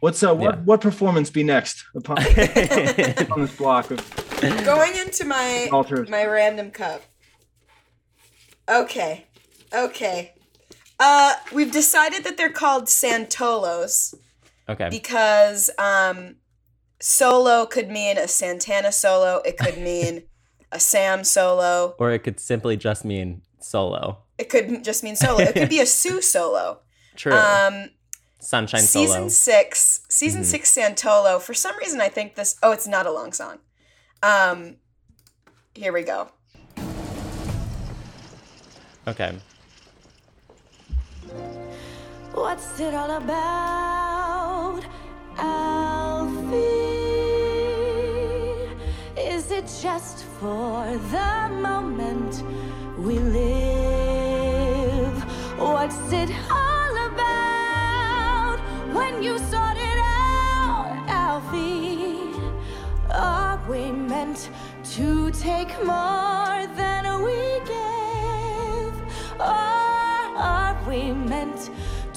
What's 0.00 0.22
uh 0.22 0.34
what 0.34 0.54
Yeah. 0.54 0.60
what 0.62 0.80
performance 0.80 1.30
be 1.30 1.42
next 1.44 1.84
upon 1.94 2.18
on 3.32 3.40
this 3.40 3.54
block 3.56 3.90
of 3.90 4.00
Going 4.64 4.96
into 4.96 5.24
my 5.24 5.68
Altars. 5.72 6.08
my 6.08 6.24
random 6.24 6.70
cup. 6.70 7.02
Okay. 8.68 9.26
Okay. 9.74 10.32
Uh 11.00 11.34
we've 11.52 11.72
decided 11.72 12.24
that 12.24 12.36
they're 12.36 12.50
called 12.50 12.84
Santolos 12.86 14.14
Okay. 14.68 14.88
because 14.90 15.70
um 15.78 16.36
solo 17.00 17.64
could 17.66 17.88
mean 17.88 18.18
a 18.18 18.28
Santana 18.28 18.92
solo, 18.92 19.40
it 19.44 19.56
could 19.56 19.78
mean 19.90 20.24
a 20.72 20.78
Sam 20.80 21.24
solo, 21.24 21.94
Or 21.98 22.10
it 22.12 22.20
could 22.24 22.38
simply 22.40 22.76
just 22.76 23.04
mean 23.04 23.42
solo. 23.60 24.18
it 24.36 24.48
could 24.50 24.84
just 24.84 25.02
mean 25.02 25.16
solo. 25.16 25.38
It 25.40 25.54
could 25.54 25.68
be 25.70 25.80
a 25.80 25.86
Sue 25.86 26.20
solo. 26.20 26.80
True. 27.16 27.32
Um 27.32 27.88
Sunshine 28.40 28.80
season 28.80 29.16
solo. 29.16 29.28
six 29.28 30.00
season 30.08 30.42
Mhm. 30.42 30.46
six 30.46 30.72
santolo 30.74 31.40
for 31.40 31.54
some 31.54 31.76
reason 31.78 32.00
i 32.00 32.08
think 32.08 32.34
this 32.36 32.56
oh 32.62 32.70
it's 32.72 32.86
not 32.86 33.04
a 33.06 33.10
long 33.12 33.32
song 33.32 33.58
um 34.22 34.76
here 35.74 35.92
we 35.92 36.02
go 36.02 36.28
Okay. 39.06 39.38
What's 42.34 42.78
it 42.78 42.92
all 42.94 43.10
about, 43.10 44.82
Alfie? 45.38 46.58
Is 49.16 49.50
it 49.50 49.64
just 49.82 50.24
for 50.38 50.84
the 51.10 51.48
moment 51.68 52.42
we 52.98 53.18
live? 53.18 54.44
What's 55.58 56.12
it 56.12 56.30
all 56.50 56.58
about 56.58 56.77
when 58.98 59.22
you 59.22 59.38
started 59.38 59.98
out, 60.02 60.90
Alfie? 61.06 62.32
Are 63.10 63.58
we 63.70 63.92
meant 63.92 64.50
to 64.96 65.30
take 65.30 65.70
more 65.84 66.58
than 66.80 67.02
we 67.26 67.40
give? 67.74 68.94
Or 69.38 69.68
are 70.52 70.76
we 70.88 71.12
meant 71.12 71.70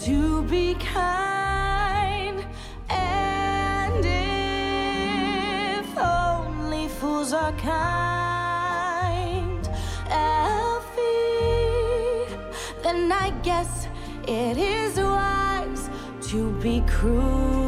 to 0.08 0.42
be 0.54 0.74
kind? 0.76 2.38
And 2.90 4.04
if 5.84 5.90
only 5.98 6.88
fools 6.88 7.32
are 7.32 7.56
kind, 7.78 9.64
Alfie, 10.10 11.06
then 12.84 13.12
I 13.12 13.30
guess 13.44 13.88
it 14.28 14.58
is 14.58 14.98
wise 14.98 15.31
to 16.32 16.50
be 16.62 16.82
cruel. 16.88 17.61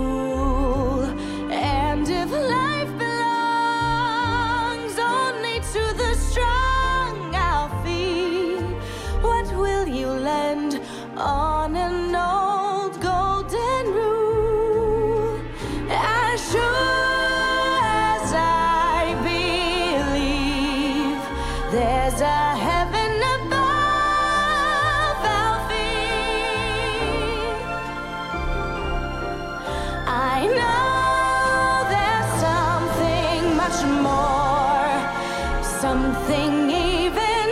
Something 36.04 36.70
even 36.70 37.50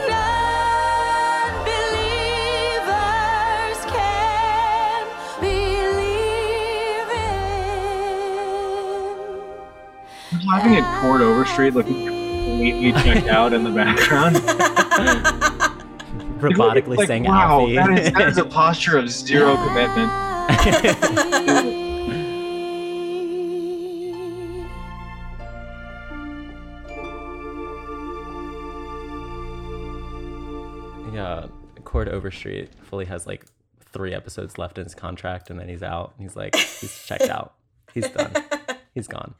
unbelievers 2.91 3.79
can 3.87 5.07
believe. 5.39 7.07
I'm 10.33 10.45
laughing 10.47 10.75
at 10.75 11.01
Cord 11.01 11.21
Overstreet 11.21 11.73
looking 11.75 12.05
completely 12.05 12.91
checked 12.91 13.27
out 13.27 13.53
in 13.53 13.63
the 13.63 13.69
background. 13.71 14.35
Robotically 16.41 16.97
Like, 16.97 17.07
saying 17.07 17.23
wow, 17.23 17.61
Alfie. 17.61 17.75
that 17.75 17.89
is, 17.99 18.11
that 18.11 18.27
is 18.27 18.37
a 18.37 18.43
posture 18.59 18.97
of 18.97 19.09
zero 19.09 19.55
commitment. 19.55 20.11
Overstreet 32.25 32.69
fully 32.83 33.05
has 33.05 33.25
like 33.25 33.45
three 33.91 34.13
episodes 34.13 34.59
left 34.59 34.77
in 34.77 34.83
his 34.83 34.93
contract, 34.93 35.49
and 35.49 35.59
then 35.59 35.67
he's 35.67 35.81
out. 35.81 36.13
And 36.17 36.27
he's 36.27 36.35
like, 36.35 36.55
he's 36.55 37.03
checked 37.03 37.23
out. 37.29 37.55
He's 37.95 38.07
done. 38.09 38.31
He's 38.93 39.07
gone. 39.07 39.33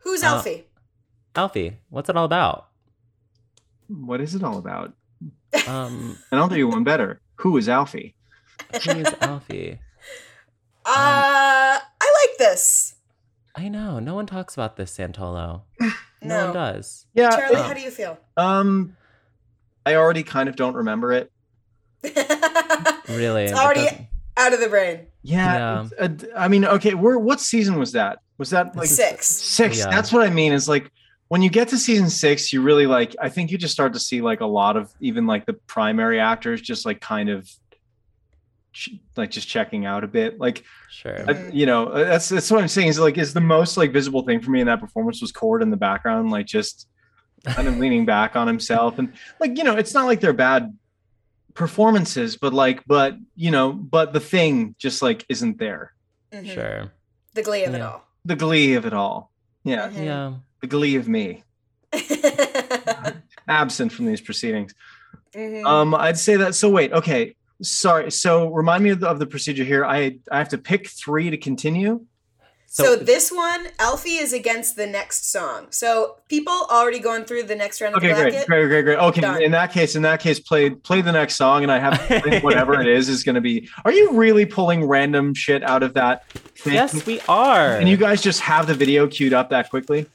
Who's 0.00 0.22
Uh, 0.24 0.28
Alfie? 0.28 0.64
Alfie, 1.36 1.76
what's 1.90 2.08
it 2.08 2.16
all 2.16 2.24
about? 2.24 2.68
What 3.88 4.20
is 4.22 4.34
it 4.34 4.42
all 4.42 4.56
about? 4.58 4.94
Um, 5.68 6.16
And 6.32 6.40
I'll 6.40 6.48
do 6.48 6.56
you 6.56 6.66
one 6.66 6.82
better. 6.82 7.20
Who 7.36 7.56
is 7.58 7.68
Alfie? 7.68 8.14
who's 8.72 9.06
Alfie? 9.20 9.78
Uh, 10.86 11.78
I 12.00 12.26
like 12.28 12.38
this. 12.38 12.94
I 13.54 13.68
know. 13.68 13.98
No 13.98 14.14
one 14.14 14.24
talks 14.24 14.54
about 14.54 14.76
this 14.76 14.96
Santolo. 14.96 15.62
No, 15.78 15.90
No. 16.22 16.44
one 16.46 16.54
does. 16.54 17.04
Yeah. 17.12 17.28
Charlie, 17.28 17.56
uh, 17.56 17.62
how 17.64 17.74
do 17.74 17.80
you 17.82 17.90
feel? 17.90 18.18
Um, 18.38 18.96
I 19.84 19.96
already 19.96 20.22
kind 20.22 20.48
of 20.48 20.56
don't 20.56 20.74
remember 20.74 21.12
it. 21.12 21.30
Really? 23.08 23.44
It's 23.44 23.58
already 23.58 23.84
doesn't- 23.84 24.06
out 24.36 24.52
of 24.52 24.60
the 24.60 24.68
brain. 24.68 25.06
Yeah. 25.22 25.88
it's, 25.98 26.24
uh, 26.24 26.26
I 26.36 26.46
mean, 26.48 26.64
okay, 26.64 26.94
we're 26.94 27.18
what 27.18 27.40
season 27.40 27.78
was 27.78 27.92
that? 27.92 28.18
Was 28.36 28.50
that 28.50 28.76
like 28.76 28.86
Six. 28.88 29.26
Six. 29.26 29.78
Yeah. 29.78 29.90
That's 29.90 30.12
what 30.12 30.22
I 30.26 30.30
mean. 30.30 30.52
Is 30.52 30.68
like 30.68 30.90
when 31.28 31.42
you 31.42 31.50
get 31.50 31.68
to 31.68 31.78
season 31.78 32.08
six, 32.10 32.52
you 32.52 32.62
really 32.62 32.86
like. 32.86 33.16
I 33.20 33.28
think 33.28 33.50
you 33.50 33.58
just 33.58 33.72
start 33.74 33.92
to 33.94 33.98
see 33.98 34.20
like 34.20 34.40
a 34.40 34.46
lot 34.46 34.76
of 34.76 34.92
even 35.00 35.26
like 35.26 35.44
the 35.46 35.54
primary 35.54 36.20
actors 36.20 36.60
just 36.60 36.86
like 36.86 37.00
kind 37.00 37.28
of 37.30 37.50
like 39.16 39.30
just 39.30 39.48
checking 39.48 39.86
out 39.86 40.04
a 40.04 40.06
bit. 40.06 40.38
Like 40.38 40.62
Sure. 40.90 41.24
I- 41.28 41.48
you 41.52 41.66
know, 41.66 41.86
uh, 41.86 42.04
that's 42.04 42.28
that's 42.28 42.50
what 42.50 42.60
I'm 42.60 42.68
saying. 42.68 42.88
Is 42.88 42.98
like 43.00 43.18
is 43.18 43.34
the 43.34 43.40
most 43.40 43.76
like 43.76 43.92
visible 43.92 44.22
thing 44.22 44.40
for 44.40 44.50
me 44.50 44.60
in 44.60 44.66
that 44.66 44.80
performance 44.80 45.20
was 45.20 45.32
Cord 45.32 45.62
in 45.62 45.70
the 45.70 45.76
background, 45.76 46.30
like 46.30 46.46
just 46.46 46.86
kind 47.44 47.66
of 47.68 47.78
leaning 47.78 48.04
back 48.04 48.36
on 48.36 48.46
himself 48.46 48.98
and 48.98 49.12
like 49.40 49.56
you 49.58 49.64
know, 49.64 49.76
it's 49.76 49.94
not 49.94 50.06
like 50.06 50.20
they're 50.20 50.32
bad 50.32 50.76
performances, 51.54 52.36
but 52.36 52.52
like 52.52 52.82
but 52.86 53.16
you 53.36 53.50
know, 53.50 53.72
but 53.72 54.12
the 54.12 54.20
thing 54.20 54.74
just 54.78 55.02
like 55.02 55.24
isn't 55.28 55.58
there. 55.58 55.92
Mhm. 56.32 56.54
Sure. 56.54 56.92
The 57.34 57.42
glee 57.42 57.64
of 57.64 57.74
it 57.74 57.80
all. 57.80 58.04
The 58.24 58.36
glee 58.36 58.74
of 58.74 58.86
it 58.86 58.92
all. 58.92 59.30
Yeah. 59.64 59.88
Mhm. 59.90 60.04
Yeah. 60.04 60.32
The 60.60 60.66
glee 60.66 60.96
of 60.96 61.08
me. 61.08 61.42
Absent 63.48 63.92
from 63.92 64.06
these 64.06 64.20
proceedings. 64.20 64.74
Mhm. 65.34 65.64
Um, 65.66 65.94
I'd 65.94 66.18
say 66.18 66.36
that. 66.36 66.54
So 66.54 66.68
wait, 66.70 66.92
okay. 66.92 67.34
Sorry. 67.62 68.10
So 68.10 68.48
remind 68.52 68.84
me 68.84 68.90
of 68.90 69.00
the, 69.00 69.08
of 69.08 69.18
the 69.18 69.26
procedure 69.26 69.64
here. 69.64 69.84
I 69.84 70.18
I 70.30 70.38
have 70.38 70.50
to 70.50 70.58
pick 70.58 70.88
three 70.88 71.30
to 71.30 71.36
continue. 71.36 72.04
So, 72.70 72.96
this 72.96 73.32
one, 73.32 73.68
Alfie 73.78 74.16
is 74.18 74.34
against 74.34 74.76
the 74.76 74.86
next 74.86 75.30
song. 75.32 75.68
So 75.70 76.16
people 76.28 76.52
already 76.70 76.98
going 76.98 77.24
through 77.24 77.44
the 77.44 77.56
next 77.56 77.80
round 77.80 77.94
of 77.96 78.04
Okay, 78.04 78.08
the 78.12 78.30
great, 78.30 78.46
great, 78.46 78.66
great, 78.68 78.82
great. 78.84 78.98
Okay, 78.98 79.20
Done. 79.22 79.42
in 79.42 79.52
that 79.52 79.72
case, 79.72 79.96
in 79.96 80.02
that 80.02 80.20
case, 80.20 80.38
play 80.38 80.70
play 80.70 81.00
the 81.00 81.10
next 81.12 81.36
song, 81.36 81.62
and 81.62 81.72
I 81.72 81.78
have 81.78 81.98
whatever 82.44 82.78
it 82.78 82.86
is 82.86 83.08
is 83.08 83.24
going 83.24 83.36
to 83.36 83.40
be. 83.40 83.68
Are 83.86 83.92
you 83.92 84.12
really 84.12 84.44
pulling 84.44 84.84
random 84.84 85.32
shit 85.34 85.62
out 85.64 85.82
of 85.82 85.94
that? 85.94 86.28
Thing? 86.30 86.74
Yes, 86.74 87.06
we 87.06 87.20
are. 87.28 87.76
And 87.76 87.88
you 87.88 87.96
guys 87.96 88.20
just 88.20 88.40
have 88.40 88.66
the 88.66 88.74
video 88.74 89.06
queued 89.08 89.32
up 89.32 89.48
that 89.50 89.70
quickly? 89.70 90.06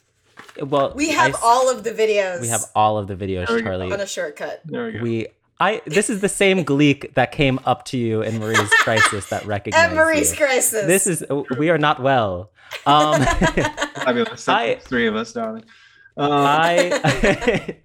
well, 0.61 0.93
We 0.95 1.09
have 1.09 1.33
s- 1.33 1.39
all 1.43 1.71
of 1.71 1.83
the 1.83 1.91
videos. 1.91 2.41
we 2.41 2.49
have 2.49 2.65
all 2.75 2.97
of 2.99 3.07
the 3.07 3.15
videos, 3.15 3.47
There 3.47 3.55
we 3.55 3.61
go. 3.63 3.67
Charlie. 3.69 3.91
on 3.91 3.99
a 3.99 4.05
shortcut. 4.07 4.61
There 4.65 4.85
we 4.85 4.91
go. 4.91 4.99
We 5.01 5.27
I 5.59 5.81
this 5.85 6.09
is 6.09 6.21
the 6.21 6.29
same 6.29 6.63
Gleek 6.63 7.13
that 7.13 7.31
came 7.31 7.59
up 7.65 7.85
to 7.85 7.97
you 7.97 8.21
in 8.21 8.39
Marie's 8.39 8.69
crisis 8.79 9.29
that 9.29 9.45
recognized 9.55 9.91
At 9.91 9.95
Marie's 9.95 10.31
you. 10.31 10.37
crisis. 10.37 10.85
This 10.85 11.07
is 11.07 11.23
we 11.57 11.69
are 11.69 11.77
not 11.77 12.01
well. 12.01 12.51
Um, 12.85 13.21
Fabulous. 13.95 14.47
I- 14.49 14.75
three 14.75 15.07
of 15.07 15.15
us, 15.15 15.31
darling. 15.33 15.63
Uh, 16.17 16.29
I 16.31 17.75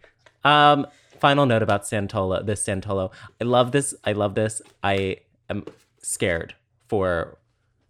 um 0.45 0.87
final 1.19 1.47
note 1.47 1.63
about 1.63 1.83
Santolo, 1.83 2.45
this 2.45 2.65
Santolo. 2.65 3.13
I 3.41 3.45
love 3.45 3.73
this. 3.73 3.95
I 4.05 4.13
love 4.13 4.35
this. 4.35 4.63
I 4.83 5.19
am 5.51 5.65
scared 6.01 6.55
for 6.89 7.39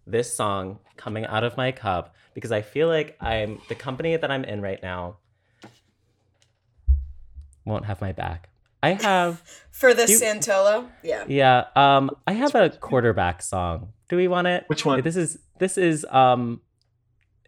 this 0.07 0.33
song 0.33 0.79
coming 0.97 1.25
out 1.25 1.43
of 1.43 1.55
my 1.55 1.71
cup 1.71 2.15
because 2.33 2.51
I 2.51 2.61
feel 2.61 2.87
like 2.87 3.15
I'm 3.21 3.61
the 3.69 3.75
company 3.75 4.15
that 4.17 4.29
I'm 4.31 4.43
in 4.43 4.61
right 4.61 4.81
now 4.81 5.17
won't 7.65 7.85
have 7.85 8.01
my 8.01 8.11
back. 8.11 8.48
I 8.81 8.93
have 8.93 9.41
For 9.71 9.93
the 9.93 10.07
You- 10.07 10.19
Santolo. 10.19 10.87
Yeah. 11.03 11.23
yeah, 11.27 11.65
um 11.75 12.11
I 12.27 12.33
have 12.33 12.53
a 12.55 12.69
quarterback 12.69 13.41
song. 13.41 13.93
Do 14.09 14.17
we 14.17 14.27
want 14.27 14.47
it? 14.47 14.63
Which 14.67 14.85
one? 14.85 15.01
This 15.01 15.15
is 15.15 15.37
this 15.59 15.77
is 15.77 16.05
um 16.09 16.61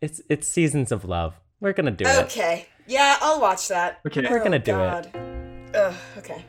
it's 0.01 0.21
it's 0.29 0.47
Seasons 0.47 0.91
of 0.91 1.05
Love. 1.05 1.39
We're 1.59 1.73
going 1.73 1.85
to 1.85 1.91
do 1.91 2.05
it. 2.09 2.23
Okay. 2.25 2.65
Yeah, 2.87 3.17
I'll 3.21 3.39
watch 3.39 3.67
that. 3.67 3.99
Okay. 4.07 4.25
We're 4.29 4.43
gonna 4.43 4.57
do 4.59 4.71
it. 4.73 5.13
God. 5.13 5.75
Ugh, 5.75 5.93
okay. 6.17 6.43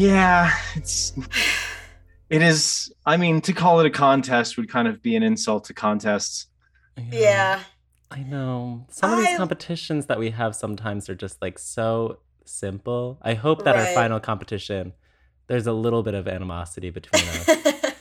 Yeah, 0.01 0.51
it's 0.75 1.13
it 2.29 2.41
is. 2.41 2.91
I 3.05 3.17
mean, 3.17 3.41
to 3.41 3.53
call 3.53 3.79
it 3.81 3.85
a 3.85 3.89
contest 3.89 4.57
would 4.57 4.69
kind 4.69 4.87
of 4.87 5.01
be 5.01 5.15
an 5.15 5.23
insult 5.23 5.65
to 5.65 5.73
contests. 5.73 6.47
Yeah. 7.11 7.59
I 8.09 8.23
know. 8.23 8.87
Some 8.89 9.13
of 9.13 9.19
these 9.19 9.27
I- 9.35 9.37
competitions 9.37 10.07
that 10.07 10.17
we 10.19 10.31
have 10.31 10.55
sometimes 10.55 11.09
are 11.09 11.15
just 11.15 11.41
like 11.41 11.59
so 11.59 12.19
simple. 12.45 13.19
I 13.21 13.35
hope 13.35 13.63
that 13.63 13.75
our 13.75 13.85
final 13.93 14.19
competition, 14.19 14.93
there's 15.47 15.67
a 15.67 15.73
little 15.73 16.03
bit 16.03 16.13
of 16.13 16.27
animosity 16.27 16.89
between 16.89 17.23
us. 17.23 17.49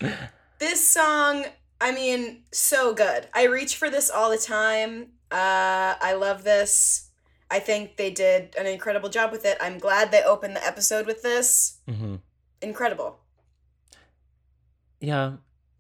This 0.59 0.87
song, 0.87 1.47
I 1.81 1.91
mean, 1.91 2.43
so 2.53 2.93
good. 2.93 3.29
I 3.33 3.45
reach 3.45 3.77
for 3.77 3.89
this 3.89 4.11
all 4.11 4.31
the 4.31 4.37
time. 4.37 5.13
Uh, 5.31 5.97
I 6.01 6.13
love 6.19 6.45
this. 6.45 7.10
I 7.51 7.59
think 7.59 7.97
they 7.97 8.11
did 8.11 8.55
an 8.57 8.67
incredible 8.67 9.09
job 9.09 9.33
with 9.33 9.45
it. 9.45 9.59
I'm 9.61 9.79
glad 9.79 10.11
they 10.13 10.23
opened 10.23 10.55
the 10.57 10.65
episode 10.67 11.07
with 11.07 11.23
this. 11.23 11.79
hmm 11.89 12.17
Incredible. 12.63 13.19
Yeah, 15.01 15.35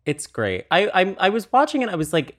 it's 0.07 0.27
great. 0.27 0.64
I, 0.71 0.89
I 0.89 1.16
I 1.18 1.29
was 1.29 1.53
watching 1.53 1.83
it. 1.83 1.89
I 1.91 1.95
was 1.95 2.12
like 2.12 2.37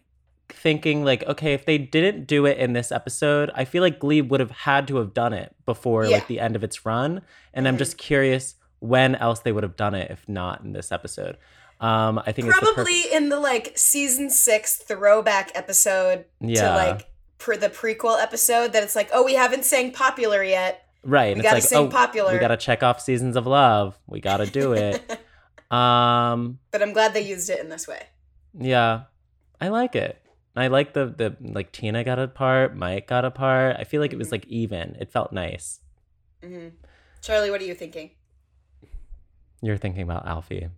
thinking 0.49 1.05
like, 1.05 1.23
okay, 1.27 1.53
if 1.53 1.65
they 1.65 1.77
didn't 1.77 2.25
do 2.25 2.45
it 2.45 2.57
in 2.57 2.73
this 2.73 2.91
episode, 2.91 3.51
I 3.55 3.65
feel 3.65 3.81
like 3.81 3.99
Glee 3.99 4.21
would 4.21 4.39
have 4.39 4.51
had 4.51 4.87
to 4.89 4.97
have 4.97 5.13
done 5.13 5.33
it 5.33 5.55
before 5.65 6.05
Yeah. 6.05 6.17
like 6.17 6.27
the 6.27 6.39
end 6.39 6.55
of 6.55 6.63
its 6.63 6.85
run. 6.85 7.21
And 7.53 7.67
I'm 7.67 7.77
just 7.77 7.97
curious 7.97 8.55
when 8.79 9.15
else 9.15 9.39
they 9.41 9.51
would 9.51 9.63
have 9.63 9.75
done 9.75 9.93
it 9.95 10.09
if 10.11 10.27
not 10.27 10.61
in 10.61 10.73
this 10.73 10.91
episode. 10.91 11.37
Um, 11.79 12.19
I 12.19 12.31
think 12.31 12.47
it's 12.47 12.59
the 12.59 12.65
Probably 12.73 13.01
in 13.13 13.29
the 13.29 13.39
like 13.39 13.73
season 13.77 14.29
six 14.29 14.75
throwback 14.77 15.51
episode 15.55 16.25
to 16.41 16.47
Yeah. 16.47 16.75
like 16.75 17.07
per 17.41 17.57
the 17.57 17.69
prequel 17.69 18.21
episode 18.21 18.73
that 18.73 18.83
it's 18.83 18.95
like, 18.95 19.09
oh, 19.11 19.23
we 19.23 19.33
haven't 19.33 19.65
sang 19.65 19.91
popular 19.91 20.43
yet. 20.43 20.85
Right. 21.03 21.35
We 21.35 21.41
it's 21.41 21.43
gotta 21.43 21.55
like, 21.55 21.63
sing 21.63 21.87
oh, 21.87 21.89
popular. 21.89 22.33
We 22.33 22.39
gotta 22.39 22.57
check 22.57 22.83
off 22.83 23.01
seasons 23.01 23.35
of 23.35 23.47
love. 23.47 23.97
We 24.05 24.19
gotta 24.19 24.45
do 24.45 24.73
it. 24.73 25.01
um, 25.71 26.59
But 26.69 26.83
I'm 26.83 26.93
glad 26.93 27.13
they 27.13 27.21
used 27.21 27.49
it 27.49 27.59
in 27.59 27.69
this 27.69 27.87
way. 27.87 28.03
yeah, 28.57 29.03
I 29.59 29.69
like 29.69 29.95
it. 29.95 30.21
I 30.55 30.67
like 30.67 30.93
the 30.93 31.05
the 31.05 31.35
like 31.41 31.71
Tina 31.71 32.03
got 32.03 32.19
a 32.19 32.27
part, 32.27 32.75
Mike 32.75 33.07
got 33.07 33.25
a 33.25 33.31
part. 33.31 33.77
I 33.79 33.85
feel 33.85 34.01
like 34.01 34.13
it 34.13 34.17
was 34.17 34.31
like 34.31 34.45
even. 34.47 34.95
It 34.99 35.11
felt 35.11 35.31
nice. 35.33 35.79
hmm 36.43 36.67
Charlie, 37.21 37.49
what 37.51 37.61
are 37.61 37.65
you 37.65 37.75
thinking? 37.75 38.11
You're 39.61 39.77
thinking 39.77 40.01
about 40.03 40.27
Alfie. 40.27 40.69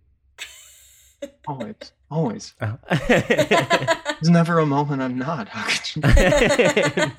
Always, 1.48 1.92
always. 2.10 2.54
Oh. 2.60 2.76
There's 4.20 4.30
never 4.30 4.58
a 4.58 4.66
moment 4.66 5.02
I'm 5.02 5.18
not. 5.18 5.48
How 5.48 5.64
could 5.68 7.14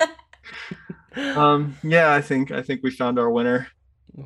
you? 1.16 1.22
um, 1.40 1.76
yeah, 1.82 2.12
I 2.12 2.20
think 2.20 2.50
I 2.50 2.62
think 2.62 2.82
we 2.82 2.90
found 2.90 3.18
our 3.18 3.30
winner. 3.30 3.68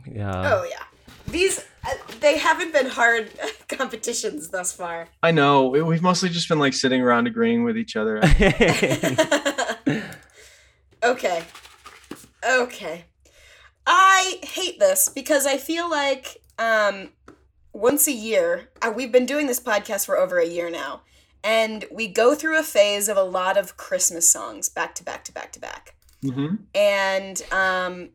yeah. 0.06 0.52
oh 0.54 0.64
yeah, 0.68 0.84
these 1.28 1.64
uh, 1.84 1.90
they 2.20 2.36
haven't 2.38 2.72
been 2.72 2.86
hard 2.86 3.30
competitions 3.68 4.48
thus 4.50 4.72
far. 4.72 5.08
I 5.22 5.30
know 5.30 5.68
we- 5.68 5.82
we've 5.82 6.02
mostly 6.02 6.28
just 6.28 6.48
been 6.48 6.58
like 6.58 6.74
sitting 6.74 7.00
around 7.02 7.26
agreeing 7.26 7.64
with 7.64 7.76
each 7.76 7.96
other. 7.96 8.20
Okay. 11.02 11.42
Okay. 12.46 13.04
I 13.86 14.38
hate 14.42 14.78
this 14.78 15.08
because 15.08 15.46
I 15.46 15.56
feel 15.56 15.88
like 15.90 16.42
um 16.58 17.08
once 17.72 18.06
a 18.06 18.12
year, 18.12 18.68
uh, 18.82 18.92
we've 18.94 19.10
been 19.10 19.24
doing 19.24 19.46
this 19.46 19.60
podcast 19.60 20.04
for 20.04 20.18
over 20.18 20.38
a 20.38 20.46
year 20.46 20.68
now, 20.70 21.00
and 21.42 21.84
we 21.90 22.06
go 22.06 22.34
through 22.34 22.58
a 22.58 22.62
phase 22.62 23.08
of 23.08 23.16
a 23.16 23.22
lot 23.22 23.56
of 23.56 23.76
Christmas 23.76 24.28
songs 24.28 24.68
back 24.68 24.94
to 24.96 25.04
back 25.04 25.24
to 25.24 25.32
back 25.32 25.52
to 25.52 25.60
back. 25.60 25.94
hmm 26.22 26.56
And 26.74 27.42
um 27.52 28.10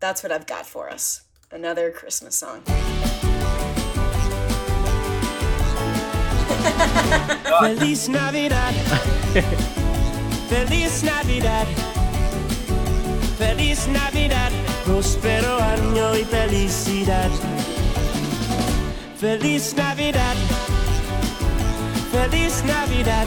that's 0.00 0.22
what 0.22 0.32
I've 0.32 0.46
got 0.46 0.66
for 0.66 0.88
us. 0.90 1.22
Another 1.50 1.90
Christmas 1.90 2.36
song. 2.36 2.62
Feliz 7.60 8.08
Navidad. 8.08 8.74
Feliz 10.48 11.02
Navidad. 11.02 11.66
Feliz 13.36 13.86
Navidad. 13.88 14.52
Prospero 14.84 15.58
año 15.58 16.14
y 16.14 16.24
felicidad. 16.24 17.30
Feliz 19.18 19.74
Navidad. 19.74 20.36
Feliz 22.12 22.62
Navidad. 22.64 23.26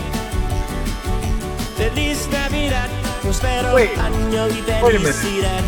Feliz 1.77 2.27
Navidad. 2.31 2.89
Prospero 3.21 3.73
Wait. 3.73 3.89
año 3.97 4.47
y 4.49 4.61
Wait 4.81 4.95
a 4.95 4.99
minute. 4.99 5.13
felicidad. 5.13 5.63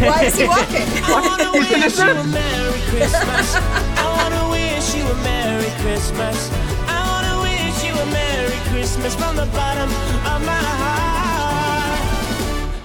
Why 0.00 0.26
is 0.26 0.34
he 0.36 0.44
walking? 0.44 0.88
I 1.04 1.20
wanna 1.20 1.52
wish 1.58 1.98
you 1.98 2.10
a 2.10 2.24
Merry 2.24 2.80
Christmas. 2.90 3.54
I 3.96 4.06
wanna 4.18 4.48
wish 4.50 4.94
you 4.94 5.04
a 5.06 5.14
Merry 5.22 5.70
Christmas. 5.82 6.50
I 6.88 6.98
wanna 7.06 7.40
wish 7.42 7.84
you 7.84 7.94
a 7.94 8.06
Merry 8.06 8.58
Christmas 8.70 9.14
from 9.14 9.36
the 9.36 9.46
bottom 9.54 9.88
of 10.32 10.40
my 10.44 10.60
heart. 10.80 12.00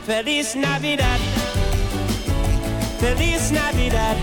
Feliz 0.05 0.55
Navidad. 0.55 1.19
Feliz 2.99 3.51
Navidad. 3.51 4.17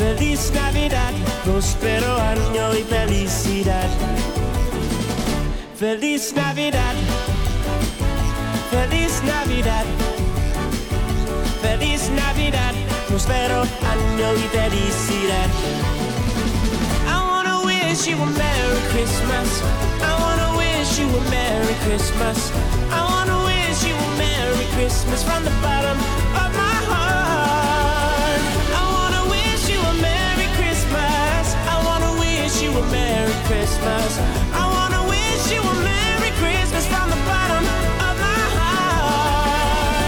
Feliz 0.00 0.50
Navidad. 0.54 1.12
Prospero 1.44 2.16
año 2.16 2.74
y 2.74 2.82
felicidad. 2.84 3.90
Feliz 5.76 6.32
Navidad. 6.34 6.94
Feliz 8.70 9.22
Navidad. 9.24 9.84
Feliz 11.60 12.08
Navidad, 12.16 12.72
prospero 13.08 13.60
año 13.60 14.28
y 14.36 14.48
felicidad. 14.48 15.50
I 17.06 17.18
wanna 17.30 17.60
wish 17.66 18.08
you 18.08 18.16
a 18.22 18.26
Merry 18.26 18.80
Christmas. 18.92 19.48
I 20.00 20.12
wanna 20.22 20.56
wish 20.56 20.98
you 20.98 21.08
a 21.08 21.22
Merry 21.30 21.74
Christmas. 21.84 22.50
I 22.90 23.02
wanna 23.04 23.44
wish 23.44 23.84
you 23.84 23.94
a 23.94 24.16
Merry 24.16 24.64
Christmas 24.76 25.22
from 25.22 25.44
the 25.44 25.52
bottom 25.60 25.98
of 26.42 26.50
my 26.56 26.76
heart. 26.88 27.59
You 32.70 32.78
a 32.78 32.82
Merry 32.90 33.32
Christmas. 33.44 34.18
I 34.52 34.66
wanna 34.70 35.08
wish 35.08 35.52
you 35.52 35.60
a 35.60 35.74
Merry 35.82 36.30
Christmas 36.38 36.86
from 36.86 37.10
the 37.10 37.16
bottom 37.26 37.64
of 37.64 38.16
my 38.20 38.40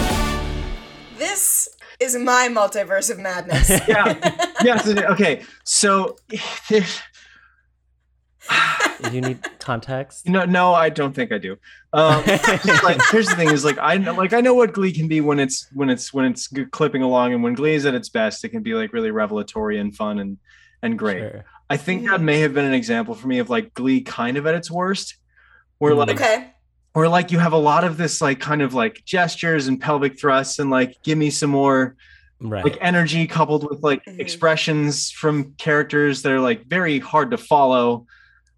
heart. 0.06 1.18
This 1.18 1.68
is 1.98 2.16
my 2.16 2.48
multiverse 2.48 3.10
of 3.10 3.18
madness. 3.18 3.68
Yeah. 3.88 4.14
yes. 4.62 4.86
Okay. 4.88 5.42
So 5.64 6.16
there's 6.68 7.00
you 9.12 9.20
need 9.20 9.40
context. 9.58 10.28
No, 10.28 10.44
no, 10.44 10.72
I 10.72 10.88
don't 10.88 11.14
think 11.14 11.32
I 11.32 11.38
do. 11.38 11.56
Um, 11.92 12.22
like 12.84 13.00
here's 13.10 13.26
the 13.26 13.34
thing: 13.36 13.50
is 13.50 13.64
like 13.64 13.78
I 13.80 13.98
know, 13.98 14.14
like 14.14 14.32
I 14.32 14.40
know 14.40 14.54
what 14.54 14.72
Glee 14.72 14.92
can 14.92 15.08
be 15.08 15.20
when 15.20 15.40
it's 15.40 15.66
when 15.72 15.90
it's 15.90 16.14
when 16.14 16.26
it's 16.26 16.48
clipping 16.70 17.02
along, 17.02 17.32
and 17.32 17.42
when 17.42 17.54
Glee 17.54 17.74
is 17.74 17.86
at 17.86 17.94
its 17.94 18.08
best, 18.08 18.44
it 18.44 18.50
can 18.50 18.62
be 18.62 18.74
like 18.74 18.92
really 18.92 19.10
revelatory 19.10 19.80
and 19.80 19.94
fun 19.96 20.20
and 20.20 20.38
and 20.82 20.98
great. 20.98 21.18
Sure. 21.18 21.44
I 21.72 21.76
think 21.78 22.04
that 22.06 22.20
may 22.20 22.40
have 22.40 22.52
been 22.54 22.64
an 22.66 22.74
example 22.74 23.14
for 23.14 23.26
me 23.28 23.38
of 23.38 23.48
like 23.48 23.72
Glee 23.74 24.02
kind 24.02 24.36
of 24.36 24.46
at 24.46 24.54
its 24.54 24.70
worst, 24.70 25.16
where 25.78 25.94
like 25.94 26.10
okay. 26.10 26.50
where 26.92 27.08
like 27.08 27.32
you 27.32 27.38
have 27.38 27.52
a 27.52 27.58
lot 27.58 27.84
of 27.84 27.96
this 27.96 28.20
like 28.20 28.40
kind 28.40 28.60
of 28.62 28.74
like 28.74 29.02
gestures 29.04 29.68
and 29.68 29.80
pelvic 29.80 30.20
thrusts 30.20 30.58
and 30.58 30.70
like 30.70 31.02
give 31.02 31.16
me 31.18 31.30
some 31.30 31.50
more 31.50 31.96
Right. 32.44 32.64
like 32.64 32.76
energy 32.80 33.28
coupled 33.28 33.70
with 33.70 33.84
like 33.84 34.02
expressions 34.06 35.12
from 35.12 35.52
characters 35.58 36.22
that 36.22 36.32
are 36.32 36.40
like 36.40 36.66
very 36.66 36.98
hard 36.98 37.30
to 37.30 37.38
follow. 37.38 38.06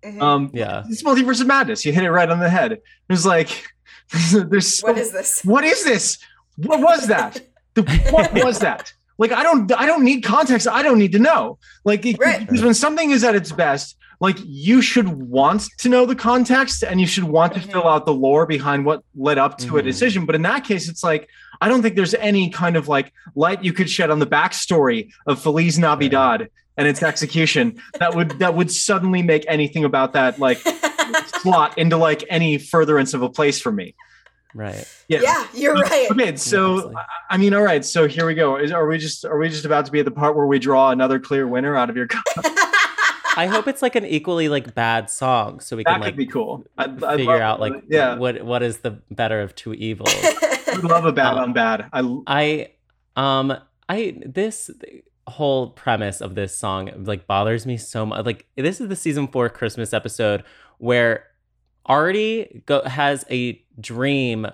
Mhm. 0.03 0.23
Um, 0.23 0.51
yeah. 0.55 0.85
it's 0.89 1.03
multiverse 1.03 1.43
of 1.43 1.47
madness. 1.47 1.85
You 1.85 1.93
hit 1.93 2.03
it 2.03 2.11
right 2.11 2.31
on 2.31 2.41
the 2.41 2.49
head. 2.49 2.73
It 2.73 2.83
was 3.11 3.27
like, 3.27 3.51
there's 4.33 4.79
so, 4.79 4.89
What 4.89 4.97
is 4.99 5.13
this? 5.13 5.45
What 5.45 5.65
is 5.65 5.85
this? 5.85 6.19
What 6.57 6.81
was 6.81 7.09
that? 7.09 7.43
The- 7.75 7.83
what 8.11 8.33
was 8.45 8.59
that? 8.61 8.93
Like 9.19 9.33
I 9.33 9.43
don't 9.43 9.71
I 9.73 9.87
don't 9.87 10.05
need 10.05 10.23
context. 10.23 10.67
I 10.69 10.83
don't 10.83 10.99
need 10.99 11.13
to 11.13 11.19
know. 11.19 11.59
Like 11.85 12.05
it- 12.07 12.17
Right. 12.19 12.41
because 12.41 12.63
when 12.63 12.75
something 12.75 13.11
is 13.11 13.23
at 13.25 13.35
its 13.35 13.53
best, 13.53 13.97
like 14.21 14.37
you 14.45 14.81
should 14.83 15.09
want 15.09 15.69
to 15.79 15.89
know 15.89 16.07
the 16.07 16.15
context 16.17 16.83
and 16.83 17.01
you 17.01 17.07
should 17.07 17.25
want 17.25 17.55
to 17.55 17.61
fill 17.61 17.87
out 17.87 18.07
the 18.07 18.15
lore 18.15 18.47
behind 18.47 18.85
what 18.87 19.03
led 19.17 19.39
up 19.39 19.59
to 19.59 19.77
a 19.79 19.83
Mhm. 19.83 19.85
decision. 19.85 20.27
But 20.27 20.35
in 20.35 20.43
that 20.43 20.65
case, 20.65 20.89
it's 20.89 21.03
like 21.05 21.29
I 21.61 21.69
don't 21.69 21.83
think 21.83 21.95
there's 21.97 22.15
any 22.15 22.51
kind 22.51 22.77
of 22.77 22.89
like 22.89 23.13
light 23.35 23.63
you 23.65 23.73
could 23.73 23.89
shed 23.89 24.11
on 24.11 24.19
the 24.19 24.27
backstory 24.27 25.11
of 25.27 25.41
Feliz 25.41 25.79
Navidad 25.79 26.49
and 26.77 26.89
its 26.89 27.03
execution 27.03 27.77
that 28.01 28.15
would 28.17 28.39
that 28.41 28.55
would 28.55 28.71
suddenly 28.73 29.23
make 29.23 29.45
anything 29.49 29.85
about 29.85 30.13
that 30.15 30.39
like 30.41 30.59
slot 31.43 31.79
into 31.79 31.97
like 31.97 32.25
any 32.29 32.59
furtherance 32.59 33.15
of 33.15 33.23
a 33.23 33.29
place 33.29 33.61
for 33.61 33.71
me. 33.73 33.95
Right. 34.55 34.87
Yeah, 35.09 35.47
you're 35.53 35.75
right. 35.75 36.09
Okay, 36.13 36.37
so 36.37 36.93
I- 36.97 37.05
I 37.31 37.37
mean, 37.37 37.53
all 37.55 37.63
right. 37.63 37.85
So 37.85 38.07
here 38.07 38.25
we 38.27 38.35
go. 38.35 38.57
Is, 38.57 38.71
are 38.71 38.87
we 38.87 38.99
just 38.99 39.25
are 39.25 39.37
we 39.39 39.49
just 39.49 39.65
about 39.65 39.85
to 39.87 39.93
be 39.93 39.99
at 39.99 40.05
the 40.05 40.11
part 40.13 40.37
where 40.37 40.47
we 40.47 40.59
draw 40.59 40.91
another 40.91 41.19
clear 41.19 41.47
winner 41.49 41.77
out 41.77 41.91
of 41.91 41.97
your 41.97 42.07
cup? 42.07 42.23
I 43.37 43.47
hope 43.47 43.67
it's 43.67 43.83
like 43.83 43.97
an 43.97 44.05
equally 44.07 44.49
like 44.49 44.75
bad 44.77 45.11
song, 45.11 45.59
so 45.59 45.77
we 45.77 45.83
That 45.83 45.95
can 45.95 46.01
like 46.03 46.17
be 46.17 46.27
cool. 46.27 46.65
I'd, 46.79 47.03
I'd 47.03 47.17
figure 47.17 47.41
out 47.41 47.59
like 47.59 47.73
yeah, 47.89 48.15
what 48.17 48.43
what 48.45 48.63
is 48.63 48.79
the 48.79 48.93
better 49.11 49.41
of 49.41 49.55
two 49.57 49.75
evils. 49.75 50.15
we 50.69 50.83
love 50.83 51.05
a 51.05 51.13
bad 51.13 51.33
Um, 51.35 51.39
on 51.39 51.53
bad. 51.53 51.89
I 51.93 52.21
I 52.29 52.71
um 53.17 53.57
I 53.89 54.17
this 54.25 54.71
whole 55.27 55.71
premise 55.71 56.21
of 56.21 56.35
this 56.37 56.57
song 56.57 56.91
like 57.05 57.27
bothers 57.27 57.67
me 57.67 57.77
so 57.77 58.07
much. 58.07 58.25
Like 58.25 58.47
this 58.57 58.81
is 58.81 58.89
the 58.89 58.95
season 58.97 59.27
4 59.27 59.49
Christmas 59.49 59.93
episode 59.93 60.45
where 60.79 61.25
Artie 61.87 62.63
go, 62.67 62.83
has 62.83 63.25
a 63.31 63.63
dream 63.81 64.47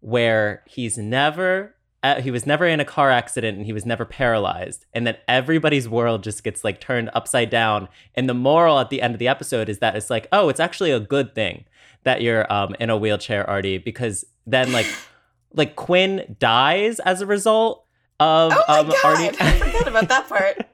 where 0.00 0.62
he's 0.66 0.96
never 0.98 1.74
uh, 2.02 2.20
he 2.20 2.30
was 2.30 2.46
never 2.46 2.66
in 2.66 2.78
a 2.78 2.84
car 2.84 3.10
accident 3.10 3.56
and 3.56 3.66
he 3.66 3.72
was 3.72 3.84
never 3.84 4.04
paralyzed 4.04 4.86
and 4.94 5.06
then 5.06 5.16
everybody's 5.26 5.88
world 5.88 6.22
just 6.22 6.44
gets 6.44 6.62
like 6.62 6.80
turned 6.80 7.10
upside 7.14 7.50
down. 7.50 7.88
And 8.14 8.28
the 8.28 8.34
moral 8.34 8.78
at 8.78 8.90
the 8.90 9.02
end 9.02 9.14
of 9.14 9.18
the 9.18 9.28
episode 9.28 9.68
is 9.68 9.78
that 9.78 9.96
it's 9.96 10.10
like 10.10 10.28
oh 10.30 10.48
it's 10.48 10.60
actually 10.60 10.92
a 10.92 11.00
good 11.00 11.34
thing 11.34 11.64
that 12.04 12.22
you're 12.22 12.50
um 12.52 12.76
in 12.78 12.90
a 12.90 12.96
wheelchair 12.96 13.48
Artie 13.48 13.78
because 13.78 14.24
then 14.46 14.72
like 14.72 14.86
like 15.52 15.74
Quinn 15.74 16.36
dies 16.38 17.00
as 17.00 17.20
a 17.20 17.26
result 17.26 17.85
of 18.20 18.52
Oh 18.52 18.64
my 18.68 18.78
um 18.78 18.86
god, 18.88 18.96
Artie 19.04 19.36
I 19.40 19.52
forgot 19.58 19.88
about 19.88 20.08
that 20.08 20.28
part. 20.28 20.66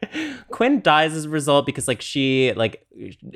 Quinn 0.51 0.81
dies 0.81 1.15
as 1.15 1.25
a 1.25 1.29
result 1.29 1.67
because 1.67 1.89
like 1.89 2.01
she 2.03 2.53
like 2.55 2.87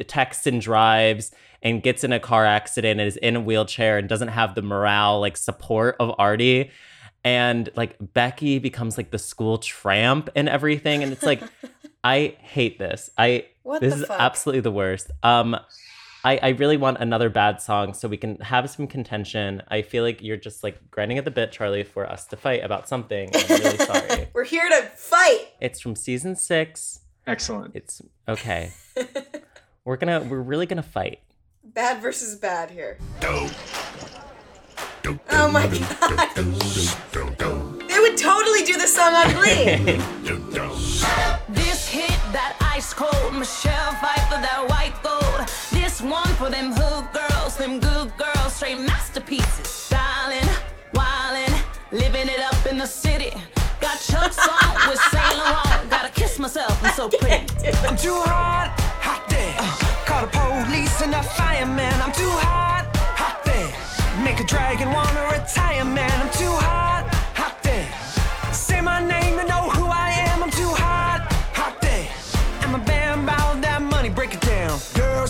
texts 0.06 0.46
and 0.46 0.60
drives 0.60 1.32
and 1.62 1.82
gets 1.82 2.04
in 2.04 2.12
a 2.12 2.20
car 2.20 2.44
accident 2.44 3.00
and 3.00 3.08
is 3.08 3.16
in 3.16 3.34
a 3.36 3.40
wheelchair 3.40 3.98
and 3.98 4.08
doesn't 4.08 4.28
have 4.28 4.54
the 4.54 4.62
morale 4.62 5.20
like 5.20 5.36
support 5.36 5.96
of 5.98 6.14
Artie. 6.18 6.70
And 7.24 7.68
like 7.74 7.96
Becky 8.12 8.58
becomes 8.60 8.96
like 8.96 9.10
the 9.10 9.18
school 9.18 9.58
tramp 9.58 10.28
and 10.36 10.48
everything. 10.48 11.02
And 11.02 11.12
it's 11.12 11.24
like, 11.24 11.42
I 12.04 12.36
hate 12.38 12.78
this. 12.78 13.10
I 13.18 13.46
What 13.64 13.80
this 13.80 13.94
is 13.94 14.04
fuck? 14.06 14.20
absolutely 14.20 14.60
the 14.60 14.70
worst. 14.70 15.10
Um 15.24 15.56
I, 16.26 16.40
I 16.42 16.48
really 16.48 16.76
want 16.76 16.98
another 16.98 17.30
bad 17.30 17.62
song 17.62 17.94
so 17.94 18.08
we 18.08 18.16
can 18.16 18.40
have 18.40 18.68
some 18.68 18.88
contention. 18.88 19.62
I 19.68 19.82
feel 19.82 20.02
like 20.02 20.20
you're 20.20 20.36
just 20.36 20.64
like 20.64 20.90
grinding 20.90 21.18
at 21.18 21.24
the 21.24 21.30
bit, 21.30 21.52
Charlie, 21.52 21.84
for 21.84 22.04
us 22.04 22.26
to 22.26 22.36
fight 22.36 22.64
about 22.64 22.88
something. 22.88 23.30
I'm 23.32 23.48
really 23.48 23.78
sorry. 23.86 24.26
We're 24.32 24.42
here 24.42 24.68
to 24.68 24.82
fight. 24.96 25.50
It's 25.60 25.80
from 25.80 25.94
season 25.94 26.34
six. 26.34 26.98
Excellent. 27.28 27.76
It's 27.76 28.02
okay. 28.26 28.72
we're 29.84 29.96
gonna 29.96 30.26
we're 30.28 30.40
really 30.40 30.66
gonna 30.66 30.82
fight. 30.82 31.20
Bad 31.62 32.02
versus 32.02 32.34
bad 32.34 32.72
here. 32.72 32.98
Oh 33.22 33.48
my 35.52 35.68
god. 35.68 36.34
They 37.86 38.00
would 38.00 38.18
totally 38.18 38.64
do 38.64 38.76
this 38.76 38.96
song 38.96 39.14
on 39.14 39.32
Glee. 39.32 40.00
This 41.48 41.88
hit 41.88 42.10
that 42.32 42.56
ice 42.74 42.92
cold 42.92 43.34
Michelle 43.34 43.92
fight 44.02 44.18
for 44.28 44.40
that 44.42 44.66
white 44.68 44.90
gold. 44.94 44.95
This 45.96 46.10
one 46.10 46.28
for 46.34 46.50
them 46.50 46.72
hood 46.74 47.08
girls, 47.10 47.56
them 47.56 47.80
good 47.80 48.12
girls, 48.18 48.52
straight 48.52 48.78
masterpieces. 48.78 49.66
Styling, 49.66 50.46
wildin', 50.92 51.56
living 51.90 52.28
it 52.28 52.38
up 52.38 52.66
in 52.66 52.76
the 52.76 52.84
city. 52.84 53.32
Got 53.80 53.98
Chuck's 54.00 54.36
on 54.36 54.90
with 54.90 55.00
Saint 55.00 55.38
Laurent. 55.38 55.88
Gotta 55.88 56.10
kiss 56.10 56.38
myself, 56.38 56.84
I'm 56.84 56.92
so 56.92 57.08
pretty. 57.08 57.46
I'm 57.88 57.96
too 57.96 58.12
hot, 58.12 58.74
hot 59.00 59.26
there. 59.30 59.56
Call 60.04 60.26
the 60.26 60.66
police 60.66 61.00
and 61.00 61.14
a 61.14 61.22
fireman. 61.22 61.94
I'm 62.02 62.12
too 62.12 62.34
hot, 62.44 62.94
hot 63.16 63.42
there. 63.46 64.22
Make 64.22 64.38
a 64.38 64.44
dragon 64.44 64.92
wanna 64.92 65.22
retire, 65.32 65.86
man. 65.86 66.12
I'm 66.20 66.30
too 66.32 66.52
hot 66.60 66.85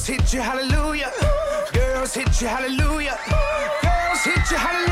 Hit 0.06 0.32
you, 0.32 0.40
hallelujah. 0.40 1.10
Girls 1.72 2.14
hit 2.14 2.40
you, 2.40 2.46
hallelujah. 2.46 3.18
Girls 3.82 4.22
hit 4.22 4.50
you, 4.52 4.56
hallelujah. 4.56 4.85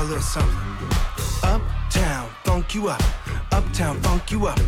A 0.00 0.04
little 0.04 0.22
something. 0.22 0.56
Uptown, 1.42 2.30
funk 2.44 2.74
you 2.74 2.88
up. 2.88 3.02
Uptown, 3.52 4.00
funk 4.00 4.30
you 4.30 4.46
up. 4.46 4.58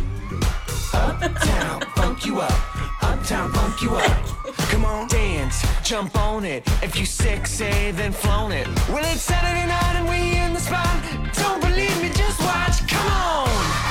Uptown, 0.93 1.81
funk 1.95 2.25
you 2.25 2.39
up. 2.39 3.03
Uptown, 3.03 3.51
funk 3.51 3.81
you 3.81 3.95
up. 3.95 4.25
Come 4.69 4.85
on, 4.85 5.07
dance, 5.07 5.65
jump 5.83 6.15
on 6.15 6.45
it. 6.45 6.63
If 6.83 6.95
you 6.99 7.05
sexy, 7.05 7.91
then 7.91 8.11
flown 8.11 8.51
it. 8.51 8.67
Well, 8.89 9.03
it's 9.11 9.23
Saturday 9.23 9.65
night 9.67 9.95
and 9.95 10.07
we 10.07 10.37
in 10.37 10.53
the 10.53 10.59
spot. 10.59 11.03
Don't 11.33 11.61
believe 11.61 11.99
me, 12.01 12.09
just 12.09 12.39
watch. 12.41 12.87
Come 12.87 13.07
on. 13.07 13.82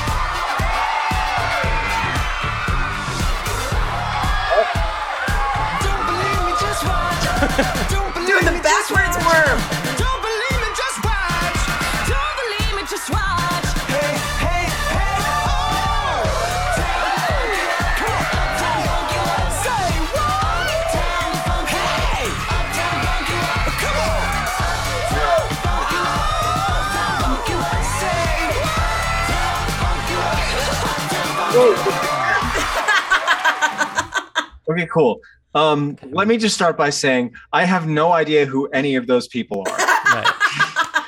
Okay, 34.73 34.87
cool. 34.93 35.21
Um, 35.55 35.97
let 36.11 36.29
me 36.29 36.39
just 36.39 36.55
start 36.55 36.77
by 36.79 36.91
saying 36.91 37.35
I 37.53 37.65
have 37.65 37.87
no 37.87 38.13
idea 38.13 38.47
who 38.47 38.69
any 38.69 38.95
of 38.97 39.07
those 39.07 39.29
people 39.29 39.65
are. 39.69 39.79
Right. 40.13 40.27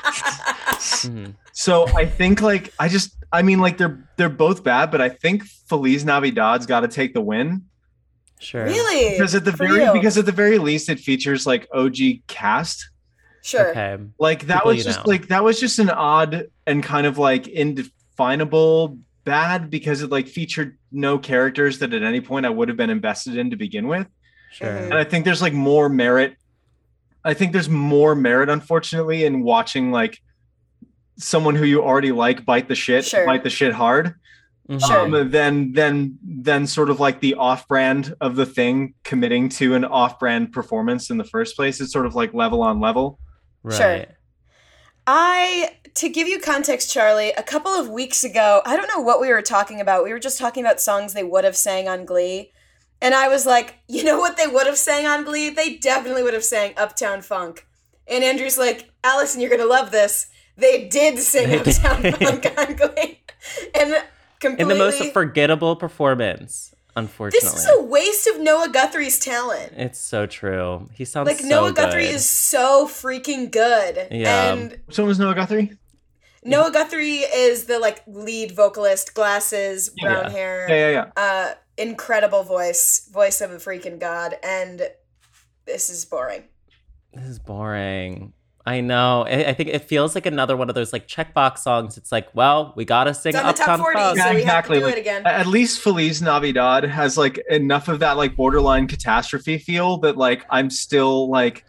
Mhm. 0.08 1.34
So 1.52 1.86
I 1.94 2.06
think 2.06 2.40
like 2.40 2.72
I 2.78 2.88
just 2.88 3.16
I 3.32 3.42
mean 3.42 3.60
like 3.60 3.76
they're 3.78 4.02
they're 4.16 4.28
both 4.30 4.64
bad, 4.64 4.90
but 4.90 5.00
I 5.02 5.08
think 5.10 5.44
Feliz 5.44 6.04
Navidad's 6.04 6.64
got 6.66 6.80
to 6.80 6.88
take 6.88 7.12
the 7.14 7.20
win 7.20 7.64
Sure. 8.40 8.64
Really? 8.64 9.10
because 9.12 9.34
at 9.34 9.44
the 9.44 9.52
For 9.52 9.66
very 9.66 9.84
you? 9.84 9.92
because 9.92 10.16
at 10.18 10.24
the 10.26 10.32
very 10.32 10.58
least 10.58 10.88
it 10.88 10.98
features 11.00 11.46
like 11.46 11.66
OG 11.74 11.96
cast. 12.26 12.88
Sure. 13.42 13.70
Okay. 13.70 13.98
Like 14.18 14.46
that 14.46 14.60
People 14.60 14.72
was 14.72 14.84
just 14.84 15.00
know. 15.04 15.10
like 15.10 15.28
that 15.28 15.44
was 15.44 15.60
just 15.60 15.78
an 15.78 15.90
odd 15.90 16.46
and 16.66 16.82
kind 16.82 17.06
of 17.06 17.18
like 17.18 17.46
indefinable 17.46 18.98
bad 19.24 19.70
because 19.70 20.02
it 20.02 20.10
like 20.10 20.28
featured 20.28 20.76
no 20.92 21.18
characters 21.18 21.78
that 21.80 21.92
at 21.94 22.02
any 22.02 22.20
point 22.20 22.46
I 22.46 22.50
would 22.50 22.68
have 22.68 22.76
been 22.76 22.90
invested 22.90 23.36
in 23.36 23.50
to 23.50 23.56
begin 23.56 23.88
with. 23.88 24.06
Sure. 24.52 24.68
And 24.68 24.94
I 24.94 25.04
think 25.04 25.24
there's 25.24 25.42
like 25.42 25.52
more 25.52 25.88
merit. 25.88 26.36
I 27.24 27.34
think 27.34 27.52
there's 27.52 27.68
more 27.70 28.14
merit, 28.14 28.48
unfortunately, 28.48 29.24
in 29.24 29.42
watching 29.42 29.90
like 29.90 30.20
someone 31.16 31.54
who 31.54 31.64
you 31.64 31.82
already 31.82 32.12
like 32.12 32.44
bite 32.44 32.68
the 32.68 32.74
shit, 32.74 33.04
Sure. 33.04 33.24
bite 33.26 33.42
the 33.42 33.50
shit 33.50 33.72
hard. 33.72 34.14
Mhm. 34.68 34.86
Sure. 34.86 35.00
Um, 35.22 35.30
than 35.30 35.72
than 35.72 36.18
than 36.22 36.66
sort 36.66 36.88
of 36.90 36.98
like 37.00 37.20
the 37.20 37.34
off-brand 37.34 38.14
of 38.20 38.36
the 38.36 38.46
thing 38.46 38.94
committing 39.04 39.48
to 39.50 39.74
an 39.74 39.84
off-brand 39.84 40.52
performance 40.52 41.10
in 41.10 41.18
the 41.18 41.24
first 41.24 41.54
place. 41.56 41.80
It's 41.80 41.92
sort 41.92 42.06
of 42.06 42.14
like 42.14 42.32
level 42.32 42.62
on 42.62 42.80
level. 42.80 43.18
Right. 43.62 43.76
Sure. 43.76 44.04
I 45.06 45.76
to 45.94 46.08
give 46.08 46.26
you 46.26 46.40
context, 46.40 46.92
Charlie, 46.92 47.32
a 47.32 47.42
couple 47.42 47.72
of 47.72 47.88
weeks 47.88 48.24
ago, 48.24 48.62
I 48.64 48.76
don't 48.76 48.88
know 48.88 49.00
what 49.00 49.20
we 49.20 49.28
were 49.28 49.42
talking 49.42 49.80
about. 49.80 50.04
We 50.04 50.12
were 50.12 50.18
just 50.18 50.38
talking 50.38 50.64
about 50.64 50.80
songs 50.80 51.12
they 51.12 51.22
would 51.22 51.44
have 51.44 51.56
sang 51.56 51.88
on 51.88 52.04
Glee. 52.04 52.52
And 53.00 53.14
I 53.14 53.28
was 53.28 53.46
like, 53.46 53.76
you 53.86 54.02
know 54.02 54.18
what 54.18 54.36
they 54.36 54.46
would 54.46 54.66
have 54.66 54.78
sang 54.78 55.06
on 55.06 55.24
Glee? 55.24 55.50
They 55.50 55.76
definitely 55.76 56.22
would 56.22 56.34
have 56.34 56.44
sang 56.44 56.74
Uptown 56.76 57.22
Funk. 57.22 57.66
And 58.06 58.24
Andrew's 58.24 58.58
like, 58.58 58.90
Allison, 59.02 59.40
you're 59.40 59.50
gonna 59.50 59.66
love 59.66 59.90
this. 59.90 60.26
They 60.56 60.88
did 60.88 61.18
sing 61.18 61.54
Uptown 61.58 62.12
Funk 62.12 62.46
on 62.58 62.74
Glee. 62.76 63.20
And 63.74 64.02
completely 64.40 64.62
In 64.62 64.68
the 64.68 64.74
most 64.74 65.12
forgettable 65.12 65.76
performance, 65.76 66.73
unfortunately. 66.96 67.48
This 67.50 67.64
is 67.64 67.70
a 67.78 67.82
waste 67.82 68.26
of 68.26 68.40
Noah 68.40 68.68
Guthrie's 68.68 69.18
talent. 69.18 69.72
It's 69.76 69.98
so 69.98 70.26
true. 70.26 70.88
He 70.94 71.04
sounds 71.04 71.26
Like 71.26 71.40
so 71.40 71.48
Noah 71.48 71.72
Guthrie 71.72 72.06
is 72.06 72.28
so 72.28 72.86
freaking 72.86 73.50
good. 73.50 74.08
Yeah. 74.10 74.52
And 74.52 74.80
So 74.90 75.04
was 75.04 75.18
Noah 75.18 75.34
Guthrie? 75.34 75.72
Noah 76.44 76.70
Guthrie 76.70 77.18
is 77.18 77.64
the 77.64 77.78
like 77.78 78.02
lead 78.06 78.52
vocalist, 78.52 79.14
glasses, 79.14 79.90
brown 80.00 80.24
Yeah. 80.24 80.30
hair. 80.30 80.66
Yeah, 80.68 80.90
yeah, 80.90 81.10
Uh 81.16 81.54
incredible 81.76 82.44
voice, 82.44 83.08
voice 83.12 83.40
of 83.40 83.50
a 83.50 83.56
freaking 83.56 83.98
god 83.98 84.36
and 84.44 84.82
this 85.66 85.90
is 85.90 86.04
boring. 86.04 86.44
This 87.12 87.24
is 87.24 87.38
boring. 87.38 88.32
I 88.66 88.80
know. 88.80 89.26
I, 89.26 89.50
I 89.50 89.52
think 89.52 89.68
it 89.68 89.84
feels 89.84 90.14
like 90.14 90.24
another 90.24 90.56
one 90.56 90.70
of 90.70 90.74
those 90.74 90.92
like 90.92 91.06
checkbox 91.06 91.58
songs. 91.58 91.98
It's 91.98 92.10
like, 92.10 92.34
well, 92.34 92.72
we 92.76 92.84
gotta 92.84 93.12
sing 93.12 93.30
It's 93.30 93.38
on 93.38 93.46
the 93.46 93.52
top 93.52 93.68
Uptown 93.68 93.78
40, 93.80 93.98
Funk. 93.98 94.18
so 94.18 94.34
we 94.34 94.42
have 94.42 94.66
to 94.66 94.74
do 94.74 94.80
like, 94.80 94.96
it 94.96 95.00
again. 95.00 95.26
At 95.26 95.46
least 95.46 95.80
Feliz 95.80 96.22
Navidad 96.22 96.84
has 96.84 97.18
like 97.18 97.38
enough 97.50 97.88
of 97.88 98.00
that 98.00 98.16
like 98.16 98.36
borderline 98.36 98.88
catastrophe 98.88 99.58
feel 99.58 99.98
that 99.98 100.16
like 100.16 100.46
I'm 100.48 100.70
still 100.70 101.28
like 101.28 101.64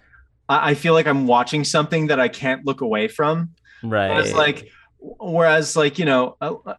I, 0.48 0.72
I 0.72 0.74
feel 0.74 0.93
like 0.93 1.06
I'm 1.06 1.28
watching 1.28 1.66
something 1.66 2.08
that 2.08 2.20
I 2.20 2.30
can't 2.30 2.66
look 2.66 2.80
away 2.80 3.10
from. 3.10 3.50
Right. 3.84 4.10
Whereas 4.10 4.34
like 4.34 4.70
whereas 5.00 5.76
like 5.76 6.00
you 6.00 6.06
know 6.06 6.38
uh, 6.39 6.56
uh, 6.66 6.76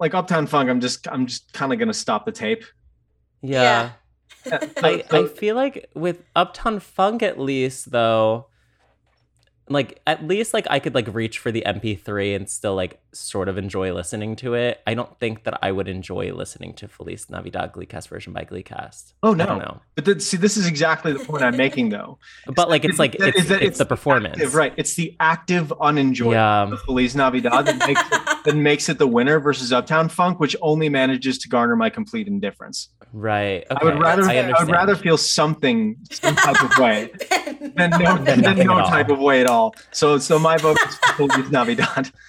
like 0.00 0.14
Uptown 0.14 0.48
Funk, 0.48 0.68
I'm 0.68 0.80
just 0.80 1.06
I'm 1.06 1.26
just 1.26 1.52
kind 1.52 1.72
of 1.72 1.78
gonna 1.78 1.94
stop 1.94 2.26
the 2.26 2.32
tape. 2.32 2.64
Yeah. 3.40 3.92
Yeah, 4.44 4.58
I, 4.78 5.04
I 5.10 5.26
feel 5.26 5.54
like 5.54 5.90
with 5.94 6.22
Uptown 6.34 6.80
Funk 6.80 7.22
at 7.22 7.38
least 7.38 7.90
though, 7.90 8.47
like 9.70 10.00
at 10.06 10.26
least 10.26 10.54
like 10.54 10.66
I 10.70 10.78
could 10.78 10.94
like 10.94 11.12
reach 11.14 11.38
for 11.38 11.50
the 11.52 11.62
MP3 11.66 12.34
and 12.36 12.48
still 12.48 12.74
like 12.74 13.00
sort 13.12 13.48
of 13.48 13.58
enjoy 13.58 13.92
listening 13.92 14.36
to 14.36 14.54
it. 14.54 14.80
I 14.86 14.94
don't 14.94 15.18
think 15.18 15.44
that 15.44 15.58
I 15.62 15.72
would 15.72 15.88
enjoy 15.88 16.32
listening 16.32 16.74
to 16.74 16.88
Feliz 16.88 17.28
Navidad 17.30 17.72
Gleecast 17.72 18.08
version 18.08 18.32
by 18.32 18.44
Gleecast. 18.44 19.12
Oh 19.22 19.32
I 19.32 19.36
no! 19.36 19.46
don't 19.46 19.58
know. 19.58 19.80
But 19.94 20.04
th- 20.04 20.20
see, 20.22 20.36
this 20.36 20.56
is 20.56 20.66
exactly 20.66 21.12
the 21.12 21.20
point 21.24 21.42
I'm 21.42 21.56
making, 21.56 21.88
though. 21.90 22.18
But 22.54 22.68
like 22.68 22.84
it's 22.84 22.98
like 22.98 23.14
it's, 23.18 23.48
that 23.48 23.62
it's, 23.62 23.78
the 23.78 23.84
the 23.84 23.88
performance. 23.88 24.36
active- 24.36 24.54
right? 24.54 24.72
It's 24.76 24.94
the 24.94 25.16
active 25.20 25.72
unenjoyment 25.80 26.34
Yeah. 26.34 26.72
of 26.72 26.80
Feliz 26.82 27.14
Navidad 27.16 27.66
that 27.66 27.86
makes, 27.86 28.00
it, 28.00 28.22
that 28.44 28.56
makes 28.56 28.88
it 28.88 28.98
the 28.98 29.06
winner 29.06 29.40
versus 29.40 29.72
Uptown 29.72 30.08
Funk, 30.08 30.40
which 30.40 30.54
only 30.62 30.88
manages 30.88 31.38
to 31.38 31.48
garner 31.48 31.76
my 31.76 31.90
complete 31.90 32.26
indifference. 32.28 32.90
Right. 33.12 33.64
I 33.70 33.82
would 33.84 33.98
rather 33.98 34.22
I 34.24 34.36
I 34.38 34.62
would 34.62 34.70
rather 34.70 34.94
feel 34.94 35.16
something 35.16 35.96
some 36.10 36.36
type 36.36 36.62
of 36.62 36.76
way 36.78 37.10
than 37.76 37.90
no, 37.90 38.18
Than 38.18 38.42
than 38.42 38.58
no 38.66 38.78
all. 38.80 38.88
type 38.88 39.08
of 39.08 39.18
way 39.18 39.40
at 39.40 39.46
all. 39.46 39.57
So 39.90 40.18
so 40.18 40.38
my 40.38 40.56
vote 40.56 40.78
is 40.86 40.94
for 40.96 41.28
Feliz 41.28 41.50
Navidad. 41.50 42.10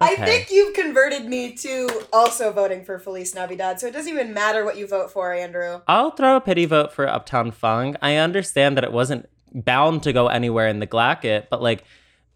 I 0.00 0.16
think 0.16 0.50
you've 0.50 0.74
converted 0.74 1.24
me 1.24 1.54
to 1.54 1.88
also 2.12 2.52
voting 2.52 2.84
for 2.84 2.98
Feliz 2.98 3.34
Navidad, 3.34 3.80
so 3.80 3.86
it 3.86 3.92
doesn't 3.92 4.12
even 4.12 4.34
matter 4.34 4.62
what 4.64 4.76
you 4.76 4.86
vote 4.86 5.10
for, 5.10 5.32
Andrew. 5.32 5.80
I'll 5.88 6.10
throw 6.10 6.36
a 6.36 6.40
pity 6.40 6.66
vote 6.66 6.92
for 6.92 7.08
Uptown 7.08 7.50
Funk. 7.50 7.96
I 8.02 8.16
understand 8.16 8.76
that 8.76 8.84
it 8.84 8.92
wasn't 8.92 9.26
bound 9.54 10.02
to 10.02 10.12
go 10.12 10.28
anywhere 10.28 10.68
in 10.68 10.80
the 10.80 10.86
Glacket, 10.86 11.48
but 11.48 11.62
like 11.62 11.84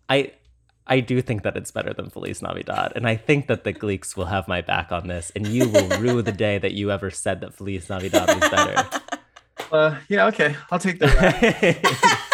I 0.08 0.32
I 0.86 1.00
do 1.00 1.22
think 1.22 1.44
that 1.44 1.56
it's 1.56 1.70
better 1.70 1.92
than 1.92 2.10
Feliz 2.10 2.42
Navidad. 2.42 2.92
And 2.96 3.06
I 3.06 3.14
think 3.14 3.46
that 3.46 3.62
the 3.64 3.72
Gleeks 3.72 4.16
will 4.16 4.26
have 4.26 4.48
my 4.48 4.60
back 4.60 4.90
on 4.90 5.06
this, 5.06 5.30
and 5.36 5.46
you 5.46 5.68
will 5.68 5.88
rue 6.00 6.22
the 6.22 6.32
day 6.32 6.58
that 6.58 6.72
you 6.72 6.90
ever 6.90 7.10
said 7.10 7.40
that 7.42 7.54
Feliz 7.54 7.88
Navidad 7.88 8.28
was 8.28 8.50
better. 8.50 8.88
Uh, 9.70 9.96
yeah, 10.08 10.26
okay, 10.26 10.56
I'll 10.72 10.80
take 10.80 10.98
that. 10.98 12.26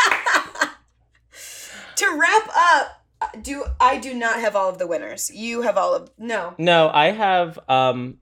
To 1.96 2.18
wrap 2.18 2.50
up, 2.54 3.42
do 3.42 3.64
I 3.80 3.98
do 3.98 4.14
not 4.14 4.40
have 4.40 4.54
all 4.54 4.68
of 4.68 4.78
the 4.78 4.86
winners. 4.86 5.30
You 5.34 5.62
have 5.62 5.76
all 5.76 5.94
of 5.94 6.10
no. 6.18 6.54
no, 6.58 6.90
I 6.92 7.10
have 7.10 7.58
um 7.68 8.18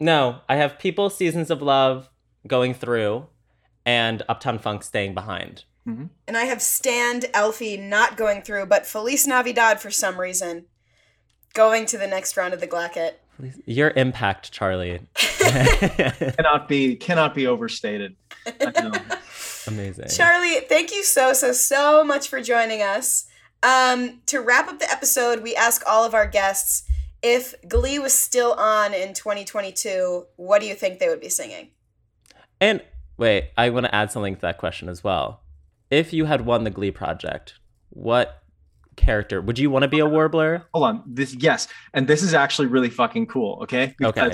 no, 0.00 0.40
I 0.48 0.56
have 0.56 0.78
People 0.78 1.10
Seasons 1.10 1.50
of 1.50 1.62
Love 1.62 2.08
going 2.46 2.74
through 2.74 3.26
and 3.84 4.22
Uptown 4.28 4.58
Funk 4.58 4.82
staying 4.82 5.14
behind. 5.14 5.64
And 5.84 6.36
I 6.36 6.44
have 6.44 6.62
Stand 6.62 7.26
Alfie 7.34 7.76
not 7.76 8.16
going 8.16 8.42
through, 8.42 8.66
but 8.66 8.86
Feliz 8.86 9.26
Navidad 9.26 9.80
for 9.80 9.90
some 9.90 10.20
reason 10.20 10.66
going 11.54 11.86
to 11.86 11.98
the 11.98 12.06
next 12.06 12.36
round 12.36 12.54
of 12.54 12.60
the 12.60 12.68
Glacket. 12.68 13.14
Your 13.66 13.90
impact, 13.90 14.52
Charlie. 14.52 15.00
cannot 15.38 16.68
be 16.68 16.94
cannot 16.96 17.34
be 17.34 17.46
overstated. 17.48 18.14
I 18.46 18.80
know. 18.80 18.92
Amazing. 19.72 20.08
Charlie, 20.08 20.60
thank 20.60 20.92
you 20.92 21.02
so 21.02 21.32
so 21.32 21.52
so 21.52 22.04
much 22.04 22.28
for 22.28 22.40
joining 22.40 22.82
us. 22.82 23.26
Um, 23.62 24.20
to 24.26 24.40
wrap 24.40 24.68
up 24.68 24.80
the 24.80 24.90
episode, 24.90 25.42
we 25.42 25.54
ask 25.54 25.82
all 25.86 26.04
of 26.04 26.14
our 26.14 26.26
guests 26.26 26.84
if 27.22 27.54
Glee 27.68 28.00
was 28.00 28.12
still 28.12 28.52
on 28.54 28.92
in 28.92 29.14
2022, 29.14 30.26
what 30.36 30.60
do 30.60 30.66
you 30.66 30.74
think 30.74 30.98
they 30.98 31.08
would 31.08 31.20
be 31.20 31.28
singing? 31.28 31.68
And 32.60 32.82
wait, 33.16 33.50
I 33.56 33.70
want 33.70 33.86
to 33.86 33.94
add 33.94 34.10
something 34.10 34.34
to 34.34 34.40
that 34.42 34.58
question 34.58 34.88
as 34.88 35.04
well. 35.04 35.42
If 35.90 36.12
you 36.12 36.24
had 36.24 36.44
won 36.44 36.64
the 36.64 36.70
Glee 36.70 36.90
project, 36.90 37.54
what 37.90 38.41
character 38.96 39.40
would 39.40 39.58
you 39.58 39.70
want 39.70 39.82
to 39.82 39.88
be 39.88 39.98
a 40.00 40.06
warbler? 40.06 40.64
Hold 40.74 40.84
on. 40.84 41.02
This 41.06 41.34
yes, 41.34 41.68
and 41.94 42.06
this 42.06 42.22
is 42.22 42.34
actually 42.34 42.68
really 42.68 42.90
fucking 42.90 43.26
cool. 43.26 43.60
Okay. 43.62 43.94
Okay. 44.02 44.32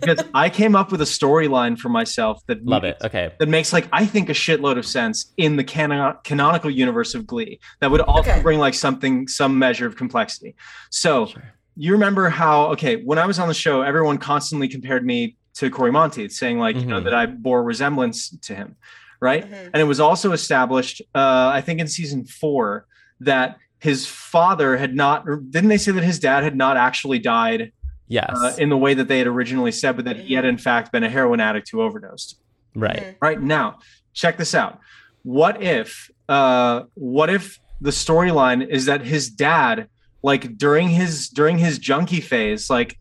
because 0.00 0.22
I 0.34 0.48
came 0.50 0.74
up 0.76 0.90
with 0.92 1.00
a 1.00 1.04
storyline 1.04 1.78
for 1.78 1.88
myself 1.88 2.44
that 2.46 2.64
Love 2.64 2.84
it. 2.84 2.96
Okay. 3.02 3.32
that 3.38 3.48
makes 3.48 3.72
like 3.72 3.88
I 3.92 4.06
think 4.06 4.28
a 4.28 4.32
shitload 4.34 4.78
of 4.78 4.86
sense 4.86 5.32
in 5.36 5.56
the 5.56 5.64
canon- 5.64 6.14
canonical 6.24 6.70
universe 6.70 7.14
of 7.14 7.26
Glee. 7.26 7.60
That 7.80 7.90
would 7.90 8.00
also 8.00 8.30
Okay. 8.30 8.42
bring 8.42 8.58
like 8.58 8.74
something, 8.74 9.28
some 9.28 9.58
measure 9.58 9.86
of 9.86 9.96
complexity. 9.96 10.54
So 10.90 11.28
you 11.76 11.92
remember 11.92 12.28
how? 12.28 12.66
Okay, 12.72 12.96
when 12.96 13.18
I 13.18 13.26
was 13.26 13.38
on 13.38 13.48
the 13.48 13.54
show, 13.54 13.82
everyone 13.82 14.18
constantly 14.18 14.68
compared 14.68 15.04
me 15.04 15.36
to 15.54 15.70
Cory 15.70 15.92
Monteith, 15.92 16.32
saying 16.32 16.58
like 16.58 16.76
you 16.76 16.86
know 16.86 17.00
Mhm. 17.00 17.04
that 17.04 17.14
I 17.14 17.26
bore 17.26 17.62
resemblance 17.62 18.30
to 18.42 18.54
him, 18.54 18.76
right? 19.20 19.48
Mhm. 19.50 19.70
And 19.72 19.76
it 19.76 19.84
was 19.84 20.00
also 20.00 20.32
established, 20.32 21.00
uh, 21.14 21.50
I 21.54 21.60
think, 21.60 21.80
in 21.80 21.88
season 21.88 22.24
four 22.24 22.86
that 23.20 23.56
his 23.80 24.06
father 24.06 24.76
had 24.76 24.94
not. 24.94 25.24
Didn't 25.26 25.68
they 25.68 25.78
say 25.78 25.92
that 25.92 26.04
his 26.04 26.18
dad 26.18 26.44
had 26.44 26.56
not 26.56 26.76
actually 26.76 27.18
died? 27.18 27.72
Yes. 28.06 28.30
Uh, 28.34 28.54
in 28.58 28.70
the 28.70 28.76
way 28.76 28.94
that 28.94 29.08
they 29.08 29.18
had 29.18 29.26
originally 29.26 29.72
said, 29.72 29.96
but 29.96 30.04
that 30.04 30.16
he 30.16 30.34
had 30.34 30.44
in 30.44 30.58
fact 30.58 30.92
been 30.92 31.04
a 31.04 31.08
heroin 31.08 31.40
addict 31.40 31.70
who 31.70 31.80
overdosed 31.80 32.40
right. 32.74 33.16
right 33.20 33.40
now 33.40 33.78
check 34.12 34.36
this 34.36 34.54
out 34.54 34.78
what 35.22 35.62
if 35.62 36.10
uh 36.28 36.82
what 36.94 37.30
if 37.30 37.58
the 37.80 37.90
storyline 37.90 38.66
is 38.66 38.86
that 38.86 39.02
his 39.02 39.30
dad 39.30 39.88
like 40.22 40.56
during 40.56 40.88
his 40.88 41.28
during 41.28 41.58
his 41.58 41.78
junkie 41.78 42.20
phase 42.20 42.70
like 42.70 42.98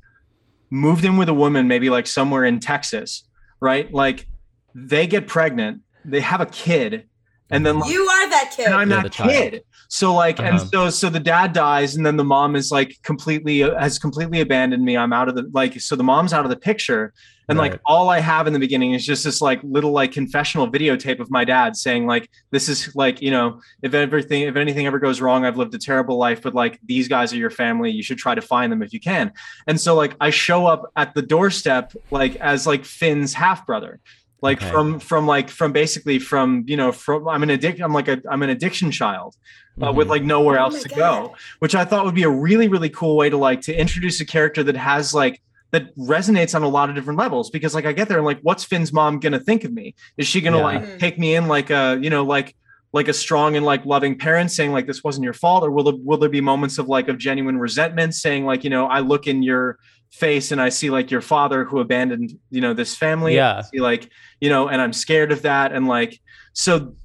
moved 0.69 1.05
in 1.05 1.17
with 1.17 1.29
a 1.29 1.33
woman 1.33 1.67
maybe 1.67 1.89
like 1.89 2.07
somewhere 2.07 2.43
in 2.43 2.59
texas 2.59 3.27
right 3.59 3.93
like 3.93 4.27
they 4.75 5.07
get 5.07 5.27
pregnant 5.27 5.81
they 6.05 6.21
have 6.21 6.41
a 6.41 6.45
kid 6.45 7.07
and 7.51 7.65
then 7.65 7.79
like, 7.79 7.91
You 7.91 8.01
are 8.07 8.29
that 8.29 8.53
kid. 8.55 8.65
and 8.67 8.75
I'm 8.75 8.89
You're 8.89 9.03
that 9.03 9.11
kid. 9.11 9.63
So 9.91 10.13
like, 10.13 10.39
and 10.39 10.57
Uh-huh. 10.57 10.65
so 10.71 10.89
so 10.89 11.09
the 11.09 11.19
dad 11.19 11.51
dies, 11.53 11.95
and 11.95 12.05
then 12.05 12.15
the 12.17 12.23
mom 12.23 12.55
is 12.55 12.71
like 12.71 12.95
completely 13.03 13.59
has 13.59 13.97
completely 13.97 14.41
abandoned 14.41 14.83
me. 14.83 14.95
I'm 14.95 15.11
out 15.13 15.27
of 15.29 15.35
the 15.35 15.49
like, 15.53 15.79
so 15.81 15.95
the 15.95 16.03
mom's 16.03 16.31
out 16.33 16.45
of 16.45 16.51
the 16.51 16.57
picture, 16.57 17.11
and 17.47 17.57
Right. 17.57 17.71
like 17.71 17.81
all 17.87 18.09
I 18.11 18.19
have 18.19 18.45
in 18.45 18.53
the 18.53 18.59
beginning 18.59 18.93
is 18.93 19.03
just 19.03 19.23
this 19.23 19.41
like 19.41 19.59
little 19.63 19.91
like 19.91 20.11
confessional 20.11 20.69
videotape 20.69 21.19
of 21.19 21.31
my 21.31 21.43
dad 21.43 21.75
saying 21.75 22.05
like, 22.05 22.29
this 22.51 22.69
is 22.69 22.95
like 22.95 23.19
you 23.19 23.31
know 23.31 23.59
if 23.81 23.95
everything 23.95 24.43
if 24.43 24.55
anything 24.55 24.85
ever 24.85 24.99
goes 24.99 25.19
wrong, 25.21 25.43
I've 25.43 25.57
lived 25.57 25.73
a 25.73 25.79
terrible 25.79 26.17
life, 26.19 26.43
but 26.43 26.53
like 26.53 26.77
these 26.85 27.07
guys 27.07 27.33
are 27.33 27.37
your 27.37 27.49
family. 27.49 27.89
You 27.89 28.03
should 28.03 28.19
try 28.19 28.35
to 28.35 28.41
find 28.41 28.71
them 28.71 28.83
if 28.83 28.93
you 28.93 28.99
can. 28.99 29.31
And 29.65 29.81
so 29.81 29.95
like 29.95 30.15
I 30.21 30.29
show 30.29 30.67
up 30.67 30.83
at 30.95 31.15
the 31.15 31.23
doorstep 31.23 31.93
like 32.11 32.35
as 32.35 32.67
like 32.67 32.85
Finn's 32.85 33.33
half 33.33 33.65
brother 33.65 33.99
like 34.41 34.61
Okay. 34.61 34.71
from 34.71 34.99
from 34.99 35.27
like 35.27 35.49
from 35.49 35.71
basically 35.71 36.19
from 36.19 36.63
you 36.67 36.77
know 36.77 36.91
from 36.91 37.27
i'm 37.27 37.43
an 37.43 37.49
addict 37.49 37.81
i'm 37.81 37.93
like 37.93 38.07
a 38.07 38.21
i'm 38.29 38.41
an 38.41 38.49
addiction 38.49 38.91
child 38.91 39.35
uh, 39.81 39.91
with 39.91 40.07
Mhm. 40.07 40.11
like 40.11 40.23
nowhere 40.23 40.59
Oh 40.59 40.63
else 40.63 40.75
my 40.75 40.79
to 40.81 40.89
God. 40.89 40.95
go 40.97 41.35
which 41.59 41.75
i 41.75 41.83
thought 41.85 42.05
would 42.05 42.15
be 42.15 42.23
a 42.23 42.29
really 42.29 42.67
really 42.67 42.89
cool 42.89 43.17
way 43.17 43.29
to 43.29 43.37
like 43.37 43.61
to 43.61 43.73
introduce 43.77 44.19
a 44.21 44.25
character 44.25 44.63
that 44.63 44.75
has 44.77 45.13
like 45.13 45.41
that 45.71 45.95
resonates 45.97 46.55
on 46.55 46.63
a 46.63 46.67
lot 46.67 46.89
of 46.89 46.95
different 46.95 47.19
levels 47.19 47.49
because 47.49 47.75
like 47.75 47.85
i 47.85 47.91
get 47.93 48.07
there 48.07 48.17
and 48.17 48.25
like 48.25 48.39
what's 48.41 48.63
finn's 48.63 48.91
mom 48.93 49.19
gonna 49.19 49.39
think 49.39 49.63
of 49.63 49.71
me 49.73 49.93
is 50.17 50.25
she 50.27 50.41
gonna 50.41 50.57
Yeah. 50.57 50.63
like 50.63 50.83
Mhm. 50.83 50.99
take 50.99 51.19
me 51.19 51.35
in 51.35 51.47
like 51.47 51.69
a 51.69 51.99
you 52.01 52.09
know 52.09 52.23
like 52.23 52.55
like 52.91 53.07
a 53.07 53.13
strong 53.13 53.55
and 53.55 53.65
like 53.65 53.85
loving 53.85 54.17
parent 54.17 54.51
saying 54.51 54.71
like 54.71 54.87
this 54.87 55.03
wasn't 55.03 55.23
your 55.23 55.33
fault 55.33 55.63
or 55.63 55.71
will 55.71 55.83
there, 55.83 55.93
will 56.03 56.17
there 56.17 56.29
be 56.29 56.41
moments 56.41 56.77
of 56.77 56.87
like 56.87 57.07
of 57.07 57.17
genuine 57.17 57.57
resentment 57.57 58.15
saying 58.15 58.45
like 58.45 58.63
you 58.63 58.69
know 58.69 58.87
i 58.87 58.99
look 58.99 59.27
in 59.27 59.43
your 59.43 59.77
face 60.11 60.51
and 60.51 60.59
i 60.59 60.69
see 60.69 60.89
like 60.89 61.11
your 61.11 61.21
father 61.21 61.63
who 61.63 61.79
abandoned 61.79 62.31
you 62.49 62.61
know 62.61 62.73
this 62.73 62.95
family 62.95 63.35
Yeah. 63.35 63.61
See, 63.61 63.79
like 63.79 64.11
you 64.41 64.49
know 64.49 64.67
and 64.69 64.81
i'm 64.81 64.93
scared 64.93 65.31
of 65.31 65.43
that 65.43 65.71
and 65.71 65.87
like 65.87 66.19
so 66.53 66.95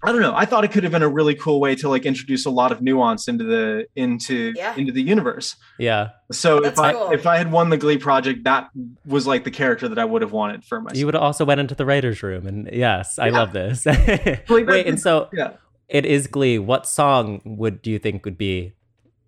I 0.00 0.12
don't 0.12 0.20
know. 0.20 0.32
I 0.34 0.44
thought 0.44 0.62
it 0.62 0.68
could 0.70 0.84
have 0.84 0.92
been 0.92 1.02
a 1.02 1.08
really 1.08 1.34
cool 1.34 1.58
way 1.60 1.74
to 1.74 1.88
like 1.88 2.06
introduce 2.06 2.46
a 2.46 2.50
lot 2.50 2.70
of 2.70 2.80
nuance 2.80 3.26
into 3.26 3.42
the 3.42 3.86
into 3.96 4.52
Yeah. 4.54 4.76
into 4.76 4.92
the 4.92 5.02
universe. 5.02 5.56
Yeah. 5.78 6.10
So 6.30 6.60
That's 6.60 6.78
if 6.78 6.84
I 6.84 6.92
cool. 6.92 7.10
if 7.10 7.26
I 7.26 7.36
had 7.36 7.50
won 7.50 7.70
the 7.70 7.76
Glee 7.76 7.98
project, 7.98 8.44
that 8.44 8.68
was 9.04 9.26
like 9.26 9.42
the 9.42 9.50
character 9.50 9.88
that 9.88 9.98
I 9.98 10.04
would 10.04 10.22
have 10.22 10.30
wanted 10.30 10.64
for 10.64 10.80
myself. 10.80 10.96
You 10.98 11.06
would 11.06 11.14
have 11.14 11.22
also 11.24 11.44
went 11.44 11.60
into 11.60 11.74
the 11.74 11.84
writer's 11.84 12.22
room, 12.22 12.46
and 12.46 12.68
yes, 12.72 13.18
I 13.18 13.26
Yeah. 13.26 13.32
love 13.38 13.52
this. 13.52 13.84
Wait, 14.48 14.86
and 14.86 15.00
so 15.00 15.28
yeah. 15.32 15.54
it 15.88 16.06
is 16.06 16.28
Glee. 16.28 16.60
What 16.60 16.86
song 16.86 17.40
would 17.44 17.82
do 17.82 17.90
you 17.90 17.98
think 17.98 18.24
would 18.24 18.38
be 18.38 18.74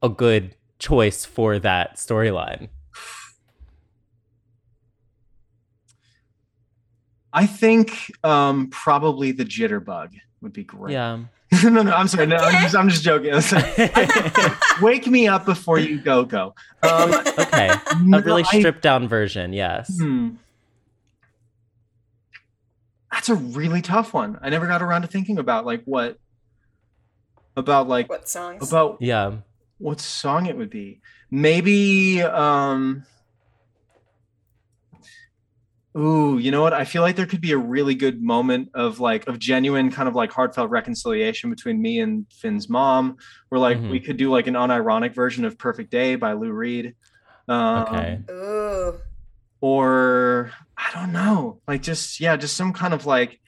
a 0.03 0.09
good 0.09 0.55
choice 0.79 1.25
for 1.25 1.59
that 1.59 1.97
storyline? 1.97 2.69
I 7.33 7.47
think 7.47 8.13
um 8.25 8.69
probably 8.71 9.33
the 9.33 9.45
jitterbug 9.45 10.11
would 10.43 10.53
be 10.53 10.65
great. 10.65 10.93
Yeah. 10.93 11.21
no, 11.65 11.83
no, 11.83 11.93
I'm 11.93 12.07
sorry. 12.09 12.27
No, 12.27 12.37
I'm 12.37 12.63
just, 12.63 12.77
I'm 12.77 12.89
just 12.89 13.03
joking. 13.03 13.33
Wake 14.83 15.07
me 15.07 15.27
up 15.29 15.45
before 15.45 15.79
you 15.79 16.01
go 16.01 16.25
go. 16.25 16.55
Um, 16.83 17.13
Okay. 17.39 17.69
A 18.15 18.21
really 18.23 18.45
I- 18.53 18.59
stripped 18.59 18.83
down 18.83 19.09
version, 19.09 19.53
yes. 19.53 19.99
Hmm. 19.99 20.31
That's 23.13 23.29
a 23.29 23.35
really 23.35 23.83
tough 23.83 24.15
one. 24.15 24.39
I 24.41 24.51
never 24.51 24.67
got 24.67 24.83
around 24.83 25.03
to 25.03 25.09
thinking 25.09 25.39
about 25.39 25.67
like 25.67 25.83
what 25.85 26.19
about 27.57 27.89
like 27.89 28.09
What 28.09 28.29
songs? 28.29 28.69
about 28.69 28.99
Yeah. 29.01 29.39
what 29.79 30.01
song 30.01 30.47
it 30.47 30.57
would 30.57 30.71
be. 30.71 31.01
Maybe 31.31 32.23
um 32.23 33.05
Ooh, 35.99 36.39
you 36.39 36.53
know 36.53 36.63
what? 36.63 36.73
I 36.73 36.85
feel 36.85 37.03
like 37.03 37.17
there 37.17 37.27
could 37.27 37.41
be 37.41 37.51
a 37.51 37.59
really 37.59 37.97
good 37.97 38.23
moment 38.23 38.69
of 38.75 39.01
like 39.01 39.27
of 39.27 39.41
genuine 39.41 39.91
kind 39.91 40.09
of 40.09 40.15
like 40.15 40.31
heartfelt 40.31 40.71
reconciliation 40.71 41.51
between 41.51 41.83
me 41.83 41.99
and 41.99 42.27
Finn's 42.33 42.69
mom, 42.69 43.17
where 43.49 43.59
like 43.59 43.79
Mhm. 43.79 43.91
we 43.91 43.99
could 44.01 44.17
do 44.17 44.31
like 44.31 44.47
an 44.47 44.55
unironic 44.55 45.15
version 45.15 45.45
of 45.45 45.59
Perfect 45.59 45.91
Day 45.91 46.15
by 46.15 46.33
Lou 46.35 46.53
Reed. 46.53 46.95
Um, 47.49 47.83
Okay. 47.83 48.21
Ooh. 48.31 49.01
or 49.61 50.53
I 50.77 50.91
don't 50.95 51.13
know, 51.13 51.61
like 51.67 51.83
just 51.83 52.21
yeah, 52.21 52.37
just 52.37 52.57
some 52.57 52.73
kind 52.73 52.95
of 52.95 53.05
like 53.07 53.41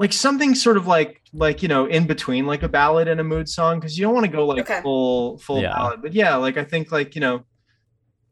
like 0.00 0.12
something 0.14 0.54
sort 0.54 0.76
of 0.78 0.86
like 0.86 1.20
like 1.34 1.62
you 1.62 1.68
know 1.68 1.84
in 1.86 2.06
between 2.06 2.46
like 2.46 2.62
a 2.62 2.68
ballad 2.68 3.08
and 3.08 3.20
a 3.20 3.24
mood 3.24 3.48
song 3.48 3.78
because 3.78 3.96
you 3.98 4.04
don't 4.04 4.14
want 4.14 4.24
to 4.26 4.32
go 4.32 4.46
like 4.46 4.60
Okay. 4.62 4.80
full 4.82 5.36
full 5.38 5.60
Yeah. 5.60 5.74
ballad, 5.74 6.00
but 6.02 6.14
yeah, 6.14 6.36
like 6.36 6.56
I 6.56 6.64
think 6.64 6.90
like 6.90 7.14
you 7.14 7.20
know, 7.20 7.44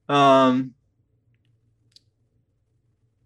um. 0.08 0.72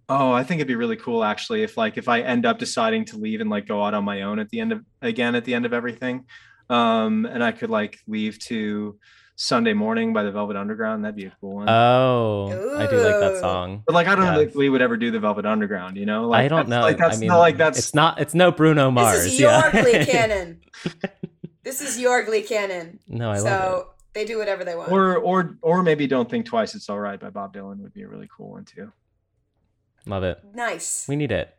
Oh, 0.08 0.30
I 0.32 0.44
think 0.44 0.60
it'd 0.60 0.68
be 0.68 0.76
really 0.76 0.96
cool 0.96 1.24
actually 1.24 1.62
if 1.64 1.76
like 1.76 1.98
if 1.98 2.08
I 2.08 2.20
end 2.20 2.46
up 2.46 2.58
deciding 2.58 3.04
to 3.06 3.16
leave 3.16 3.40
and 3.40 3.50
like 3.50 3.66
go 3.66 3.82
out 3.82 3.92
on 3.94 4.04
my 4.04 4.22
own 4.22 4.38
at 4.38 4.48
the 4.50 4.60
end 4.60 4.72
of 4.72 4.84
again 5.02 5.34
at 5.34 5.44
the 5.44 5.54
end 5.54 5.66
of 5.66 5.72
everything. 5.72 6.26
Um 6.70 7.26
and 7.26 7.42
I 7.42 7.52
could 7.52 7.70
like 7.70 7.98
leave 8.06 8.38
to 8.46 8.98
Sunday 9.38 9.74
morning 9.74 10.12
by 10.14 10.22
the 10.22 10.30
Velvet 10.30 10.56
Underground. 10.56 11.04
That'd 11.04 11.16
be 11.16 11.26
a 11.26 11.36
cool 11.40 11.56
one. 11.56 11.68
Oh, 11.68 12.46
I 12.78 12.86
do 12.86 12.96
like 12.96 13.20
that 13.20 13.38
song. 13.40 13.82
But 13.84 13.94
like 13.94 14.06
I 14.06 14.14
don't 14.14 14.24
know 14.26 14.40
Yeah. 14.40 14.46
if 14.46 14.54
we 14.54 14.68
would 14.68 14.80
ever 14.80 14.96
do 14.96 15.10
the 15.10 15.20
Velvet 15.20 15.44
Underground, 15.44 15.96
you 15.96 16.06
know? 16.06 16.28
Like, 16.28 16.44
I 16.44 16.48
don't 16.48 16.68
know. 16.68 16.80
Like 16.80 16.98
that's 16.98 17.16
I 17.16 17.20
mean, 17.20 17.28
not 17.28 17.38
like 17.38 17.56
that's 17.56 17.78
it's 17.78 17.94
not. 17.94 18.20
It's 18.20 18.32
no 18.34 18.50
Bruno 18.52 18.90
Mars. 18.90 19.24
This 19.24 19.32
is 19.34 19.40
your 19.40 19.50
yeah. 19.50 19.82
Glee 19.82 20.04
canon. 20.06 20.60
this 21.64 21.80
is 21.80 21.98
your 21.98 22.22
Glee 22.24 22.42
canon. 22.42 22.98
no, 23.08 23.30
I 23.30 23.38
so 23.38 23.44
love 23.44 23.52
it. 23.52 23.58
So 23.58 23.88
they 24.14 24.24
do 24.24 24.38
whatever 24.38 24.64
they 24.64 24.74
want. 24.76 24.90
or 24.90 25.16
or 25.18 25.58
or 25.62 25.82
maybe 25.82 26.06
don't 26.06 26.30
think 26.30 26.46
twice. 26.46 26.74
It's 26.74 26.88
all 26.88 26.98
right 27.00 27.20
by 27.20 27.28
Bob 27.30 27.52
Dylan 27.54 27.78
would 27.80 27.92
be 27.92 28.02
a 28.02 28.08
really 28.08 28.28
cool 28.34 28.52
one 28.52 28.64
too. 28.64 28.90
Love 30.06 30.22
it. 30.22 30.40
nice. 30.54 31.06
We 31.08 31.16
need 31.16 31.32
it. 31.32 31.52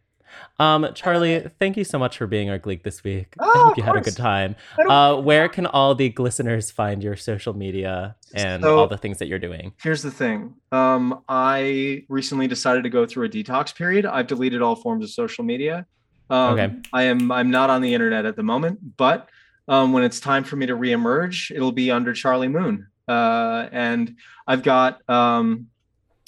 Um, 0.60 0.88
Charlie, 0.94 1.48
thank 1.58 1.78
you 1.78 1.84
so 1.84 1.98
much 1.98 2.18
for 2.18 2.28
being 2.28 2.50
our 2.50 2.60
Gleek 2.60 2.84
this 2.84 3.04
week. 3.04 3.34
I 3.40 3.44
Oh, 3.46 3.64
hope 3.64 3.72
of 3.72 3.78
you 3.78 3.84
had 3.84 3.96
a 3.96 4.02
good 4.02 4.16
time. 4.18 4.56
Uh, 4.78 5.16
where 5.22 5.48
can 5.50 5.66
all 5.66 5.96
the 5.96 6.10
glisteners 6.10 6.70
find 6.70 7.02
your 7.02 7.16
social 7.16 7.54
media 7.56 8.16
and 8.36 8.62
So- 8.62 8.78
all 8.78 8.88
the 8.88 8.98
things 8.98 9.20
that 9.20 9.28
you're 9.28 9.40
doing? 9.40 9.74
Here's 9.82 10.02
the 10.04 10.12
thing. 10.12 10.54
Um, 10.72 11.22
I 11.30 12.04
recently 12.10 12.48
decided 12.48 12.84
to 12.84 12.90
go 12.90 13.06
through 13.06 13.26
a 13.26 13.30
detox 13.30 13.74
period. 13.74 14.06
I've 14.06 14.28
deleted 14.28 14.62
all 14.62 14.76
forms 14.76 15.04
of 15.06 15.10
social 15.12 15.44
media. 15.44 15.86
Um, 16.30 16.54
Okay. 16.60 16.76
I 16.94 17.04
am 17.04 17.32
I'm 17.32 17.50
not 17.50 17.70
on 17.70 17.82
the 17.82 17.94
internet 17.94 18.26
at 18.26 18.36
the 18.36 18.44
moment, 18.44 18.98
but 18.98 19.30
um, 19.70 19.94
when 19.94 20.04
it's 20.04 20.20
time 20.20 20.44
for 20.44 20.58
me 20.58 20.66
to 20.66 20.76
reemerge, 20.76 21.52
it'll 21.56 21.72
be 21.72 21.90
under 21.90 22.14
Charlie 22.14 22.48
Moon. 22.50 22.88
Uh, 23.08 23.70
and 23.72 24.16
I've 24.46 24.62
got 24.64 25.10
um, 25.10 25.68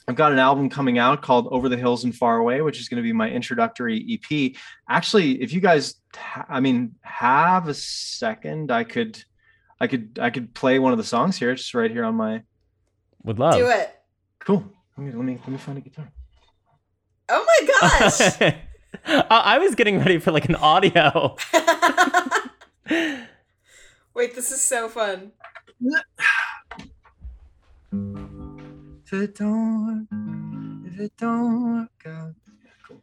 I've 0.10 0.16
got 0.16 0.32
an 0.32 0.40
album 0.40 0.70
coming 0.72 0.98
out 0.98 1.22
called 1.22 1.48
Over 1.52 1.70
the 1.70 1.78
Hills 1.78 2.04
and 2.04 2.16
Far 2.16 2.38
Away, 2.38 2.62
which 2.62 2.80
is 2.80 2.90
going 2.90 2.98
to 2.98 3.04
be 3.04 3.14
my 3.14 3.30
introductory 3.30 4.20
EP. 4.20 4.54
Actually, 4.90 5.40
if 5.40 5.54
you 5.54 5.62
guys, 5.62 6.02
ha- 6.16 6.48
I 6.50 6.60
mean, 6.62 6.96
have 7.02 7.68
a 7.68 7.76
second, 7.76 8.72
I 8.72 8.86
could, 8.86 9.24
I 9.80 9.86
could, 9.86 10.18
I 10.20 10.32
could 10.32 10.56
play 10.56 10.80
one 10.80 10.94
of 10.94 10.98
the 10.98 11.04
songs 11.04 11.38
here, 11.38 11.54
just 11.54 11.76
right 11.76 11.92
here 11.92 12.04
on 12.04 12.16
my. 12.16 12.42
Would 13.24 13.38
love. 13.38 13.54
Do 13.54 13.68
it. 13.68 14.00
Cool. 14.40 14.66
Let 14.98 15.06
me 15.06 15.12
let 15.14 15.24
me 15.24 15.38
let 15.42 15.50
me 15.50 15.58
find 15.60 15.78
a 15.78 15.82
guitar. 15.82 16.12
Oh 17.30 17.46
my 17.46 17.68
gosh. 17.80 18.20
I 19.06 19.26
I 19.30 19.60
was 19.60 19.76
getting 19.76 20.00
ready 20.00 20.18
for 20.18 20.32
like 20.32 20.50
an 20.50 20.56
audio. 20.56 21.36
Wait, 24.16 24.34
this 24.34 24.52
is 24.52 24.60
so 24.60 24.90
fun. 24.90 25.34
If 29.12 29.14
it 29.14 29.36
don't, 29.38 30.08
if 30.86 31.00
it 31.00 31.14
don't 31.18 31.80
work 31.80 32.06
out. 32.06 32.36
Cool. 32.86 33.02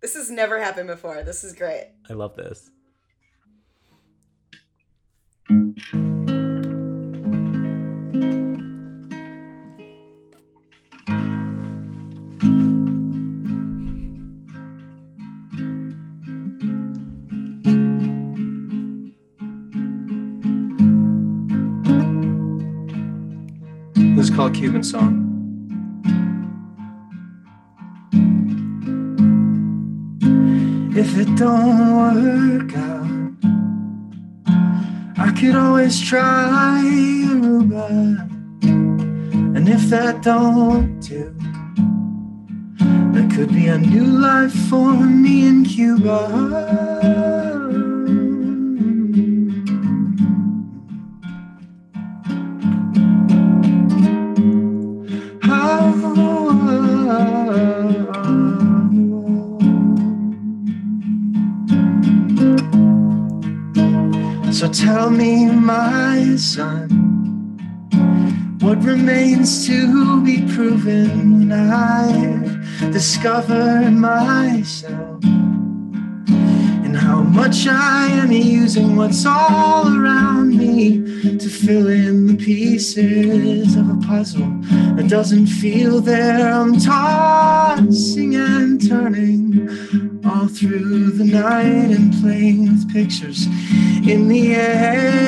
This 0.00 0.14
has 0.16 0.28
never 0.28 0.58
happened 0.58 0.88
before. 0.88 1.22
This 1.22 1.44
is 1.44 1.52
great. 1.52 1.92
I 2.10 2.14
love 2.14 2.34
this. 2.34 2.72
Cuban 24.50 24.82
Song. 24.82 25.22
If 30.94 31.18
it 31.18 31.34
don't 31.36 31.96
work 31.96 32.74
out, 32.76 33.06
I 35.18 35.32
could 35.38 35.54
always 35.54 36.00
try 36.00 36.80
Aruba. 37.28 37.88
And 39.56 39.68
if 39.68 39.90
that 39.90 40.22
don't 40.22 41.00
do, 41.00 41.34
there 43.12 43.28
could 43.36 43.52
be 43.52 43.66
a 43.66 43.78
new 43.78 44.04
life 44.04 44.54
for 44.68 44.94
me 44.94 45.46
in 45.46 45.64
Cuba. 45.64 47.55
Tell 64.78 65.08
me, 65.08 65.46
my 65.46 66.36
son, 66.36 66.88
what 68.60 68.82
remains 68.82 69.66
to 69.66 70.22
be 70.22 70.46
proven 70.54 71.48
when 71.48 71.52
I've 71.52 72.92
discovered 72.92 73.92
myself 73.92 75.24
and 76.84 76.94
how 76.94 77.22
much 77.22 77.66
I 77.66 78.08
am 78.08 78.32
using 78.32 78.96
what's 78.96 79.24
all 79.24 79.88
around 79.88 80.56
me 80.56 81.38
to 81.38 81.48
fill 81.48 81.88
in 81.88 82.26
the 82.26 82.36
pieces 82.36 83.76
of 83.76 83.88
a 83.88 83.96
puzzle 84.06 84.60
that 84.96 85.08
doesn't 85.08 85.46
feel 85.46 86.00
there. 86.00 86.52
I'm 86.52 86.78
tossing 86.78 88.34
and 88.34 88.86
turning 88.86 90.05
all 90.28 90.48
through 90.48 91.10
the 91.10 91.24
night 91.24 91.90
and 91.90 92.12
playing 92.20 92.62
with 92.64 92.92
pictures 92.92 93.46
in 94.06 94.28
the 94.28 94.54
air. 94.54 95.26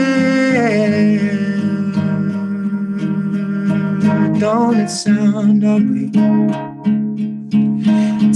Don't 4.38 4.76
it 4.76 4.88
sound 4.88 5.64
ugly? 5.64 6.10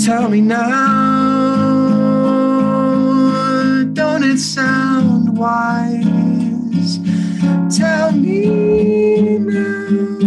Tell 0.04 0.28
me 0.28 0.40
now. 0.40 0.82
Don't 3.92 4.22
it 4.22 4.38
sound 4.38 5.36
wise? 5.36 6.98
Tell 7.76 8.12
me 8.12 9.38
now. 9.38 10.21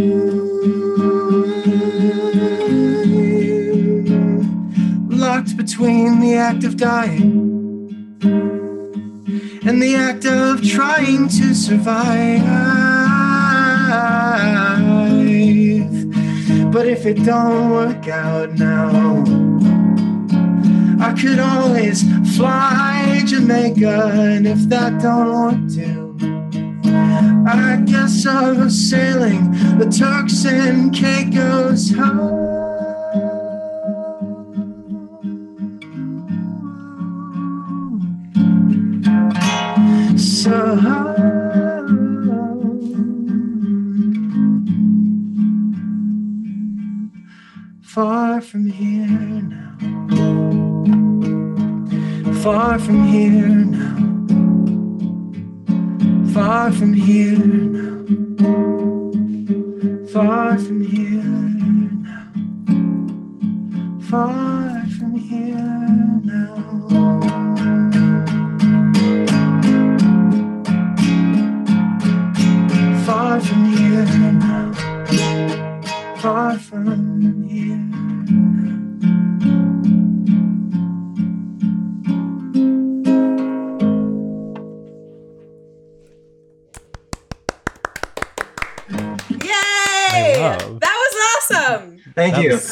Between 5.75 6.21
the 6.21 6.35
act 6.35 6.63
of 6.63 6.77
dying 6.77 8.17
and 9.67 9.83
the 9.83 9.93
act 9.93 10.25
of 10.25 10.63
trying 10.63 11.27
to 11.27 11.53
survive. 11.53 12.41
But 16.71 16.87
if 16.87 17.05
it 17.05 17.25
don't 17.25 17.71
work 17.71 18.07
out 18.07 18.53
now, 18.53 19.25
I 21.01 21.11
could 21.11 21.39
always 21.39 22.03
fly 22.37 23.21
Jamaica, 23.25 24.11
and 24.13 24.47
if 24.47 24.59
that 24.69 25.01
don't 25.01 25.29
work 25.29 25.73
too. 25.73 26.15
I 27.45 27.83
guess 27.85 28.25
I'll 28.25 28.55
go 28.55 28.69
sailing 28.69 29.51
the 29.77 29.89
Turks 29.89 30.45
and 30.45 30.95
Caicos 30.95 31.93
home. 31.93 32.64
Far 40.45 40.53
from 48.41 48.67
here 48.67 49.07
now, 49.07 49.77
far 52.43 52.77
from 52.77 53.07
here 53.07 53.49
now, 53.49 53.95
far 56.31 56.71
from 56.71 56.93
here 56.93 57.39
now, 57.39 58.05
far 60.13 60.59
from 60.59 60.81
here 60.85 61.23
now, 62.03 62.29
far 63.99 64.85
from 64.99 65.15
here 65.15 65.84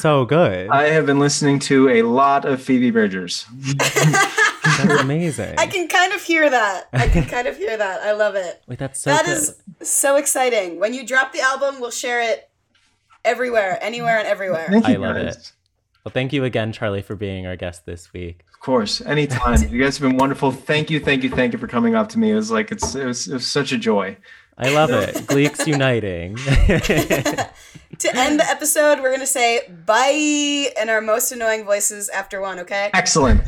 so 0.03 0.25
good. 0.25 0.67
I 0.69 0.89
have 0.89 1.05
been 1.05 1.17
listening 1.19 1.59
to 1.59 1.87
a 1.87 2.01
lot 2.01 2.43
of 2.43 2.61
Phoebe 2.61 2.91
Bridgers. 2.91 3.45
That's 3.77 5.01
amazing. 5.01 5.55
I 5.57 5.65
can 5.65 5.87
kind 5.87 6.11
of 6.11 6.21
hear 6.21 6.49
that. 6.49 6.89
I 6.91 7.07
can 7.07 7.23
kind 7.23 7.47
of 7.47 7.55
hear 7.55 7.77
that. 7.77 8.01
I 8.01 8.11
love 8.11 8.35
it. 8.35 8.61
Wait, 8.67 8.79
that's 8.79 8.99
so 8.99 9.11
That 9.11 9.25
good. 9.25 9.37
is 9.37 9.55
so 9.81 10.17
exciting. 10.17 10.79
When 10.79 10.93
you 10.93 11.05
drop 11.05 11.31
the 11.31 11.39
album, 11.39 11.79
we'll 11.79 11.91
share 11.91 12.21
it 12.21 12.49
everywhere, 13.23 13.77
anywhere, 13.81 14.17
and 14.17 14.27
everywhere. 14.27 14.67
Thank 14.69 14.87
you, 14.89 14.95
I 14.95 14.97
love 14.97 15.15
guys. 15.15 15.35
it. 15.35 15.51
Well, 16.03 16.11
thank 16.11 16.33
you 16.33 16.43
again, 16.43 16.73
Charlie, 16.73 17.01
for 17.01 17.15
being 17.15 17.45
our 17.47 17.55
guest 17.55 17.85
this 17.85 18.11
week. 18.11 18.43
Of 18.53 18.59
course, 18.59 18.99
anytime. 19.01 19.61
you 19.69 19.81
guys 19.81 19.97
have 19.97 20.09
been 20.09 20.17
wonderful. 20.17 20.51
Thank 20.51 20.89
you, 20.89 20.99
thank 20.99 21.23
you, 21.23 21.29
thank 21.29 21.53
you 21.53 21.59
for 21.59 21.67
coming 21.67 21.95
up 21.95 22.09
to 22.09 22.19
me. 22.19 22.31
It 22.31 22.35
was 22.35 22.51
like 22.51 22.71
it's 22.73 22.93
it 22.95 23.05
was, 23.05 23.27
it 23.27 23.33
was 23.35 23.47
such 23.47 23.71
a 23.71 23.77
joy. 23.77 24.17
I 24.57 24.73
love 24.73 24.91
it. 24.91 25.15
Gleeks 25.27 25.65
uniting. 25.67 26.37
To 27.99 28.15
end 28.17 28.39
the 28.39 28.49
episode, 28.49 28.99
we're 28.99 29.09
going 29.09 29.19
to 29.19 29.27
say 29.27 29.61
bye 29.85 30.73
in 30.81 30.89
our 30.89 30.99
most 30.99 31.31
annoying 31.31 31.63
voices 31.63 32.09
after 32.09 32.41
one, 32.41 32.59
okay? 32.59 32.89
Excellent. 32.93 33.41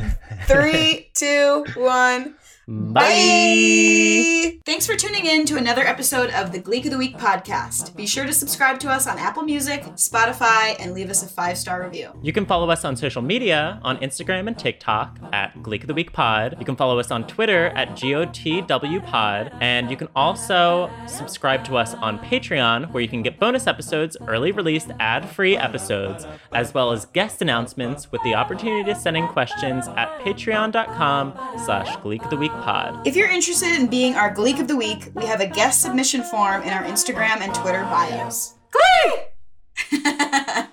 Three, 0.46 1.10
two, 1.14 1.66
one. 1.74 2.36
Bye. 2.68 4.58
Thanks 4.66 4.86
for 4.88 4.96
tuning 4.96 5.24
in 5.26 5.46
to 5.46 5.56
another 5.56 5.82
episode 5.82 6.30
of 6.30 6.50
the 6.50 6.58
Gleek 6.58 6.84
of 6.84 6.90
the 6.90 6.98
Week 6.98 7.16
podcast. 7.16 7.94
Be 7.94 8.04
sure 8.04 8.26
to 8.26 8.32
subscribe 8.32 8.80
to 8.80 8.90
us 8.90 9.06
on 9.06 9.16
Apple 9.20 9.44
Music, 9.44 9.84
Spotify, 9.94 10.74
and 10.80 10.92
leave 10.92 11.08
us 11.08 11.22
a 11.22 11.28
five 11.28 11.56
star 11.56 11.84
review. 11.84 12.10
You 12.22 12.32
can 12.32 12.44
follow 12.44 12.68
us 12.68 12.84
on 12.84 12.96
social 12.96 13.22
media 13.22 13.78
on 13.84 13.98
Instagram 13.98 14.48
and 14.48 14.58
TikTok 14.58 15.20
at 15.32 15.54
Gleek 15.62 15.82
of 15.82 15.86
the 15.86 15.94
Week 15.94 16.12
Pod. 16.12 16.56
You 16.58 16.64
can 16.64 16.74
follow 16.74 16.98
us 16.98 17.12
on 17.12 17.28
Twitter 17.28 17.68
at 17.68 17.90
GOTW 17.90 19.06
Pod. 19.06 19.52
And 19.60 19.88
you 19.88 19.96
can 19.96 20.08
also 20.16 20.90
subscribe 21.06 21.62
to 21.66 21.76
us 21.76 21.94
on 21.94 22.18
Patreon, 22.18 22.90
where 22.90 23.00
you 23.00 23.08
can 23.08 23.22
get 23.22 23.38
bonus 23.38 23.68
episodes, 23.68 24.16
early 24.26 24.50
released 24.50 24.90
ad 24.98 25.28
free 25.28 25.56
episodes, 25.56 26.26
as 26.52 26.74
well 26.74 26.90
as 26.90 27.06
guest 27.06 27.40
announcements 27.40 28.10
with 28.10 28.22
the 28.24 28.34
opportunity 28.34 28.82
to 28.92 28.98
send 28.98 29.16
in 29.16 29.28
questions 29.28 29.86
at 29.86 30.08
patreon.com 30.18 31.32
slash 31.64 31.96
Gleek 31.98 32.24
of 32.24 32.30
the 32.30 32.36
Week 32.36 32.50
Pod. 32.62 33.06
If 33.06 33.16
you're 33.16 33.30
interested 33.30 33.78
in 33.78 33.86
being 33.86 34.14
our 34.14 34.32
Gleek 34.32 34.60
of 34.60 34.68
the 34.68 34.76
Week, 34.76 35.10
we 35.14 35.24
have 35.26 35.40
a 35.40 35.46
guest 35.46 35.82
submission 35.82 36.22
form 36.22 36.62
in 36.62 36.70
our 36.70 36.84
Instagram 36.84 37.40
and 37.40 37.54
Twitter 37.54 37.82
bios. 37.84 38.54
Glee! 38.70 40.00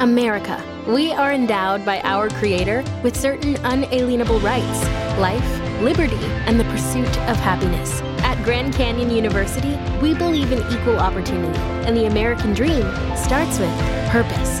America. 0.00 0.62
We 0.86 1.12
are 1.12 1.32
endowed 1.32 1.84
by 1.84 2.00
our 2.00 2.28
Creator 2.28 2.84
with 3.02 3.16
certain 3.16 3.56
unalienable 3.64 4.40
rights 4.40 4.84
life, 5.18 5.60
liberty, 5.80 6.16
and 6.46 6.58
the 6.58 6.64
pursuit 6.64 7.06
of 7.28 7.36
happiness. 7.36 8.00
At 8.22 8.42
Grand 8.44 8.74
Canyon 8.74 9.10
University, 9.10 9.78
we 10.00 10.14
believe 10.14 10.50
in 10.50 10.58
equal 10.72 10.98
opportunity, 10.98 11.58
and 11.86 11.96
the 11.96 12.06
American 12.06 12.54
dream 12.54 12.82
starts 13.16 13.58
with 13.58 13.70
purpose. 14.10 14.60